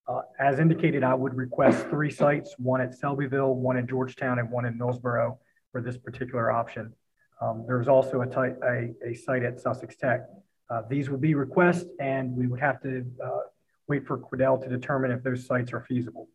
Uh, 0.07 0.21
as 0.39 0.59
indicated, 0.59 1.03
I 1.03 1.15
would 1.15 1.35
request 1.35 1.87
three 1.89 2.11
sites, 2.11 2.55
one 2.59 2.81
at 2.81 2.99
Selbyville, 2.99 3.55
one 3.55 3.77
in 3.77 3.87
Georgetown, 3.87 4.39
and 4.39 4.51
one 4.51 4.67
in 4.67 4.79
Millsboro 4.79 5.39
for 5.73 5.81
this 5.81 5.97
particular 5.97 6.51
option. 6.51 6.93
Um, 7.41 7.65
there's 7.67 7.89
also 7.89 8.21
a, 8.21 8.29
a, 8.29 9.11
a, 9.11 9.15
site 9.15 9.43
at 9.43 9.61
Sussex 9.61 9.97
Tech. 9.97 10.27
Uh, 10.71 10.83
these 10.89 11.09
would 11.11 11.21
be 11.21 11.35
requests, 11.35 11.87
and 12.01 12.37
we 12.37 12.47
would 12.47 12.61
have 12.61 12.81
to 12.83 13.05
uh, 13.25 13.41
wait 13.89 14.07
for 14.07 14.19
Quidel 14.19 14.63
to 14.63 14.69
determine 14.69 15.11
if 15.11 15.23
those 15.23 15.47
sites 15.47 15.73
are 15.73 15.81
feasible. 15.81 16.29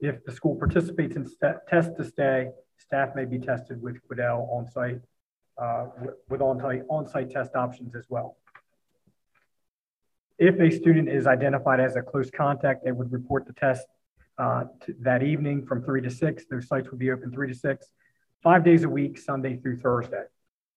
If 0.00 0.24
the 0.24 0.32
school 0.32 0.56
participates 0.56 1.16
in 1.16 1.26
test 1.68 1.96
to 1.96 2.04
stay, 2.04 2.48
staff 2.78 3.10
may 3.14 3.26
be 3.26 3.38
tested 3.38 3.82
with 3.82 3.96
Quidel 4.08 4.48
on 4.50 4.66
site 4.70 5.00
uh, 5.60 5.86
with 6.28 6.40
on-site, 6.40 7.30
test 7.30 7.54
options 7.54 7.94
as 7.94 8.06
well. 8.08 8.36
If 10.38 10.60
a 10.60 10.70
student 10.70 11.08
is 11.08 11.26
identified 11.26 11.80
as 11.80 11.96
a 11.96 12.02
close 12.02 12.30
contact, 12.30 12.84
they 12.84 12.92
would 12.92 13.10
report 13.10 13.46
the 13.46 13.52
test 13.54 13.86
uh, 14.38 14.64
that 15.00 15.22
evening 15.22 15.66
from 15.66 15.82
3 15.82 16.00
to 16.02 16.10
6. 16.10 16.44
Those 16.48 16.68
sites 16.68 16.90
would 16.90 17.00
be 17.00 17.10
open 17.10 17.32
3 17.32 17.48
to 17.48 17.54
6, 17.54 17.86
five 18.42 18.64
days 18.64 18.84
a 18.84 18.88
week, 18.88 19.18
Sunday 19.18 19.56
through 19.56 19.78
Thursday. 19.78 20.24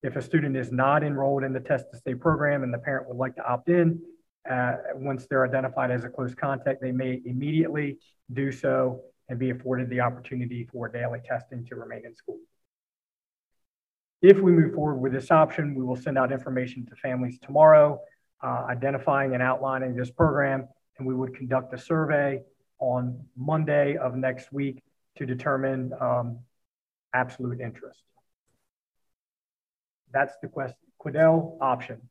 If 0.01 0.15
a 0.15 0.21
student 0.21 0.57
is 0.57 0.71
not 0.71 1.03
enrolled 1.03 1.43
in 1.43 1.53
the 1.53 1.59
test 1.59 1.85
to 1.91 1.97
stay 1.97 2.15
program 2.15 2.63
and 2.63 2.73
the 2.73 2.79
parent 2.79 3.07
would 3.07 3.17
like 3.17 3.35
to 3.35 3.47
opt 3.47 3.69
in, 3.69 4.01
uh, 4.49 4.77
once 4.95 5.27
they're 5.29 5.45
identified 5.45 5.91
as 5.91 6.03
a 6.03 6.09
close 6.09 6.33
contact, 6.33 6.81
they 6.81 6.91
may 6.91 7.21
immediately 7.23 7.99
do 8.33 8.51
so 8.51 9.01
and 9.29 9.37
be 9.37 9.51
afforded 9.51 9.89
the 9.89 9.99
opportunity 9.99 10.67
for 10.71 10.89
daily 10.89 11.19
testing 11.23 11.63
to 11.65 11.75
remain 11.75 12.03
in 12.05 12.15
school. 12.15 12.39
If 14.21 14.39
we 14.39 14.51
move 14.51 14.75
forward 14.75 14.97
with 14.97 15.13
this 15.13 15.31
option, 15.31 15.73
we 15.73 15.83
will 15.83 15.95
send 15.95 16.17
out 16.17 16.31
information 16.31 16.85
to 16.87 16.95
families 16.95 17.39
tomorrow, 17.39 17.99
uh, 18.43 18.65
identifying 18.69 19.33
and 19.33 19.41
outlining 19.41 19.95
this 19.95 20.11
program, 20.11 20.67
and 20.97 21.07
we 21.07 21.15
would 21.15 21.35
conduct 21.35 21.73
a 21.73 21.77
survey 21.77 22.41
on 22.77 23.19
Monday 23.35 23.97
of 23.97 24.15
next 24.15 24.51
week 24.51 24.83
to 25.17 25.25
determine 25.25 25.91
um, 25.99 26.39
absolute 27.13 27.59
interest. 27.59 28.03
That's 30.13 30.35
the 30.41 30.47
quest 30.47 30.75
Quidel 31.03 31.57
option. 31.59 32.01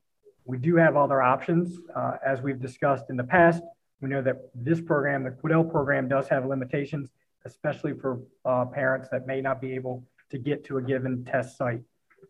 We 0.44 0.58
do 0.58 0.74
have 0.76 0.96
other 0.96 1.22
options. 1.22 1.78
Uh, 1.94 2.16
as 2.26 2.40
we've 2.40 2.60
discussed 2.60 3.04
in 3.08 3.16
the 3.16 3.24
past, 3.24 3.62
we 4.00 4.08
know 4.08 4.22
that 4.22 4.36
this 4.54 4.80
program, 4.80 5.22
the 5.22 5.30
Quidel 5.30 5.70
program, 5.70 6.08
does 6.08 6.26
have 6.28 6.44
limitations, 6.44 7.10
especially 7.44 7.92
for 7.94 8.20
uh, 8.44 8.64
parents 8.64 9.08
that 9.12 9.28
may 9.28 9.40
not 9.40 9.60
be 9.60 9.74
able 9.74 10.02
to 10.30 10.38
get 10.38 10.64
to 10.64 10.78
a 10.78 10.82
given 10.82 11.24
test 11.24 11.56
site. 11.56 11.82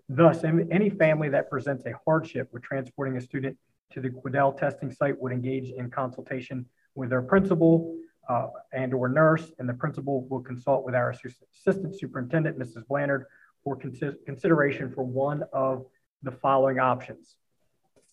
Thus, 0.09 0.43
any 0.45 0.91
family 0.91 1.29
that 1.29 1.49
presents 1.49 1.87
a 1.87 1.93
hardship 2.05 2.49
with 2.53 2.63
transporting 2.63 3.17
a 3.17 3.21
student 3.21 3.57
to 3.93 4.01
the 4.01 4.11
Quidel 4.11 4.57
testing 4.57 4.91
site 4.91 5.21
would 5.21 5.33
engage 5.33 5.71
in 5.71 5.91
consultation 5.91 6.67
with 6.95 7.11
their 7.11 7.23
principal 7.23 7.97
uh, 8.29 8.49
and 8.73 8.95
or 8.95 9.09
nurse, 9.09 9.51
and 9.59 9.69
the 9.69 9.75
principal 9.75 10.27
will 10.29 10.41
consult 10.41 10.85
with 10.85 10.95
our 10.95 11.11
assistant 11.11 11.99
superintendent, 11.99 12.59
Mrs. 12.59 12.87
Blanchard, 12.87 13.27
for 13.65 13.77
consideration 13.77 14.91
for 14.93 15.05
one 15.05 15.43
of 15.53 15.85
the 16.23 16.31
following 16.31 16.79
options. 16.79 17.37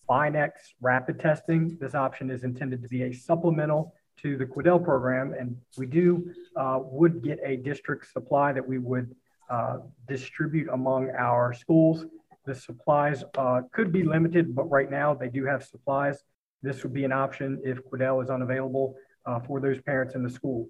Binax 0.08 0.50
rapid 0.80 1.20
testing. 1.20 1.76
This 1.80 1.94
option 1.94 2.30
is 2.30 2.42
intended 2.42 2.82
to 2.82 2.88
be 2.88 3.02
a 3.02 3.12
supplemental 3.12 3.94
to 4.22 4.36
the 4.36 4.46
Quidel 4.46 4.82
program, 4.82 5.34
and 5.38 5.56
we 5.76 5.86
do 5.86 6.32
uh, 6.56 6.78
would 6.82 7.22
get 7.22 7.38
a 7.44 7.56
district 7.56 8.10
supply 8.10 8.52
that 8.52 8.66
we 8.66 8.78
would 8.78 9.14
uh, 9.50 9.78
distribute 10.06 10.68
among 10.72 11.10
our 11.10 11.52
schools. 11.52 12.06
The 12.46 12.54
supplies 12.54 13.24
uh, 13.36 13.62
could 13.72 13.92
be 13.92 14.02
limited, 14.02 14.54
but 14.54 14.70
right 14.70 14.90
now 14.90 15.14
they 15.14 15.28
do 15.28 15.44
have 15.44 15.62
supplies. 15.64 16.22
This 16.62 16.82
would 16.82 16.92
be 16.92 17.04
an 17.04 17.12
option 17.12 17.60
if 17.64 17.78
Quidel 17.88 18.22
is 18.22 18.30
unavailable 18.30 18.96
uh, 19.26 19.40
for 19.40 19.60
those 19.60 19.80
parents 19.80 20.14
in 20.14 20.22
the 20.22 20.30
school. 20.30 20.68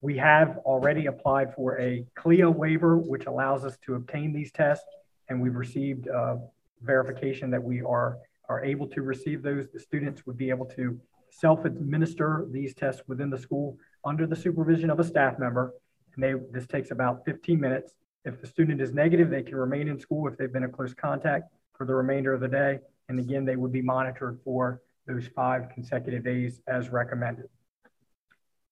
We 0.00 0.16
have 0.16 0.58
already 0.64 1.06
applied 1.06 1.54
for 1.54 1.78
a 1.78 2.06
CLIA 2.14 2.50
waiver, 2.50 2.96
which 2.96 3.26
allows 3.26 3.64
us 3.64 3.76
to 3.84 3.96
obtain 3.96 4.32
these 4.32 4.50
tests, 4.50 4.86
and 5.28 5.40
we've 5.42 5.56
received 5.56 6.08
uh, 6.08 6.36
verification 6.80 7.50
that 7.50 7.62
we 7.62 7.82
are, 7.82 8.16
are 8.48 8.64
able 8.64 8.86
to 8.88 9.02
receive 9.02 9.42
those, 9.42 9.66
the 9.72 9.80
students 9.80 10.24
would 10.26 10.36
be 10.36 10.48
able 10.48 10.66
to 10.66 10.98
self-administer 11.30 12.46
these 12.50 12.74
tests 12.74 13.02
within 13.06 13.30
the 13.30 13.38
school 13.38 13.76
under 14.04 14.26
the 14.26 14.36
supervision 14.36 14.90
of 14.90 14.98
a 15.00 15.04
staff 15.04 15.38
member. 15.38 15.74
And 16.14 16.24
they, 16.24 16.34
this 16.52 16.66
takes 16.66 16.90
about 16.90 17.24
15 17.24 17.60
minutes. 17.60 17.94
If 18.24 18.40
the 18.40 18.46
student 18.46 18.80
is 18.80 18.92
negative, 18.92 19.30
they 19.30 19.42
can 19.42 19.56
remain 19.56 19.88
in 19.88 19.98
school 19.98 20.28
if 20.28 20.36
they've 20.36 20.52
been 20.52 20.64
in 20.64 20.72
close 20.72 20.94
contact 20.94 21.52
for 21.76 21.86
the 21.86 21.94
remainder 21.94 22.34
of 22.34 22.40
the 22.40 22.48
day. 22.48 22.80
And 23.08 23.18
again, 23.18 23.44
they 23.44 23.56
would 23.56 23.72
be 23.72 23.82
monitored 23.82 24.38
for 24.44 24.82
those 25.06 25.26
five 25.34 25.70
consecutive 25.74 26.24
days 26.24 26.60
as 26.66 26.90
recommended. 26.90 27.48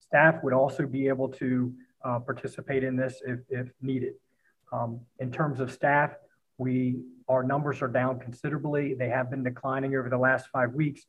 Staff 0.00 0.42
would 0.42 0.52
also 0.52 0.86
be 0.86 1.08
able 1.08 1.28
to 1.28 1.72
uh, 2.04 2.18
participate 2.18 2.84
in 2.84 2.96
this 2.96 3.20
if, 3.26 3.40
if 3.48 3.68
needed. 3.80 4.14
Um, 4.72 5.00
in 5.18 5.32
terms 5.32 5.60
of 5.60 5.72
staff, 5.72 6.12
we 6.58 6.96
our 7.28 7.42
numbers 7.42 7.82
are 7.82 7.88
down 7.88 8.18
considerably. 8.18 8.94
They 8.94 9.10
have 9.10 9.30
been 9.30 9.42
declining 9.42 9.94
over 9.94 10.08
the 10.08 10.18
last 10.18 10.48
five 10.48 10.72
weeks. 10.72 11.02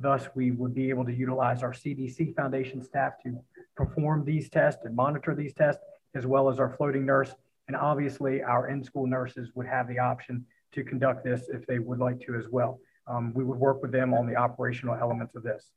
Thus, 0.00 0.28
we 0.34 0.50
would 0.50 0.74
be 0.74 0.90
able 0.90 1.04
to 1.04 1.14
utilize 1.14 1.62
our 1.62 1.72
CDC 1.72 2.34
Foundation 2.34 2.82
staff 2.82 3.12
to 3.22 3.38
perform 3.76 4.24
these 4.24 4.50
tests 4.50 4.84
and 4.84 4.94
monitor 4.94 5.34
these 5.34 5.54
tests, 5.54 5.82
as 6.14 6.26
well 6.26 6.48
as 6.48 6.58
our 6.58 6.74
floating 6.76 7.06
nurse. 7.06 7.34
And 7.68 7.76
obviously, 7.76 8.42
our 8.42 8.68
in-school 8.68 9.06
nurses 9.06 9.50
would 9.54 9.66
have 9.66 9.88
the 9.88 9.98
option 9.98 10.44
to 10.72 10.84
conduct 10.84 11.24
this 11.24 11.48
if 11.48 11.66
they 11.66 11.78
would 11.78 11.98
like 11.98 12.20
to 12.20 12.34
as 12.36 12.48
well. 12.48 12.80
Um, 13.06 13.32
we 13.34 13.44
would 13.44 13.58
work 13.58 13.82
with 13.82 13.92
them 13.92 14.14
on 14.14 14.26
the 14.26 14.36
operational 14.36 14.94
elements 14.94 15.34
of 15.34 15.42
this. 15.42 15.72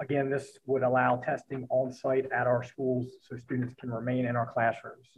Again, 0.00 0.28
this 0.28 0.58
would 0.66 0.82
allow 0.82 1.16
testing 1.16 1.66
on 1.70 1.90
site 1.90 2.30
at 2.30 2.46
our 2.46 2.62
schools 2.62 3.06
so 3.22 3.36
students 3.36 3.74
can 3.80 3.90
remain 3.90 4.26
in 4.26 4.36
our 4.36 4.52
classrooms. 4.52 5.08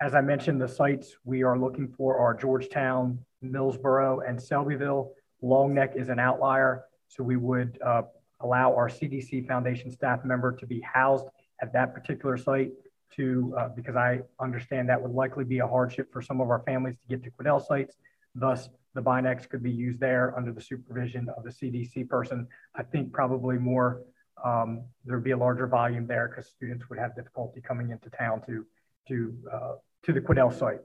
As 0.00 0.14
I 0.14 0.20
mentioned, 0.20 0.60
the 0.60 0.68
sites 0.68 1.14
we 1.24 1.42
are 1.42 1.58
looking 1.58 1.88
for 1.96 2.18
are 2.18 2.34
Georgetown, 2.34 3.18
Millsboro, 3.44 4.26
and 4.26 4.38
Selbyville. 4.38 5.10
Long 5.42 5.74
Neck 5.74 5.92
is 5.94 6.08
an 6.08 6.18
outlier, 6.18 6.84
so 7.12 7.22
we 7.22 7.36
would 7.36 7.78
uh, 7.84 8.02
allow 8.40 8.74
our 8.74 8.88
CDC 8.88 9.46
Foundation 9.46 9.90
staff 9.90 10.24
member 10.24 10.50
to 10.52 10.66
be 10.66 10.80
housed 10.80 11.26
at 11.60 11.72
that 11.74 11.92
particular 11.94 12.38
site 12.38 12.72
to, 13.16 13.54
uh, 13.58 13.68
because 13.68 13.96
I 13.96 14.20
understand 14.40 14.88
that 14.88 15.00
would 15.00 15.12
likely 15.12 15.44
be 15.44 15.58
a 15.58 15.66
hardship 15.66 16.10
for 16.10 16.22
some 16.22 16.40
of 16.40 16.48
our 16.48 16.62
families 16.64 16.96
to 17.02 17.06
get 17.08 17.22
to 17.24 17.30
Quidel 17.30 17.64
sites. 17.64 17.96
Thus, 18.34 18.70
the 18.94 19.02
Binax 19.02 19.48
could 19.48 19.62
be 19.62 19.70
used 19.70 20.00
there 20.00 20.34
under 20.36 20.52
the 20.52 20.60
supervision 20.60 21.28
of 21.36 21.44
the 21.44 21.50
CDC 21.50 22.08
person. 22.08 22.48
I 22.74 22.82
think 22.82 23.12
probably 23.12 23.58
more, 23.58 24.00
um, 24.42 24.82
there'd 25.04 25.22
be 25.22 25.32
a 25.32 25.36
larger 25.36 25.66
volume 25.66 26.06
there 26.06 26.28
because 26.28 26.50
students 26.50 26.88
would 26.88 26.98
have 26.98 27.14
difficulty 27.14 27.60
coming 27.60 27.90
into 27.90 28.08
town 28.08 28.40
to, 28.46 28.64
to, 29.08 29.34
uh, 29.52 29.72
to 30.04 30.12
the 30.14 30.20
Quidel 30.20 30.58
site. 30.58 30.80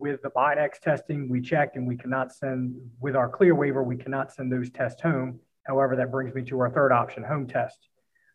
With 0.00 0.22
the 0.22 0.30
Binax 0.30 0.80
testing, 0.80 1.28
we 1.28 1.42
checked 1.42 1.76
and 1.76 1.86
we 1.86 1.94
cannot 1.94 2.32
send, 2.32 2.74
with 3.00 3.14
our 3.14 3.28
CLIA 3.28 3.54
waiver, 3.54 3.82
we 3.82 3.98
cannot 3.98 4.32
send 4.32 4.50
those 4.50 4.70
tests 4.70 5.02
home. 5.02 5.38
However, 5.64 5.94
that 5.94 6.10
brings 6.10 6.34
me 6.34 6.42
to 6.44 6.58
our 6.60 6.70
third 6.70 6.90
option, 6.90 7.22
home 7.22 7.46
test. 7.46 7.90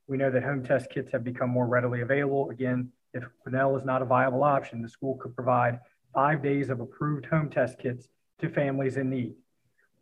We 0.08 0.16
know 0.16 0.30
that 0.30 0.44
home 0.44 0.64
test 0.64 0.92
kits 0.92 1.12
have 1.12 1.24
become 1.24 1.50
more 1.50 1.66
readily 1.66 2.02
available. 2.02 2.52
Again, 2.52 2.92
if 3.16 3.24
Quidel 3.44 3.76
is 3.80 3.84
not 3.84 4.04
a 4.04 4.06
viable 4.06 4.44
option, 4.44 4.84
the 4.84 4.88
school 4.88 5.18
could 5.20 5.36
provide 5.36 5.80
five 6.14 6.44
days 6.44 6.70
of 6.70 6.82
approved 6.82 7.26
home 7.26 7.50
test 7.50 7.80
kits 7.80 8.10
to 8.42 8.48
families 8.48 8.98
in 8.98 9.10
need. 9.10 9.34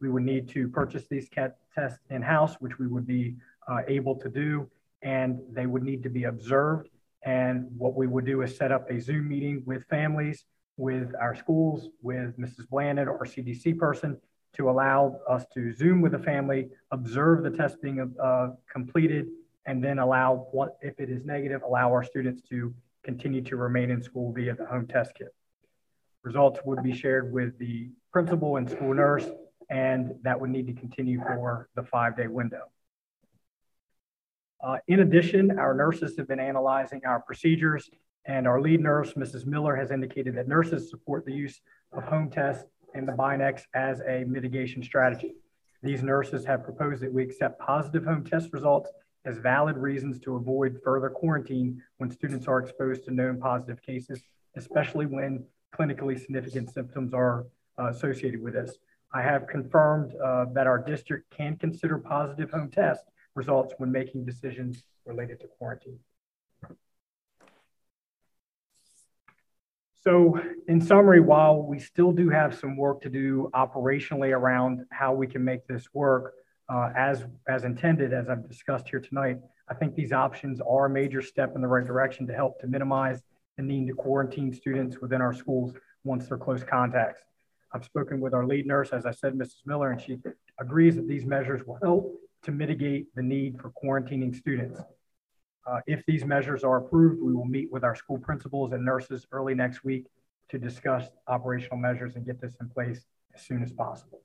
We 0.02 0.10
would 0.10 0.24
need 0.24 0.50
to 0.50 0.68
purchase 0.68 1.08
these 1.10 1.30
tests 1.30 2.00
in-house, 2.10 2.56
which 2.60 2.78
we 2.78 2.88
would 2.88 3.08
be 3.08 3.38
uh, 3.72 3.84
able 3.88 4.16
to 4.20 4.28
do, 4.28 4.70
and 5.02 5.40
they 5.50 5.66
would 5.66 5.84
need 5.84 6.04
to 6.04 6.10
be 6.10 6.26
observed. 6.26 6.90
And 7.24 7.68
what 7.78 7.96
we 7.96 8.06
would 8.06 8.26
do 8.26 8.42
is 8.42 8.58
set 8.58 8.74
up 8.74 8.92
a 8.92 9.00
Zoom 9.00 9.30
meeting 9.30 9.64
with 9.66 9.86
families, 9.86 10.44
with 10.78 11.14
our 11.20 11.36
schools, 11.36 11.90
with 12.02 12.38
Mrs. 12.38 12.68
Blandon, 12.72 13.08
our 13.08 13.26
CDC 13.26 13.78
person, 13.78 14.18
to 14.54 14.70
allow 14.70 15.20
us 15.28 15.46
to 15.54 15.74
Zoom 15.74 16.02
with 16.02 16.12
the 16.12 16.20
family, 16.20 16.70
observe 16.92 17.44
the 17.44 17.50
test 17.50 17.82
being 17.82 18.16
uh, 18.22 18.50
completed, 18.72 19.28
and 19.66 19.84
then 19.84 20.00
allow, 20.00 20.48
what, 20.52 20.78
if 20.82 21.00
it 21.00 21.10
is 21.10 21.26
negative, 21.26 21.62
allow 21.64 21.90
our 21.90 22.04
students 22.04 22.42
to 22.50 22.74
continue 23.04 23.42
to 23.42 23.56
remain 23.56 23.90
in 23.90 24.02
school 24.02 24.32
via 24.32 24.56
the 24.56 24.66
home 24.66 24.88
test 24.88 25.14
kit. 25.16 25.34
Results 26.24 26.60
would 26.66 26.84
be 26.84 26.94
shared 26.94 27.34
with 27.34 27.58
the 27.60 27.90
principal 28.12 28.58
and 28.58 28.70
school 28.70 28.94
nurse, 28.94 29.26
and 29.70 30.14
that 30.24 30.40
would 30.40 30.50
need 30.50 30.68
to 30.68 30.74
continue 30.74 31.20
for 31.20 31.70
the 31.76 31.84
five-day 31.84 32.28
window. 32.28 32.64
Uh, 34.64 34.78
in 34.88 35.02
addition, 35.02 35.60
our 35.60 35.74
nurses 35.74 36.16
have 36.18 36.28
been 36.28 36.40
analyzing 36.40 37.02
our 37.06 37.20
procedures, 37.20 37.90
and 38.26 38.48
our 38.48 38.62
lead 38.62 38.80
nurse, 38.82 39.14
Mrs. 39.14 39.46
Miller, 39.46 39.76
has 39.76 39.92
indicated 39.92 40.36
that 40.36 40.48
nurses 40.48 40.90
support 40.90 41.26
the 41.26 41.34
use 41.34 41.60
of 41.92 42.04
home 42.04 42.30
tests 42.30 42.66
and 42.94 43.08
the 43.08 43.12
Binax 43.12 43.64
as 43.74 44.02
a 44.08 44.24
mitigation 44.26 44.84
strategy. 44.84 45.36
These 45.82 46.04
nurses 46.04 46.46
have 46.46 46.64
proposed 46.64 47.02
that 47.02 47.12
we 47.12 47.24
accept 47.24 47.60
positive 47.60 48.06
home 48.06 48.24
test 48.24 48.54
results 48.54 48.90
as 49.26 49.38
valid 49.38 49.78
reasons 49.78 50.20
to 50.20 50.36
avoid 50.36 50.80
further 50.84 51.10
quarantine 51.10 51.82
when 51.98 52.10
students 52.10 52.48
are 52.48 52.60
exposed 52.60 53.04
to 53.06 53.12
known 53.12 53.40
positive 53.40 53.82
cases, 53.82 54.22
especially 54.56 55.06
when 55.06 55.44
clinically 55.78 56.20
significant 56.20 56.72
symptoms 56.74 57.14
are 57.14 57.46
uh, 57.80 57.88
associated 57.88 58.42
with 58.42 58.54
this. 58.54 58.78
I 59.14 59.22
have 59.22 59.48
confirmed 59.48 60.14
uh, 60.24 60.46
that 60.54 60.68
our 60.68 60.78
district 60.78 61.30
can 61.36 61.58
consider 61.58 61.98
positive 61.98 62.52
home 62.52 62.70
test 62.70 63.04
results 63.36 63.74
when 63.78 63.92
making 63.92 64.26
decisions 64.26 64.84
related 65.06 65.40
to 65.42 65.48
quarantine. 65.48 66.00
So 70.04 70.38
in 70.68 70.82
summary, 70.82 71.22
while 71.22 71.64
we 71.64 71.80
still 71.80 72.12
do 72.12 72.30
have 72.30 72.54
some 72.54 72.76
work 72.76 73.02
to 73.04 73.10
do 73.10 73.50
operationally 73.56 74.36
around 74.36 74.86
how 74.92 75.14
we 75.14 75.28
can 75.28 75.44
make 75.46 75.66
this 75.66 75.88
work 75.94 76.34
uh, 76.68 76.90
as, 76.98 77.26
as 77.48 77.64
intended, 77.64 78.12
as 78.12 78.28
I've 78.28 78.48
discussed 78.50 78.90
here 78.90 79.00
tonight, 79.00 79.38
I 79.70 79.74
think 79.74 79.96
these 79.96 80.12
options 80.12 80.60
are 80.60 80.88
a 80.88 80.90
major 80.90 81.22
step 81.22 81.54
in 81.56 81.62
the 81.62 81.70
right 81.70 81.86
direction 81.86 82.28
to 82.28 82.34
help 82.34 82.60
to 82.60 82.68
minimize 82.68 83.22
the 83.56 83.64
need 83.64 83.88
to 83.88 83.94
quarantine 83.94 84.54
students 84.54 84.98
within 85.00 85.22
our 85.22 85.34
schools 85.34 85.74
once 86.04 86.28
they're 86.28 86.38
close 86.38 86.66
contacts. 86.66 87.22
I've 87.74 87.86
spoken 87.86 88.20
with 88.20 88.34
our 88.34 88.46
lead 88.46 88.68
nurse, 88.68 88.90
as 88.90 89.06
I 89.06 89.12
said, 89.12 89.34
Mrs. 89.34 89.62
Miller, 89.66 89.92
and 89.92 90.02
she 90.02 90.18
agrees 90.60 90.98
that 90.98 91.08
these 91.08 91.26
measures 91.26 91.62
will 91.66 91.80
help 91.82 92.14
to 92.44 92.52
mitigate 92.52 93.08
the 93.16 93.24
need 93.24 93.60
for 93.60 93.72
quarantining 93.72 94.36
students. 94.36 94.82
Uh, 95.66 95.80
if 95.88 96.06
these 96.06 96.26
measures 96.26 96.64
are 96.64 96.78
approved, 96.78 97.22
we 97.22 97.34
will 97.34 97.46
meet 97.46 97.72
with 97.72 97.84
our 97.84 97.96
school 97.96 98.18
principals 98.18 98.74
and 98.74 98.84
nurses 98.84 99.26
early 99.32 99.56
next 99.56 99.84
week 99.84 100.06
to 100.50 100.58
discuss 100.58 101.08
operational 101.28 101.78
measures 101.78 102.16
and 102.16 102.26
get 102.26 102.42
this 102.42 102.56
in 102.60 102.70
place 102.70 103.06
as 103.34 103.42
soon 103.42 103.64
as 103.64 103.72
possible. 103.72 104.22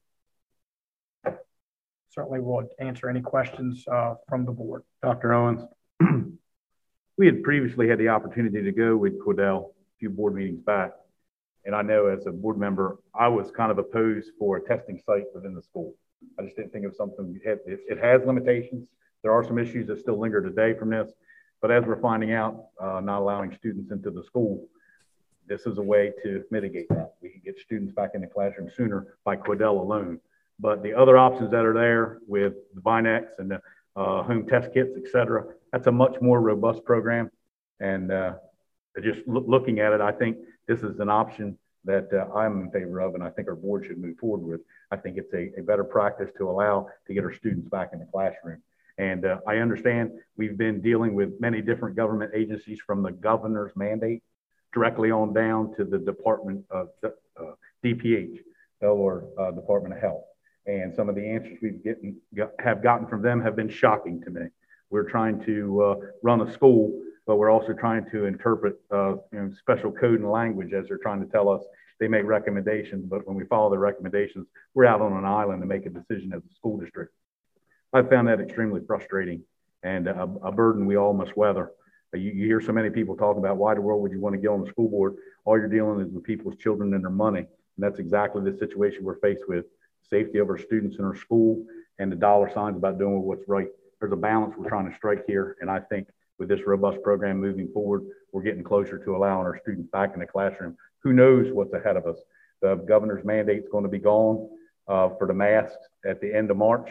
Certainly 2.10 2.40
we'll 2.40 2.68
answer 2.80 3.08
any 3.08 3.20
questions 3.20 3.84
uh, 3.86 4.14
from 4.28 4.44
the 4.44 4.50
board. 4.50 4.82
Dr. 5.02 5.32
Owens, 5.34 5.62
we 7.18 7.26
had 7.26 7.42
previously 7.44 7.88
had 7.88 7.98
the 7.98 8.08
opportunity 8.08 8.62
to 8.62 8.72
go 8.72 8.96
with 8.96 9.20
Quidel 9.24 9.66
a 9.66 9.98
few 10.00 10.10
board 10.10 10.34
meetings 10.34 10.60
back. 10.60 10.92
And 11.64 11.74
I 11.74 11.82
know 11.82 12.06
as 12.06 12.26
a 12.26 12.32
board 12.32 12.58
member, 12.58 12.98
I 13.14 13.28
was 13.28 13.50
kind 13.50 13.70
of 13.70 13.78
opposed 13.78 14.30
for 14.38 14.56
a 14.56 14.60
testing 14.60 15.00
site 15.04 15.24
within 15.34 15.54
the 15.54 15.62
school. 15.62 15.94
I 16.38 16.42
just 16.42 16.56
didn't 16.56 16.72
think 16.72 16.86
of 16.86 16.96
something, 16.96 17.38
it 17.44 17.98
has 18.02 18.24
limitations. 18.24 18.88
There 19.22 19.32
are 19.32 19.44
some 19.44 19.58
issues 19.58 19.86
that 19.88 19.98
still 20.00 20.18
linger 20.18 20.40
today 20.40 20.74
from 20.78 20.90
this. 20.90 21.12
But 21.60 21.70
as 21.70 21.84
we're 21.84 22.00
finding 22.00 22.32
out, 22.32 22.66
uh, 22.80 23.00
not 23.00 23.18
allowing 23.20 23.54
students 23.56 23.90
into 23.90 24.10
the 24.10 24.22
school, 24.22 24.66
this 25.46 25.66
is 25.66 25.78
a 25.78 25.82
way 25.82 26.12
to 26.22 26.44
mitigate 26.50 26.88
that. 26.90 27.14
We 27.22 27.30
can 27.30 27.40
get 27.44 27.58
students 27.58 27.92
back 27.92 28.10
in 28.14 28.20
the 28.20 28.26
classroom 28.26 28.70
sooner 28.76 29.16
by 29.24 29.36
Quidel 29.36 29.80
alone. 29.80 30.20
But 30.60 30.82
the 30.82 30.94
other 30.94 31.16
options 31.16 31.50
that 31.50 31.64
are 31.64 31.74
there 31.74 32.18
with 32.26 32.54
the 32.74 32.80
Binax 32.80 33.26
and 33.38 33.50
the 33.50 33.60
uh, 33.96 34.22
home 34.22 34.46
test 34.46 34.72
kits, 34.74 34.90
et 34.96 35.10
cetera, 35.10 35.44
that's 35.72 35.86
a 35.86 35.92
much 35.92 36.20
more 36.20 36.40
robust 36.40 36.84
program. 36.84 37.30
And 37.80 38.12
uh, 38.12 38.34
just 39.02 39.20
lo 39.26 39.44
looking 39.46 39.80
at 39.80 39.92
it, 39.92 40.00
I 40.00 40.12
think 40.12 40.36
this 40.66 40.80
is 40.82 41.00
an 41.00 41.08
option 41.08 41.56
that 41.84 42.08
uh, 42.12 42.32
I'm 42.36 42.62
in 42.62 42.70
favor 42.70 43.00
of, 43.00 43.14
and 43.14 43.22
I 43.22 43.30
think 43.30 43.48
our 43.48 43.54
board 43.54 43.86
should 43.86 43.98
move 43.98 44.18
forward 44.18 44.42
with. 44.46 44.60
I 44.90 44.96
think 44.96 45.16
it's 45.16 45.32
a, 45.32 45.58
a 45.58 45.62
better 45.62 45.84
practice 45.84 46.30
to 46.38 46.50
allow 46.50 46.88
to 47.06 47.14
get 47.14 47.24
our 47.24 47.32
students 47.32 47.68
back 47.68 47.90
in 47.92 48.00
the 48.00 48.06
classroom. 48.06 48.60
And 48.98 49.24
uh, 49.24 49.38
I 49.46 49.56
understand 49.56 50.10
we've 50.36 50.58
been 50.58 50.80
dealing 50.80 51.14
with 51.14 51.40
many 51.40 51.62
different 51.62 51.96
government 51.96 52.32
agencies 52.34 52.80
from 52.84 53.02
the 53.02 53.12
governor's 53.12 53.72
mandate 53.76 54.22
directly 54.74 55.10
on 55.10 55.32
down 55.32 55.74
to 55.76 55.84
the 55.84 55.98
Department 55.98 56.64
of 56.70 56.88
uh, 57.04 57.52
DPH 57.84 58.38
or 58.80 59.24
uh, 59.38 59.52
Department 59.52 59.94
of 59.94 60.00
Health. 60.00 60.24
And 60.66 60.94
some 60.94 61.08
of 61.08 61.14
the 61.14 61.26
answers 61.26 61.58
we've 61.62 61.82
getting, 61.82 62.16
have 62.58 62.82
gotten 62.82 63.06
from 63.06 63.22
them 63.22 63.40
have 63.40 63.56
been 63.56 63.70
shocking 63.70 64.20
to 64.22 64.30
me. 64.30 64.42
We're 64.90 65.08
trying 65.08 65.42
to 65.44 65.82
uh, 65.82 65.94
run 66.22 66.40
a 66.40 66.52
school, 66.52 67.00
but 67.26 67.36
we're 67.36 67.50
also 67.50 67.72
trying 67.72 68.04
to 68.10 68.26
interpret 68.26 68.76
uh, 68.90 69.12
you 69.32 69.38
know, 69.38 69.50
special 69.58 69.92
code 69.92 70.20
and 70.20 70.30
language 70.30 70.72
as 70.72 70.88
they're 70.88 70.98
trying 70.98 71.20
to 71.20 71.30
tell 71.30 71.48
us 71.48 71.62
they 72.00 72.08
make 72.08 72.24
recommendations. 72.24 73.06
But 73.06 73.26
when 73.26 73.36
we 73.36 73.44
follow 73.46 73.70
the 73.70 73.78
recommendations, 73.78 74.46
we're 74.74 74.86
out 74.86 75.00
on 75.00 75.12
an 75.12 75.24
island 75.24 75.62
to 75.62 75.66
make 75.66 75.86
a 75.86 75.90
decision 75.90 76.32
as 76.34 76.42
a 76.42 76.54
school 76.54 76.78
district. 76.78 77.12
I 77.92 78.02
found 78.02 78.28
that 78.28 78.40
extremely 78.40 78.82
frustrating 78.86 79.42
and 79.82 80.08
a, 80.08 80.28
a 80.42 80.52
burden 80.52 80.86
we 80.86 80.96
all 80.96 81.14
must 81.14 81.36
weather. 81.36 81.72
You, 82.12 82.30
you 82.30 82.46
hear 82.46 82.60
so 82.60 82.72
many 82.72 82.90
people 82.90 83.16
talking 83.16 83.42
about 83.42 83.56
why 83.56 83.74
the 83.74 83.80
world 83.80 84.02
would 84.02 84.12
you 84.12 84.20
want 84.20 84.34
to 84.34 84.40
get 84.40 84.48
on 84.48 84.62
the 84.62 84.68
school 84.68 84.88
board? 84.88 85.16
All 85.44 85.58
you're 85.58 85.68
dealing 85.68 86.00
is 86.00 86.12
with 86.12 86.24
people's 86.24 86.56
children 86.56 86.92
and 86.94 87.02
their 87.02 87.10
money. 87.10 87.40
And 87.40 87.46
that's 87.78 87.98
exactly 87.98 88.42
the 88.50 88.58
situation 88.58 89.04
we're 89.04 89.18
faced 89.20 89.48
with. 89.48 89.64
Safety 90.10 90.38
of 90.38 90.48
our 90.48 90.58
students 90.58 90.98
in 90.98 91.04
our 91.04 91.16
school 91.16 91.64
and 91.98 92.10
the 92.10 92.16
dollar 92.16 92.50
signs 92.52 92.76
about 92.76 92.98
doing 92.98 93.22
what's 93.22 93.46
right. 93.48 93.68
There's 94.00 94.12
a 94.12 94.16
balance 94.16 94.54
we're 94.56 94.68
trying 94.68 94.90
to 94.90 94.96
strike 94.96 95.24
here. 95.26 95.56
And 95.60 95.70
I 95.70 95.80
think 95.80 96.08
with 96.38 96.48
this 96.48 96.60
robust 96.66 97.02
program 97.02 97.40
moving 97.40 97.68
forward, 97.72 98.06
we're 98.32 98.42
getting 98.42 98.64
closer 98.64 98.98
to 98.98 99.16
allowing 99.16 99.46
our 99.46 99.58
students 99.62 99.88
back 99.90 100.12
in 100.14 100.20
the 100.20 100.26
classroom. 100.26 100.76
Who 101.02 101.12
knows 101.12 101.52
what's 101.52 101.72
ahead 101.72 101.96
of 101.96 102.06
us? 102.06 102.18
The 102.60 102.76
governor's 102.76 103.24
mandate 103.24 103.62
is 103.64 103.68
going 103.70 103.84
to 103.84 103.90
be 103.90 103.98
gone 103.98 104.48
uh, 104.88 105.10
for 105.18 105.26
the 105.26 105.34
masks 105.34 105.76
at 106.06 106.20
the 106.20 106.34
end 106.34 106.50
of 106.50 106.56
March. 106.56 106.90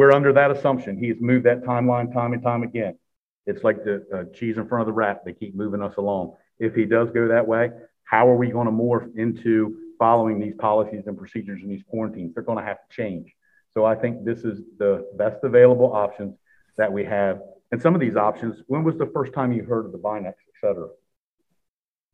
We're 0.00 0.12
under 0.12 0.32
that 0.32 0.50
assumption. 0.50 0.96
He 0.96 1.08
has 1.08 1.18
moved 1.20 1.44
that 1.44 1.62
timeline 1.62 2.10
time 2.10 2.32
and 2.32 2.42
time 2.42 2.62
again. 2.62 2.98
It's 3.44 3.62
like 3.62 3.84
the 3.84 4.06
uh, 4.10 4.34
cheese 4.34 4.56
in 4.56 4.66
front 4.66 4.80
of 4.80 4.86
the 4.86 4.94
rat. 4.94 5.26
They 5.26 5.34
keep 5.34 5.54
moving 5.54 5.82
us 5.82 5.94
along. 5.98 6.36
If 6.58 6.74
he 6.74 6.86
does 6.86 7.10
go 7.10 7.28
that 7.28 7.46
way, 7.46 7.68
how 8.04 8.26
are 8.26 8.34
we 8.34 8.48
going 8.50 8.64
to 8.64 8.72
morph 8.72 9.14
into 9.18 9.76
following 9.98 10.40
these 10.40 10.54
policies 10.58 11.02
and 11.06 11.18
procedures 11.18 11.60
and 11.60 11.70
these 11.70 11.82
quarantines? 11.86 12.32
They're 12.32 12.42
going 12.42 12.56
to 12.56 12.64
have 12.64 12.78
to 12.78 12.96
change. 12.96 13.34
So 13.74 13.84
I 13.84 13.94
think 13.94 14.24
this 14.24 14.38
is 14.38 14.62
the 14.78 15.06
best 15.18 15.36
available 15.42 15.92
options 15.92 16.34
that 16.78 16.90
we 16.90 17.04
have. 17.04 17.42
And 17.70 17.82
some 17.82 17.94
of 17.94 18.00
these 18.00 18.16
options, 18.16 18.62
when 18.68 18.84
was 18.84 18.96
the 18.96 19.10
first 19.12 19.34
time 19.34 19.52
you 19.52 19.64
heard 19.64 19.84
of 19.84 19.92
the 19.92 19.98
Binax, 19.98 20.28
et 20.28 20.56
cetera? 20.62 20.88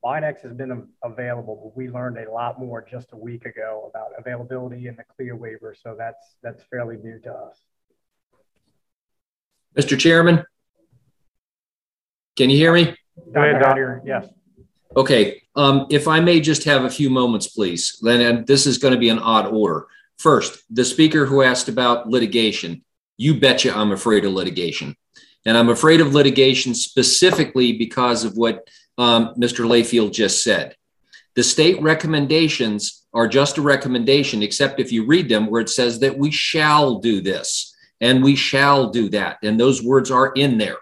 Binax 0.04 0.40
has 0.40 0.54
been 0.54 0.88
available, 1.04 1.54
but 1.62 1.76
we 1.76 1.88
learned 1.88 2.18
a 2.18 2.32
lot 2.32 2.58
more 2.58 2.84
just 2.84 3.12
a 3.12 3.16
week 3.16 3.44
ago 3.44 3.88
about 3.94 4.08
availability 4.18 4.88
and 4.88 4.98
the 4.98 5.04
CLIA 5.16 5.36
waiver. 5.36 5.72
So 5.80 5.94
that's 5.96 6.34
that's 6.42 6.64
fairly 6.64 6.96
new 6.96 7.20
to 7.20 7.32
us. 7.32 7.60
Mr. 9.76 9.98
Chairman, 9.98 10.42
can 12.36 12.48
you 12.48 12.56
hear 12.56 12.72
me? 12.72 12.96
Go 13.32 13.42
ahead, 13.42 13.60
Dr. 13.60 14.02
Hattier, 14.04 14.06
yes. 14.06 14.28
Okay, 14.96 15.42
um, 15.54 15.86
if 15.90 16.08
I 16.08 16.20
may 16.20 16.40
just 16.40 16.64
have 16.64 16.84
a 16.84 16.90
few 16.90 17.10
moments, 17.10 17.48
please. 17.48 17.98
Then 18.00 18.44
this 18.46 18.66
is 18.66 18.78
going 18.78 18.94
to 18.94 19.00
be 19.00 19.10
an 19.10 19.18
odd 19.18 19.46
order. 19.46 19.86
First, 20.18 20.64
the 20.70 20.84
speaker 20.84 21.26
who 21.26 21.42
asked 21.42 21.68
about 21.68 22.08
litigation. 22.08 22.82
You 23.18 23.38
betcha 23.38 23.74
I'm 23.76 23.92
afraid 23.92 24.24
of 24.24 24.32
litigation. 24.32 24.96
And 25.44 25.56
I'm 25.56 25.68
afraid 25.68 26.00
of 26.00 26.14
litigation 26.14 26.74
specifically 26.74 27.72
because 27.72 28.24
of 28.24 28.36
what 28.36 28.66
um, 28.98 29.34
Mr. 29.36 29.66
Layfield 29.66 30.12
just 30.12 30.42
said. 30.42 30.74
The 31.34 31.42
state 31.42 31.80
recommendations 31.82 33.06
are 33.12 33.28
just 33.28 33.58
a 33.58 33.62
recommendation, 33.62 34.42
except 34.42 34.80
if 34.80 34.90
you 34.90 35.06
read 35.06 35.28
them 35.28 35.46
where 35.46 35.60
it 35.60 35.70
says 35.70 36.00
that 36.00 36.18
we 36.18 36.30
shall 36.30 36.98
do 36.98 37.20
this 37.20 37.75
and 38.00 38.22
we 38.22 38.36
shall 38.36 38.90
do 38.90 39.08
that. 39.10 39.38
And 39.42 39.58
those 39.58 39.82
words 39.82 40.10
are 40.10 40.32
in 40.32 40.58
there. 40.58 40.76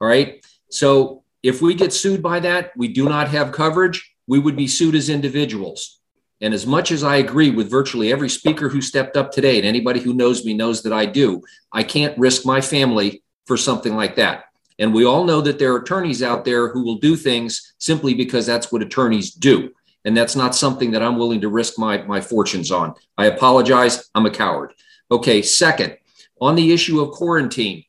All 0.00 0.08
right. 0.08 0.44
So 0.70 1.22
if 1.42 1.62
we 1.62 1.74
get 1.74 1.92
sued 1.92 2.22
by 2.22 2.40
that, 2.40 2.72
we 2.76 2.88
do 2.88 3.08
not 3.08 3.28
have 3.28 3.52
coverage. 3.52 4.14
We 4.26 4.38
would 4.38 4.56
be 4.56 4.68
sued 4.68 4.94
as 4.94 5.08
individuals. 5.08 6.00
And 6.40 6.52
as 6.52 6.66
much 6.66 6.90
as 6.90 7.04
I 7.04 7.16
agree 7.16 7.50
with 7.50 7.70
virtually 7.70 8.12
every 8.12 8.28
speaker 8.28 8.68
who 8.68 8.80
stepped 8.80 9.16
up 9.16 9.30
today, 9.30 9.58
and 9.58 9.66
anybody 9.66 10.00
who 10.00 10.12
knows 10.12 10.44
me 10.44 10.54
knows 10.54 10.82
that 10.82 10.92
I 10.92 11.06
do, 11.06 11.42
I 11.72 11.84
can't 11.84 12.18
risk 12.18 12.44
my 12.44 12.60
family 12.60 13.22
for 13.46 13.56
something 13.56 13.94
like 13.94 14.16
that. 14.16 14.44
And 14.78 14.92
we 14.92 15.04
all 15.04 15.24
know 15.24 15.40
that 15.40 15.60
there 15.60 15.72
are 15.72 15.78
attorneys 15.78 16.22
out 16.22 16.44
there 16.44 16.68
who 16.68 16.82
will 16.82 16.96
do 16.96 17.14
things 17.14 17.74
simply 17.78 18.14
because 18.14 18.46
that's 18.46 18.72
what 18.72 18.82
attorneys 18.82 19.30
do. 19.30 19.70
And 20.04 20.16
that's 20.16 20.34
not 20.34 20.56
something 20.56 20.90
that 20.92 21.02
I'm 21.02 21.16
willing 21.16 21.40
to 21.42 21.48
risk 21.48 21.78
my, 21.78 22.02
my 22.02 22.20
fortunes 22.20 22.72
on. 22.72 22.94
I 23.16 23.26
apologize. 23.26 24.10
I'm 24.14 24.26
a 24.26 24.30
coward. 24.30 24.74
Okay, 25.12 25.42
second, 25.42 25.96
on 26.42 26.56
the 26.56 26.72
issue 26.72 27.00
of 27.00 27.12
quarantine, 27.12 27.84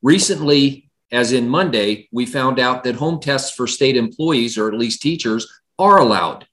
recently, 0.00 0.88
as 1.10 1.32
in 1.32 1.48
Monday, 1.48 2.08
we 2.12 2.24
found 2.24 2.60
out 2.60 2.84
that 2.84 2.94
home 2.94 3.18
tests 3.18 3.50
for 3.50 3.66
state 3.66 3.96
employees, 3.96 4.56
or 4.56 4.68
at 4.68 4.78
least 4.78 5.02
teachers, 5.02 5.60
are 5.76 5.98
allowed. 5.98 6.46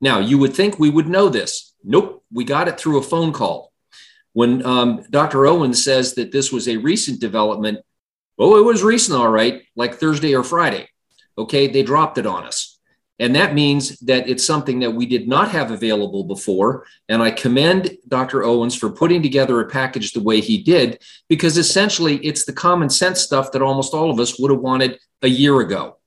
Now, 0.00 0.18
you 0.18 0.38
would 0.38 0.54
think 0.54 0.80
we 0.80 0.90
would 0.90 1.06
know 1.06 1.28
this. 1.28 1.72
Nope, 1.84 2.24
we 2.32 2.42
got 2.42 2.66
it 2.66 2.80
through 2.80 2.98
a 2.98 3.02
phone 3.02 3.32
call. 3.32 3.72
When 4.32 4.66
um, 4.66 5.04
Dr. 5.08 5.46
Owen 5.46 5.72
says 5.72 6.14
that 6.14 6.32
this 6.32 6.50
was 6.50 6.66
a 6.66 6.78
recent 6.78 7.20
development, 7.20 7.78
oh, 8.36 8.58
it 8.58 8.64
was 8.64 8.82
recent, 8.82 9.16
all 9.16 9.30
right, 9.30 9.62
like 9.76 9.94
Thursday 9.94 10.34
or 10.34 10.42
Friday. 10.42 10.88
Okay, 11.38 11.68
they 11.68 11.84
dropped 11.84 12.18
it 12.18 12.26
on 12.26 12.42
us. 12.42 12.71
And 13.22 13.36
that 13.36 13.54
means 13.54 14.00
that 14.00 14.28
it's 14.28 14.44
something 14.44 14.80
that 14.80 14.90
we 14.90 15.06
did 15.06 15.28
not 15.28 15.48
have 15.50 15.70
available 15.70 16.24
before. 16.24 16.84
And 17.08 17.22
I 17.22 17.30
commend 17.30 17.96
Dr. 18.08 18.42
Owens 18.42 18.74
for 18.74 18.90
putting 18.90 19.22
together 19.22 19.60
a 19.60 19.68
package 19.68 20.12
the 20.12 20.20
way 20.20 20.40
he 20.40 20.60
did, 20.60 21.00
because 21.28 21.56
essentially 21.56 22.16
it's 22.16 22.44
the 22.44 22.52
common 22.52 22.90
sense 22.90 23.20
stuff 23.20 23.52
that 23.52 23.62
almost 23.62 23.94
all 23.94 24.10
of 24.10 24.18
us 24.18 24.40
would 24.40 24.50
have 24.50 24.58
wanted 24.58 24.98
a 25.22 25.28
year 25.28 25.60
ago. 25.60 25.98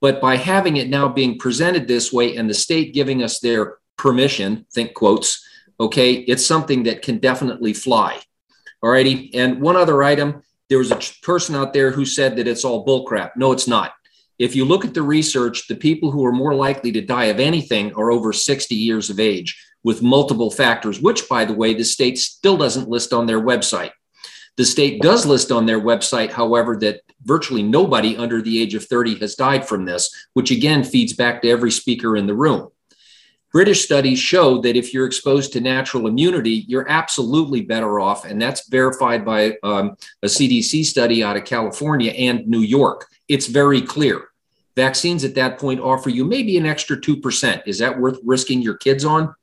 But 0.00 0.20
by 0.20 0.34
having 0.34 0.76
it 0.76 0.88
now 0.88 1.08
being 1.08 1.38
presented 1.38 1.86
this 1.86 2.12
way 2.12 2.34
and 2.34 2.50
the 2.50 2.54
state 2.54 2.94
giving 2.94 3.22
us 3.22 3.38
their 3.38 3.76
permission, 3.96 4.66
think 4.72 4.94
quotes, 4.94 5.46
okay, 5.78 6.14
it's 6.14 6.44
something 6.44 6.82
that 6.82 7.02
can 7.02 7.18
definitely 7.18 7.74
fly. 7.74 8.20
All 8.82 8.90
righty. 8.90 9.32
And 9.34 9.60
one 9.60 9.76
other 9.76 10.02
item 10.02 10.42
there 10.68 10.78
was 10.78 10.90
a 10.92 11.00
person 11.22 11.56
out 11.56 11.72
there 11.72 11.90
who 11.90 12.04
said 12.04 12.36
that 12.36 12.48
it's 12.48 12.64
all 12.64 12.86
bullcrap. 12.86 13.32
No, 13.36 13.52
it's 13.52 13.66
not. 13.66 13.92
If 14.40 14.56
you 14.56 14.64
look 14.64 14.86
at 14.86 14.94
the 14.94 15.02
research, 15.02 15.68
the 15.68 15.76
people 15.76 16.10
who 16.10 16.24
are 16.24 16.32
more 16.32 16.54
likely 16.54 16.90
to 16.92 17.02
die 17.02 17.26
of 17.26 17.38
anything 17.38 17.92
are 17.92 18.10
over 18.10 18.32
60 18.32 18.74
years 18.74 19.10
of 19.10 19.20
age 19.20 19.62
with 19.84 20.02
multiple 20.02 20.50
factors, 20.50 20.98
which, 20.98 21.28
by 21.28 21.44
the 21.44 21.52
way, 21.52 21.74
the 21.74 21.84
state 21.84 22.16
still 22.16 22.56
doesn't 22.56 22.88
list 22.88 23.12
on 23.12 23.26
their 23.26 23.42
website. 23.42 23.90
The 24.56 24.64
state 24.64 25.02
does 25.02 25.26
list 25.26 25.52
on 25.52 25.66
their 25.66 25.78
website, 25.78 26.30
however, 26.30 26.74
that 26.78 27.02
virtually 27.22 27.62
nobody 27.62 28.16
under 28.16 28.40
the 28.40 28.62
age 28.62 28.74
of 28.74 28.86
30 28.86 29.16
has 29.16 29.34
died 29.34 29.68
from 29.68 29.84
this, 29.84 30.10
which 30.32 30.50
again 30.50 30.84
feeds 30.84 31.12
back 31.12 31.42
to 31.42 31.50
every 31.50 31.70
speaker 31.70 32.16
in 32.16 32.26
the 32.26 32.34
room. 32.34 32.70
British 33.52 33.84
studies 33.84 34.18
show 34.18 34.58
that 34.62 34.76
if 34.76 34.94
you're 34.94 35.06
exposed 35.06 35.52
to 35.52 35.60
natural 35.60 36.06
immunity, 36.06 36.64
you're 36.66 36.88
absolutely 36.88 37.60
better 37.60 38.00
off. 38.00 38.24
And 38.24 38.40
that's 38.40 38.70
verified 38.70 39.22
by 39.22 39.56
um, 39.62 39.96
a 40.22 40.28
CDC 40.28 40.86
study 40.86 41.22
out 41.22 41.36
of 41.36 41.44
California 41.44 42.12
and 42.12 42.46
New 42.46 42.60
York. 42.60 43.06
It's 43.28 43.46
very 43.46 43.82
clear. 43.82 44.29
Vaccines 44.76 45.24
at 45.24 45.34
that 45.34 45.58
point 45.58 45.80
offer 45.80 46.10
you 46.10 46.24
maybe 46.24 46.56
an 46.56 46.66
extra 46.66 46.96
2%. 46.96 47.62
Is 47.66 47.78
that 47.78 47.98
worth 47.98 48.18
risking 48.24 48.62
your 48.62 48.76
kids 48.76 49.04
on? 49.04 49.34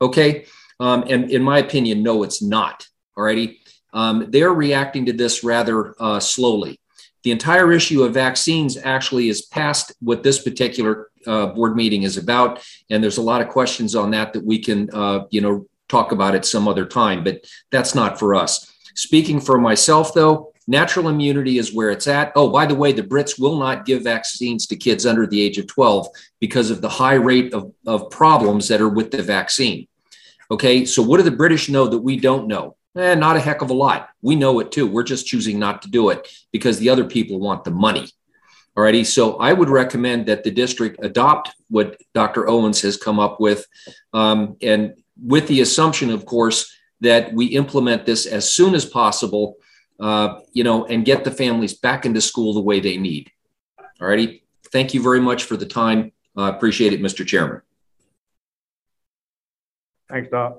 Okay. 0.00 0.46
Um, 0.80 1.04
and 1.08 1.30
in 1.30 1.42
my 1.42 1.58
opinion, 1.58 2.02
no, 2.02 2.22
it's 2.22 2.42
not. 2.42 2.86
All 3.16 3.24
righty. 3.24 3.60
Um, 3.92 4.26
they're 4.30 4.52
reacting 4.52 5.06
to 5.06 5.12
this 5.12 5.44
rather 5.44 5.94
uh, 6.00 6.20
slowly. 6.20 6.80
The 7.22 7.30
entire 7.30 7.72
issue 7.72 8.02
of 8.02 8.12
vaccines 8.12 8.76
actually 8.76 9.30
is 9.30 9.42
past 9.42 9.94
what 10.00 10.22
this 10.22 10.42
particular 10.42 11.08
uh, 11.26 11.46
board 11.46 11.74
meeting 11.74 12.02
is 12.02 12.18
about, 12.18 12.62
and 12.90 13.02
there's 13.02 13.16
a 13.16 13.22
lot 13.22 13.40
of 13.40 13.48
questions 13.48 13.94
on 13.94 14.10
that 14.10 14.34
that 14.34 14.44
we 14.44 14.58
can, 14.58 14.90
uh, 14.92 15.24
you 15.30 15.40
know, 15.40 15.66
talk 15.88 16.12
about 16.12 16.34
at 16.34 16.44
some 16.44 16.68
other 16.68 16.84
time. 16.84 17.24
But 17.24 17.46
that's 17.70 17.94
not 17.94 18.18
for 18.18 18.34
us. 18.34 18.70
Speaking 18.94 19.40
for 19.40 19.56
myself, 19.56 20.12
though, 20.12 20.52
natural 20.66 21.08
immunity 21.08 21.58
is 21.58 21.74
where 21.74 21.90
it's 21.90 22.06
at. 22.06 22.32
Oh, 22.34 22.50
by 22.50 22.66
the 22.66 22.74
way, 22.74 22.92
the 22.92 23.02
Brits 23.02 23.38
will 23.38 23.58
not 23.58 23.84
give 23.84 24.02
vaccines 24.02 24.66
to 24.66 24.76
kids 24.76 25.06
under 25.06 25.26
the 25.26 25.40
age 25.40 25.58
of 25.58 25.66
12 25.66 26.08
because 26.40 26.70
of 26.70 26.80
the 26.80 26.88
high 26.88 27.14
rate 27.14 27.52
of, 27.52 27.72
of 27.86 28.10
problems 28.10 28.68
that 28.68 28.80
are 28.80 28.88
with 28.88 29.10
the 29.10 29.22
vaccine. 29.22 29.86
Okay, 30.50 30.84
so 30.84 31.02
what 31.02 31.18
do 31.18 31.22
the 31.22 31.30
British 31.30 31.68
know 31.68 31.86
that 31.86 31.98
we 31.98 32.18
don't 32.18 32.46
know? 32.46 32.76
Eh, 32.96 33.14
not 33.14 33.36
a 33.36 33.40
heck 33.40 33.60
of 33.60 33.70
a 33.70 33.74
lot. 33.74 34.10
We 34.22 34.36
know 34.36 34.60
it 34.60 34.70
too. 34.70 34.86
We're 34.86 35.02
just 35.02 35.26
choosing 35.26 35.58
not 35.58 35.82
to 35.82 35.90
do 35.90 36.10
it 36.10 36.28
because 36.52 36.78
the 36.78 36.90
other 36.90 37.04
people 37.04 37.40
want 37.40 37.64
the 37.64 37.70
money. 37.70 38.08
Alrighty. 38.76 39.06
So 39.06 39.36
I 39.36 39.52
would 39.52 39.68
recommend 39.68 40.26
that 40.26 40.44
the 40.44 40.50
district 40.50 40.98
adopt 41.02 41.54
what 41.70 42.00
Dr. 42.12 42.48
Owens 42.48 42.80
has 42.82 42.96
come 42.96 43.20
up 43.20 43.40
with. 43.40 43.66
Um, 44.12 44.56
and 44.62 44.94
with 45.22 45.46
the 45.46 45.60
assumption, 45.60 46.10
of 46.10 46.26
course, 46.26 46.72
that 47.00 47.32
we 47.32 47.46
implement 47.46 48.06
this 48.06 48.26
as 48.26 48.52
soon 48.52 48.74
as 48.74 48.84
possible, 48.84 49.56
uh, 50.00 50.40
you 50.52 50.64
know, 50.64 50.84
and 50.86 51.04
get 51.04 51.24
the 51.24 51.30
families 51.30 51.74
back 51.74 52.04
into 52.04 52.20
school 52.20 52.52
the 52.52 52.60
way 52.60 52.80
they 52.80 52.96
need. 52.96 53.30
Alrighty. 54.00 54.42
Thank 54.72 54.94
you 54.94 55.02
very 55.02 55.20
much 55.20 55.44
for 55.44 55.56
the 55.56 55.66
time. 55.66 56.12
I 56.36 56.48
uh, 56.48 56.50
appreciate 56.50 56.92
it, 56.92 57.00
Mr. 57.00 57.24
Chairman. 57.24 57.62
Thanks, 60.10 60.28
Doc. 60.30 60.58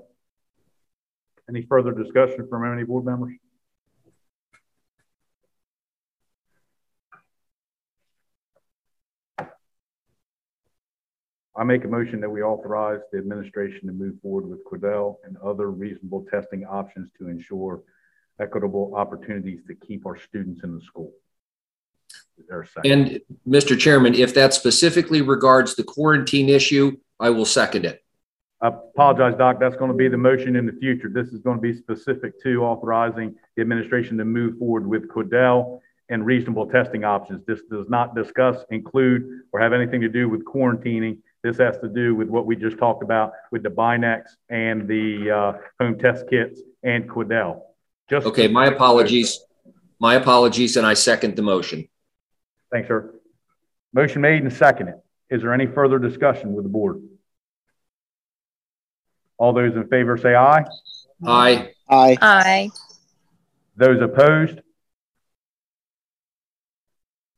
Any 1.50 1.64
further 1.64 1.92
discussion 1.92 2.48
from 2.50 2.72
any 2.72 2.84
board 2.84 3.06
members? 3.06 3.34
I 11.58 11.64
make 11.64 11.86
a 11.86 11.88
motion 11.88 12.20
that 12.20 12.30
we 12.30 12.42
authorize 12.42 13.00
the 13.14 13.18
administration 13.18 13.88
to 13.88 13.94
move 13.94 14.16
forward 14.22 14.46
with 14.50 14.66
Quidel 14.66 15.16
and 15.24 15.38
other 15.38 15.72
reasonable 15.72 16.26
testing 16.30 16.66
options 16.66 17.10
to 17.18 17.30
ensure 17.30 17.82
equitable 18.40 18.94
opportunities 18.96 19.62
to 19.68 19.76
keep 19.76 20.06
our 20.06 20.18
students 20.18 20.64
in 20.64 20.76
the 20.76 20.82
school. 20.82 21.12
And 22.84 23.22
Mr. 23.48 23.80
Chairman, 23.80 24.14
if 24.14 24.34
that 24.34 24.54
specifically 24.54 25.22
regards 25.22 25.76
the 25.76 25.84
quarantine 25.84 26.50
issue, 26.50 26.98
I 27.20 27.30
will 27.30 27.46
second 27.46 27.86
it. 27.86 28.04
I 28.62 28.68
apologize, 28.68 29.38
Doc. 29.38 29.58
That's 29.60 29.76
going 29.76 29.92
to 29.92 29.98
be 29.98 30.08
the 30.08 30.18
motion 30.18 30.56
in 30.56 30.66
the 30.66 30.74
future. 30.74 31.10
This 31.10 31.28
is 31.28 31.42
going 31.42 31.58
to 31.58 31.62
be 31.62 31.74
specific 31.74 32.42
to 32.44 32.64
authorizing 32.64 33.36
the 33.56 33.62
administration 33.62 34.18
to 34.18 34.26
move 34.26 34.58
forward 34.58 34.88
with 34.88 35.08
Quidel 35.08 35.80
and 36.10 36.26
reasonable 36.26 36.68
testing 36.68 37.04
options. 37.04 37.46
This 37.46 37.62
does 37.70 37.90
not 37.90 38.16
discuss, 38.16 38.64
include, 38.70 39.42
or 39.52 39.60
have 39.60 39.74
anything 39.74 40.02
to 40.02 40.10
do 40.10 40.30
with 40.30 40.44
quarantining. 40.46 41.18
This 41.44 41.58
has 41.58 41.78
to 41.80 41.88
do 41.88 42.16
with 42.16 42.28
what 42.28 42.46
we 42.46 42.56
just 42.56 42.78
talked 42.78 43.04
about 43.04 43.34
with 43.52 43.64
the 43.64 43.70
Binax 43.70 44.24
and 44.50 44.88
the 44.88 45.32
uh, 45.32 45.54
home 45.80 45.98
test 45.98 46.30
kits 46.30 46.62
and 46.84 47.10
Quidel. 47.10 47.62
Just 48.10 48.28
Okay, 48.28 48.48
my 48.48 48.68
apologies. 48.68 49.40
My 50.00 50.16
apologies, 50.16 50.78
and 50.78 50.86
I 50.86 50.94
second 50.94 51.36
the 51.36 51.42
motion. 51.42 51.88
Thanks, 52.72 52.88
sir. 52.88 53.14
Motion 53.94 54.22
made 54.22 54.44
and 54.44 54.52
seconded. 54.52 54.96
Is 55.30 55.42
there 55.42 55.54
any 55.54 55.66
further 55.66 55.98
discussion 56.00 56.54
with 56.54 56.66
the 56.66 56.70
board? 56.70 57.02
All 59.38 59.54
those 59.54 59.76
in 59.76 59.88
favor 59.88 60.18
say 60.18 60.36
aye. 60.36 60.66
Aye. 61.26 61.72
Aye. 61.90 62.18
Aye. 62.22 62.70
Those 63.78 64.02
opposed? 64.02 64.60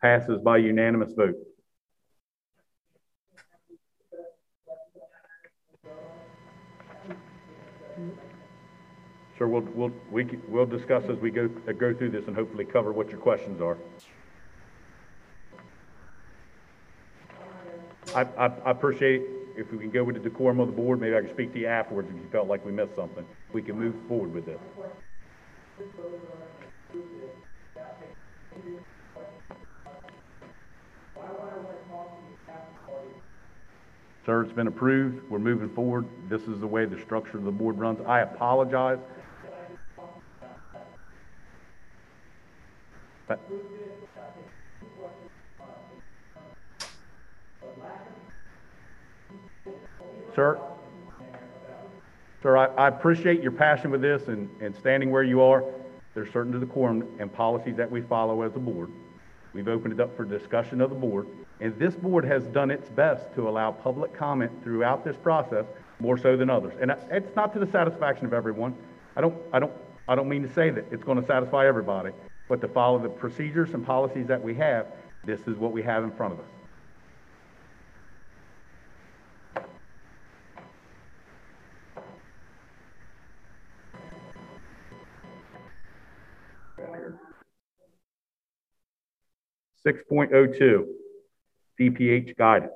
Passes 0.02 0.40
by 0.44 0.58
unanimous 0.58 1.14
vote. 1.14 1.36
Sir, 9.38 9.46
we'll, 9.46 9.62
we'll, 9.62 9.92
we, 10.12 10.26
can- 10.26 10.42
we'll 10.48 10.66
discuss 10.66 11.04
as 11.10 11.18
we 11.18 11.30
go, 11.30 11.50
uh, 11.68 11.72
go 11.72 11.94
through 11.94 12.10
this 12.10 12.26
and 12.26 12.36
hopefully 12.36 12.66
cover 12.66 12.92
what 12.92 13.10
your 13.10 13.20
questions 13.20 13.62
are. 13.62 13.78
I, 18.16 18.22
I, 18.22 18.46
I 18.48 18.72
appreciate 18.72 19.22
if 19.56 19.72
we 19.72 19.78
can 19.78 19.92
go 19.92 20.04
with 20.04 20.16
the 20.16 20.22
decorum 20.22 20.60
of 20.60 20.68
the 20.68 20.74
board, 20.74 21.00
maybe 21.00 21.16
I 21.16 21.22
can 21.22 21.30
speak 21.30 21.54
to 21.54 21.60
you 21.60 21.68
afterwards 21.68 22.10
if 22.10 22.16
you 22.16 22.28
felt 22.32 22.48
like 22.48 22.66
we 22.66 22.72
missed 22.72 22.96
something. 22.96 23.26
We 23.54 23.62
can 23.62 23.78
move 23.78 23.96
forward 24.08 24.34
with 24.34 24.46
this. 24.46 24.60
Sir, 34.26 34.44
it's 34.44 34.52
been 34.52 34.68
approved. 34.68 35.30
We're 35.30 35.40
moving 35.40 35.70
forward. 35.70 36.06
This 36.28 36.42
is 36.44 36.60
the 36.60 36.68
way 36.68 36.86
the 36.86 37.00
structure 37.02 37.38
of 37.38 37.46
the 37.46 37.52
board 37.52 37.78
runs. 37.80 38.00
I 38.06 38.22
apologize. 38.22 39.00
But- 43.28 43.40
Sir, 50.36 50.60
sir, 52.44 52.58
I, 52.58 52.66
I 52.66 52.88
appreciate 52.90 53.42
your 53.42 53.52
passion 53.52 53.90
with 53.90 54.02
this 54.02 54.28
and, 54.28 54.48
and 54.62 54.76
standing 54.76 55.10
where 55.10 55.24
you 55.24 55.42
are. 55.42 55.64
There's 56.14 56.32
certain 56.32 56.60
decorum 56.60 57.08
and 57.18 57.34
policies 57.34 57.76
that 57.78 57.90
we 57.90 58.02
follow 58.02 58.44
as 58.44 58.56
a 58.56 58.60
board. 58.60 58.92
We've 59.54 59.68
opened 59.68 59.94
it 59.94 60.00
up 60.00 60.16
for 60.16 60.26
discussion 60.26 60.80
of 60.80 60.92
the 60.92 60.96
board, 60.96 61.28
and 61.60 61.76
this 61.80 61.96
board 61.96 62.24
has 62.26 62.44
done 62.44 62.70
its 62.70 62.88
best 62.90 63.34
to 63.34 63.50
allow 63.50 63.72
public 63.72 64.14
comment 64.14 64.52
throughout 64.64 65.04
this 65.04 65.18
process, 65.18 65.66
more 66.00 66.20
so 66.20 66.38
than 66.38 66.52
others. 66.52 66.74
And 66.80 66.92
it's 67.10 67.36
not 67.36 67.52
to 67.54 67.60
the 67.60 67.72
satisfaction 67.72 68.28
of 68.28 68.34
everyone. 68.34 68.76
I 69.16 69.22
don't, 69.22 69.36
I 69.52 69.58
don't, 69.58 69.74
I 70.08 70.14
don't 70.14 70.30
mean 70.30 70.44
to 70.44 70.54
say 70.54 70.70
that 70.70 70.86
it's 70.92 71.04
going 71.04 71.20
to 71.20 71.26
satisfy 71.26 71.68
everybody, 71.68 72.12
but 72.50 72.62
to 72.62 72.68
follow 72.68 73.00
the 73.00 73.10
procedures 73.10 73.74
and 73.74 73.86
policies 73.86 74.28
that 74.28 74.42
we 74.42 74.56
have, 74.56 74.88
this 75.26 75.42
is 75.48 75.58
what 75.58 75.72
we 75.72 75.82
have 75.84 76.04
in 76.04 76.12
front 76.12 76.34
of 76.34 76.40
us. 76.40 76.46
Six 89.84 90.04
point 90.10 90.34
oh 90.34 90.46
two, 90.46 90.88
DPH 91.80 92.36
guidance. 92.38 92.74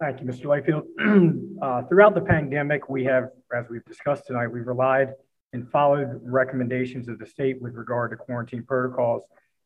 Thank 0.00 0.20
you, 0.20 0.26
Mr. 0.26 0.44
Layfield. 0.46 1.42
Uh, 1.62 1.82
Throughout 1.84 2.14
the 2.14 2.20
pandemic, 2.20 2.90
we 2.90 3.02
have, 3.04 3.30
as 3.56 3.64
we've 3.70 3.84
discussed 3.86 4.26
tonight, 4.26 4.48
we've 4.48 4.66
relied 4.66 5.14
and 5.56 5.70
followed 5.70 6.20
recommendations 6.22 7.08
of 7.08 7.18
the 7.18 7.24
state 7.24 7.60
with 7.62 7.74
regard 7.74 8.10
to 8.10 8.16
quarantine 8.16 8.62
protocols. 8.62 9.22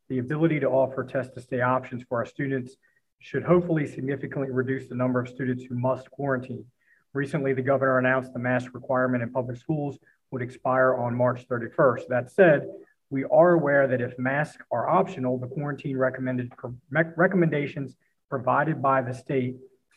The 0.09 0.19
ability 0.19 0.61
to 0.61 0.69
offer 0.69 1.03
test 1.03 1.35
to 1.35 1.41
stay 1.41 1.61
options 1.61 2.05
for 2.09 2.19
our 2.19 2.27
students 2.27 2.77
should 3.19 3.43
hopefully 3.43 3.87
significantly 3.89 4.53
reduce 4.53 4.89
the 4.89 4.95
number 4.95 5.19
of 5.21 5.29
students 5.29 5.65
who 5.65 5.75
must 5.75 6.09
quarantine. 6.13 6.65
Recently, 7.13 7.55
the 7.55 7.63
governor 7.63 7.99
announced 7.99 8.33
the 8.33 8.39
mask 8.39 8.73
requirement 8.73 9.25
in 9.25 9.33
public 9.33 9.57
schools 9.57 9.99
would 10.31 10.43
expire 10.43 10.95
on 10.95 11.17
March 11.17 11.49
31st. 11.49 12.07
That 12.09 12.31
said, 12.31 12.69
we 13.11 13.25
are 13.25 13.55
aware 13.55 13.89
that 13.89 14.01
if 14.01 14.17
masks 14.17 14.63
are 14.71 14.89
optional, 14.89 15.39
the 15.39 15.49
quarantine 15.49 15.97
recommended 15.97 16.53
recommendations 17.17 17.97
provided 18.29 18.81
by 18.81 19.03
the 19.03 19.13
state 19.13 19.57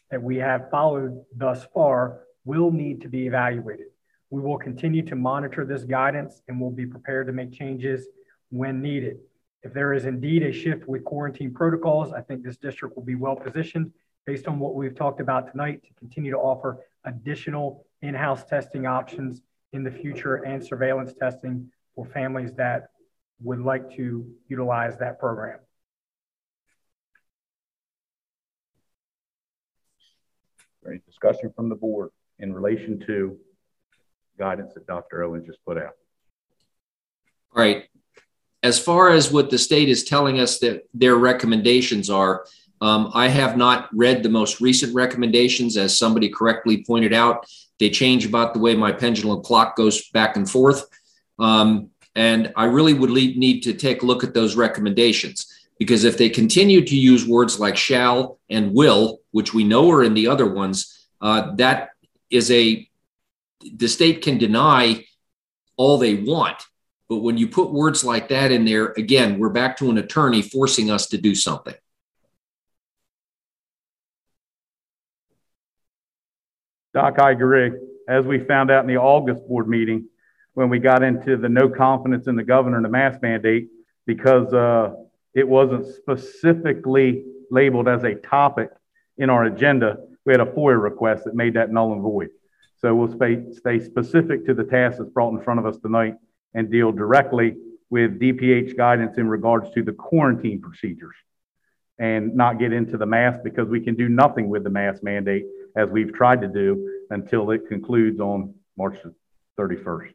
that 0.10 0.24
we 0.24 0.38
have 0.38 0.72
followed 0.72 1.24
thus 1.38 1.68
far 1.72 2.22
will 2.46 2.72
need 2.72 3.02
to 3.02 3.10
be 3.10 3.28
evaluated. 3.28 3.93
We 4.34 4.42
will 4.42 4.58
continue 4.58 5.04
to 5.04 5.16
monitor 5.16 5.64
this 5.64 5.84
guidance 5.84 6.42
and 6.48 6.60
will 6.60 6.72
be 6.72 6.88
prepared 6.88 7.28
to 7.28 7.34
make 7.34 7.54
changes 7.54 8.08
when 8.50 8.82
needed. 8.82 9.20
If 9.62 9.76
there 9.76 9.94
is 9.94 10.06
indeed 10.06 10.42
a 10.42 10.52
shift 10.52 10.88
with 10.88 11.04
quarantine 11.04 11.54
protocols, 11.54 12.12
I 12.14 12.22
think 12.22 12.42
this 12.42 12.58
district 12.58 12.96
will 12.96 13.04
be 13.04 13.14
well 13.14 13.36
positioned 13.36 13.92
based 14.26 14.48
on 14.48 14.58
what 14.58 14.74
we've 14.74 14.96
talked 14.96 15.22
about 15.22 15.52
tonight 15.52 15.84
to 15.84 15.94
continue 16.00 16.32
to 16.32 16.40
offer 16.40 16.80
additional 17.06 17.86
in-house 18.02 18.44
testing 18.46 18.88
options 18.88 19.44
in 19.72 19.84
the 19.84 19.92
future 19.92 20.38
and 20.38 20.66
surveillance 20.66 21.14
testing 21.14 21.70
for 21.94 22.04
families 22.04 22.54
that 22.54 22.88
would 23.40 23.60
like 23.60 23.96
to 23.98 24.26
utilize 24.48 24.98
that 24.98 25.20
program. 25.20 25.60
Any 30.88 31.02
discussion 31.06 31.54
from 31.56 31.70
the 31.70 31.76
board 31.76 32.10
in 32.40 32.52
relation 32.52 33.00
to 33.06 33.38
guidance 34.38 34.74
that 34.74 34.88
Dr. 34.88 35.24
Owen 35.24 35.46
just 35.46 35.64
put 35.66 35.78
out? 35.78 35.94
All 37.56 37.64
right. 37.64 37.86
As 38.62 38.80
far 38.80 39.10
as 39.10 39.32
what 39.32 39.50
the 39.50 39.58
state 39.58 39.90
is 39.90 40.04
telling 40.04 40.40
us 40.40 40.60
that 40.60 40.88
their 40.94 41.16
recommendations 41.16 42.10
are, 42.10 42.46
um, 42.82 43.12
I 43.14 43.28
have 43.28 43.58
not 43.58 43.90
read 43.94 44.24
the 44.24 44.30
most 44.30 44.62
recent 44.62 44.94
recommendations. 44.96 45.78
As 45.78 45.98
somebody 45.98 46.30
correctly 46.30 46.84
pointed 46.84 47.14
out, 47.14 47.46
they 47.80 47.90
change 47.90 48.26
about 48.26 48.54
the 48.54 48.60
way 48.60 48.76
my 48.76 48.92
pendulum 48.92 49.42
clock 49.42 49.76
goes 49.76 50.10
back 50.10 50.38
and 50.38 50.50
forth. 50.50 50.86
Um, 51.40 51.90
and 52.16 52.54
I 52.56 52.66
really 52.66 52.94
would 52.94 53.10
need 53.10 53.62
to 53.62 53.74
take 53.74 54.04
a 54.04 54.06
look 54.06 54.24
at 54.24 54.34
those 54.34 54.56
recommendations 54.56 55.48
because 55.80 56.04
if 56.04 56.18
they 56.18 56.30
continue 56.30 56.84
to 56.86 56.96
use 56.96 57.28
words 57.28 57.60
like 57.60 57.76
shall 57.76 58.40
and 58.50 58.74
will, 58.74 59.22
which 59.32 59.54
we 59.54 59.64
know 59.64 59.90
are 59.92 60.04
in 60.04 60.14
the 60.14 60.28
other 60.28 60.46
ones, 60.46 61.08
uh, 61.22 61.56
that 61.56 61.90
is 62.30 62.52
a, 62.52 62.88
the 63.76 63.88
state 63.88 64.22
can 64.22 64.38
deny 64.38 65.06
all 65.78 65.98
they 65.98 66.16
want. 66.16 66.64
But 67.10 67.18
when 67.18 67.38
you 67.38 67.48
put 67.48 67.72
words 67.72 68.04
like 68.04 68.30
that 68.30 68.52
in 68.52 68.66
there, 68.66 68.94
again, 68.98 69.38
we're 69.40 69.50
back 69.50 69.78
to 69.78 69.90
an 69.90 69.98
attorney 69.98 70.42
forcing 70.42 70.90
us 70.90 71.08
to 71.08 71.18
do 71.18 71.36
something. 71.36 71.76
Doc, 76.94 77.20
I 77.20 77.32
agree. 77.32 77.72
As 78.08 78.26
we 78.26 78.40
found 78.40 78.70
out 78.70 78.84
in 78.84 78.88
the 78.88 78.98
August 78.98 79.48
board 79.48 79.68
meeting, 79.68 80.08
when 80.54 80.70
we 80.70 80.78
got 80.80 81.02
into 81.02 81.38
the 81.38 81.50
no 81.50 81.68
confidence 81.68 82.28
in 82.28 82.36
the 82.36 82.44
governor 82.44 82.78
and 82.78 82.86
the 82.86 82.90
mask 82.90 83.22
mandate, 83.22 83.70
because 84.06 84.54
uh, 84.54 84.94
it 85.34 85.48
wasn't 85.48 85.86
specifically 85.88 87.26
labeled 87.50 87.88
as 87.88 88.04
a 88.04 88.16
topic 88.16 88.70
in 89.18 89.30
our 89.30 89.46
agenda, 89.46 89.98
we 90.26 90.34
had 90.34 90.42
a 90.42 90.46
FOIA 90.46 90.82
request 90.82 91.26
that 91.26 91.36
made 91.36 91.56
that 91.56 91.72
null 91.72 91.94
and 91.94 92.02
void. 92.02 92.30
So 92.84 92.94
we'll 92.94 93.16
stay, 93.16 93.42
stay 93.54 93.80
specific 93.80 94.46
to 94.46 94.54
the 94.54 94.66
task 94.66 94.98
that's 94.98 95.10
brought 95.10 95.32
in 95.34 95.42
front 95.42 95.58
of 95.62 95.66
us 95.66 95.78
tonight 95.78 96.16
and 96.54 96.70
deal 96.70 96.92
directly 96.92 97.56
with 97.90 98.20
DPH 98.20 98.76
guidance 98.76 99.18
in 99.18 99.30
regards 99.30 99.72
to 99.76 99.84
the 99.84 99.94
quarantine 99.94 100.60
procedures 100.60 101.16
and 101.98 102.36
not 102.36 102.60
get 102.60 102.74
into 102.74 102.98
the 102.98 103.06
mask 103.06 103.40
because 103.42 103.70
we 103.70 103.80
can 103.80 103.96
do 103.96 104.10
nothing 104.10 104.50
with 104.50 104.66
the 104.66 104.70
mask 104.70 105.02
mandate 105.02 105.46
as 105.78 105.90
we've 105.90 106.14
tried 106.14 106.42
to 106.42 106.50
do 106.50 107.06
until 107.10 107.52
it 107.52 107.70
concludes 107.70 108.20
on 108.20 108.54
March 108.78 108.98
31st. 109.58 110.12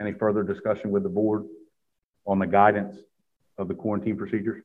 Any 0.00 0.12
further 0.12 0.44
discussion 0.44 0.92
with 0.92 1.02
the 1.02 1.08
board 1.08 1.44
on 2.24 2.38
the 2.38 2.46
guidance 2.46 2.96
of 3.56 3.66
the 3.66 3.74
quarantine 3.74 4.16
procedures? 4.16 4.62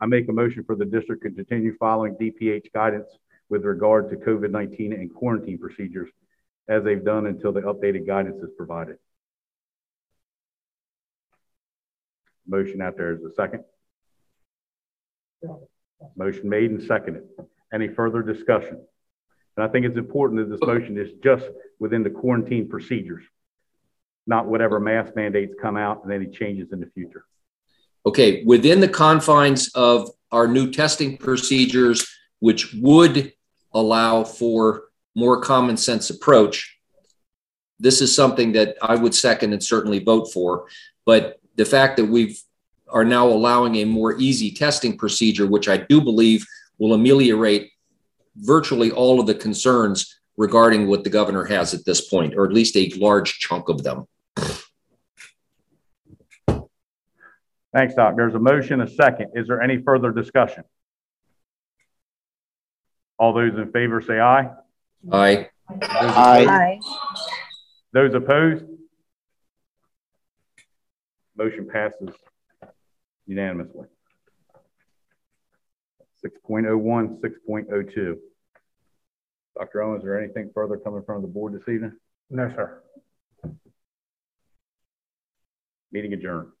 I 0.00 0.06
make 0.06 0.28
a 0.28 0.32
motion 0.32 0.64
for 0.64 0.76
the 0.76 0.84
district 0.84 1.22
to 1.24 1.30
continue 1.30 1.76
following 1.78 2.14
DPH 2.16 2.72
guidance 2.72 3.08
with 3.48 3.64
regard 3.64 4.10
to 4.10 4.16
COVID-19 4.16 4.92
and 4.92 5.14
quarantine 5.14 5.58
procedures 5.58 6.10
as 6.68 6.84
they've 6.84 7.04
done 7.04 7.26
until 7.26 7.52
the 7.52 7.62
updated 7.62 8.06
guidance 8.06 8.42
is 8.42 8.50
provided. 8.56 8.96
Motion 12.46 12.82
out 12.82 12.96
there 12.96 13.12
is 13.14 13.24
a 13.24 13.32
second. 13.34 13.64
Motion 16.16 16.48
made 16.48 16.70
and 16.70 16.82
seconded. 16.82 17.24
Any 17.72 17.88
further 17.88 18.22
discussion? 18.22 18.80
And 19.56 19.64
I 19.64 19.68
think 19.68 19.86
it's 19.86 19.96
important 19.96 20.40
that 20.40 20.50
this 20.50 20.66
motion 20.66 20.98
is 20.98 21.10
just 21.22 21.46
within 21.78 22.02
the 22.02 22.10
quarantine 22.10 22.68
procedures. 22.68 23.24
not 24.26 24.46
whatever 24.46 24.80
mask 24.80 25.14
mandates 25.14 25.54
come 25.60 25.76
out 25.76 26.02
and 26.04 26.12
any 26.12 26.26
changes 26.26 26.72
in 26.72 26.80
the 26.80 26.86
future. 26.86 27.24
Okay, 28.06 28.44
within 28.44 28.78
the 28.80 28.88
confines 28.88 29.68
of 29.74 30.10
our 30.30 30.46
new 30.46 30.70
testing 30.70 31.16
procedures, 31.16 32.06
which 32.38 32.72
would 32.74 33.32
allow 33.74 34.22
for 34.22 34.84
more 35.16 35.40
common 35.40 35.76
sense 35.76 36.08
approach, 36.10 36.78
this 37.80 38.00
is 38.00 38.14
something 38.14 38.52
that 38.52 38.76
I 38.80 38.94
would 38.94 39.14
second 39.14 39.52
and 39.52 39.62
certainly 39.62 39.98
vote 39.98 40.32
for. 40.32 40.66
But 41.04 41.40
the 41.56 41.64
fact 41.64 41.96
that 41.96 42.04
we've 42.04 42.40
are 42.88 43.04
now 43.04 43.26
allowing 43.26 43.76
a 43.76 43.84
more 43.84 44.16
easy 44.16 44.52
testing 44.52 44.96
procedure, 44.96 45.46
which 45.46 45.68
I 45.68 45.76
do 45.76 46.00
believe 46.00 46.46
will 46.78 46.94
ameliorate 46.94 47.72
virtually 48.36 48.92
all 48.92 49.18
of 49.18 49.26
the 49.26 49.34
concerns 49.34 50.20
regarding 50.36 50.86
what 50.86 51.02
the 51.02 51.10
governor 51.10 51.44
has 51.44 51.74
at 51.74 51.84
this 51.84 52.08
point, 52.08 52.34
or 52.36 52.44
at 52.44 52.52
least 52.52 52.76
a 52.76 52.92
large 52.96 53.40
chunk 53.40 53.68
of 53.68 53.82
them. 53.82 54.06
Thanks, 57.76 57.94
Doc. 57.94 58.14
There's 58.16 58.34
a 58.34 58.38
motion, 58.38 58.80
a 58.80 58.88
second. 58.88 59.32
Is 59.34 59.48
there 59.48 59.60
any 59.60 59.76
further 59.82 60.10
discussion? 60.10 60.64
All 63.18 63.34
those 63.34 63.52
in 63.52 63.70
favor 63.70 64.00
say 64.00 64.18
aye. 64.18 64.48
Aye. 65.12 65.50
Aye. 65.82 66.78
Those 67.92 68.14
opposed? 68.14 68.64
Motion 71.36 71.68
passes 71.70 72.14
unanimously. 73.26 73.84
6.01, 76.24 77.20
6.02. 77.20 78.14
Dr. 79.58 79.82
Owen, 79.82 79.98
is 79.98 80.02
there 80.02 80.18
anything 80.18 80.50
further 80.54 80.78
coming 80.78 81.02
from 81.04 81.20
the 81.20 81.28
board 81.28 81.52
this 81.52 81.68
evening? 81.68 81.92
No, 82.30 82.48
sir. 82.56 82.82
Meeting 85.92 86.14
adjourned. 86.14 86.52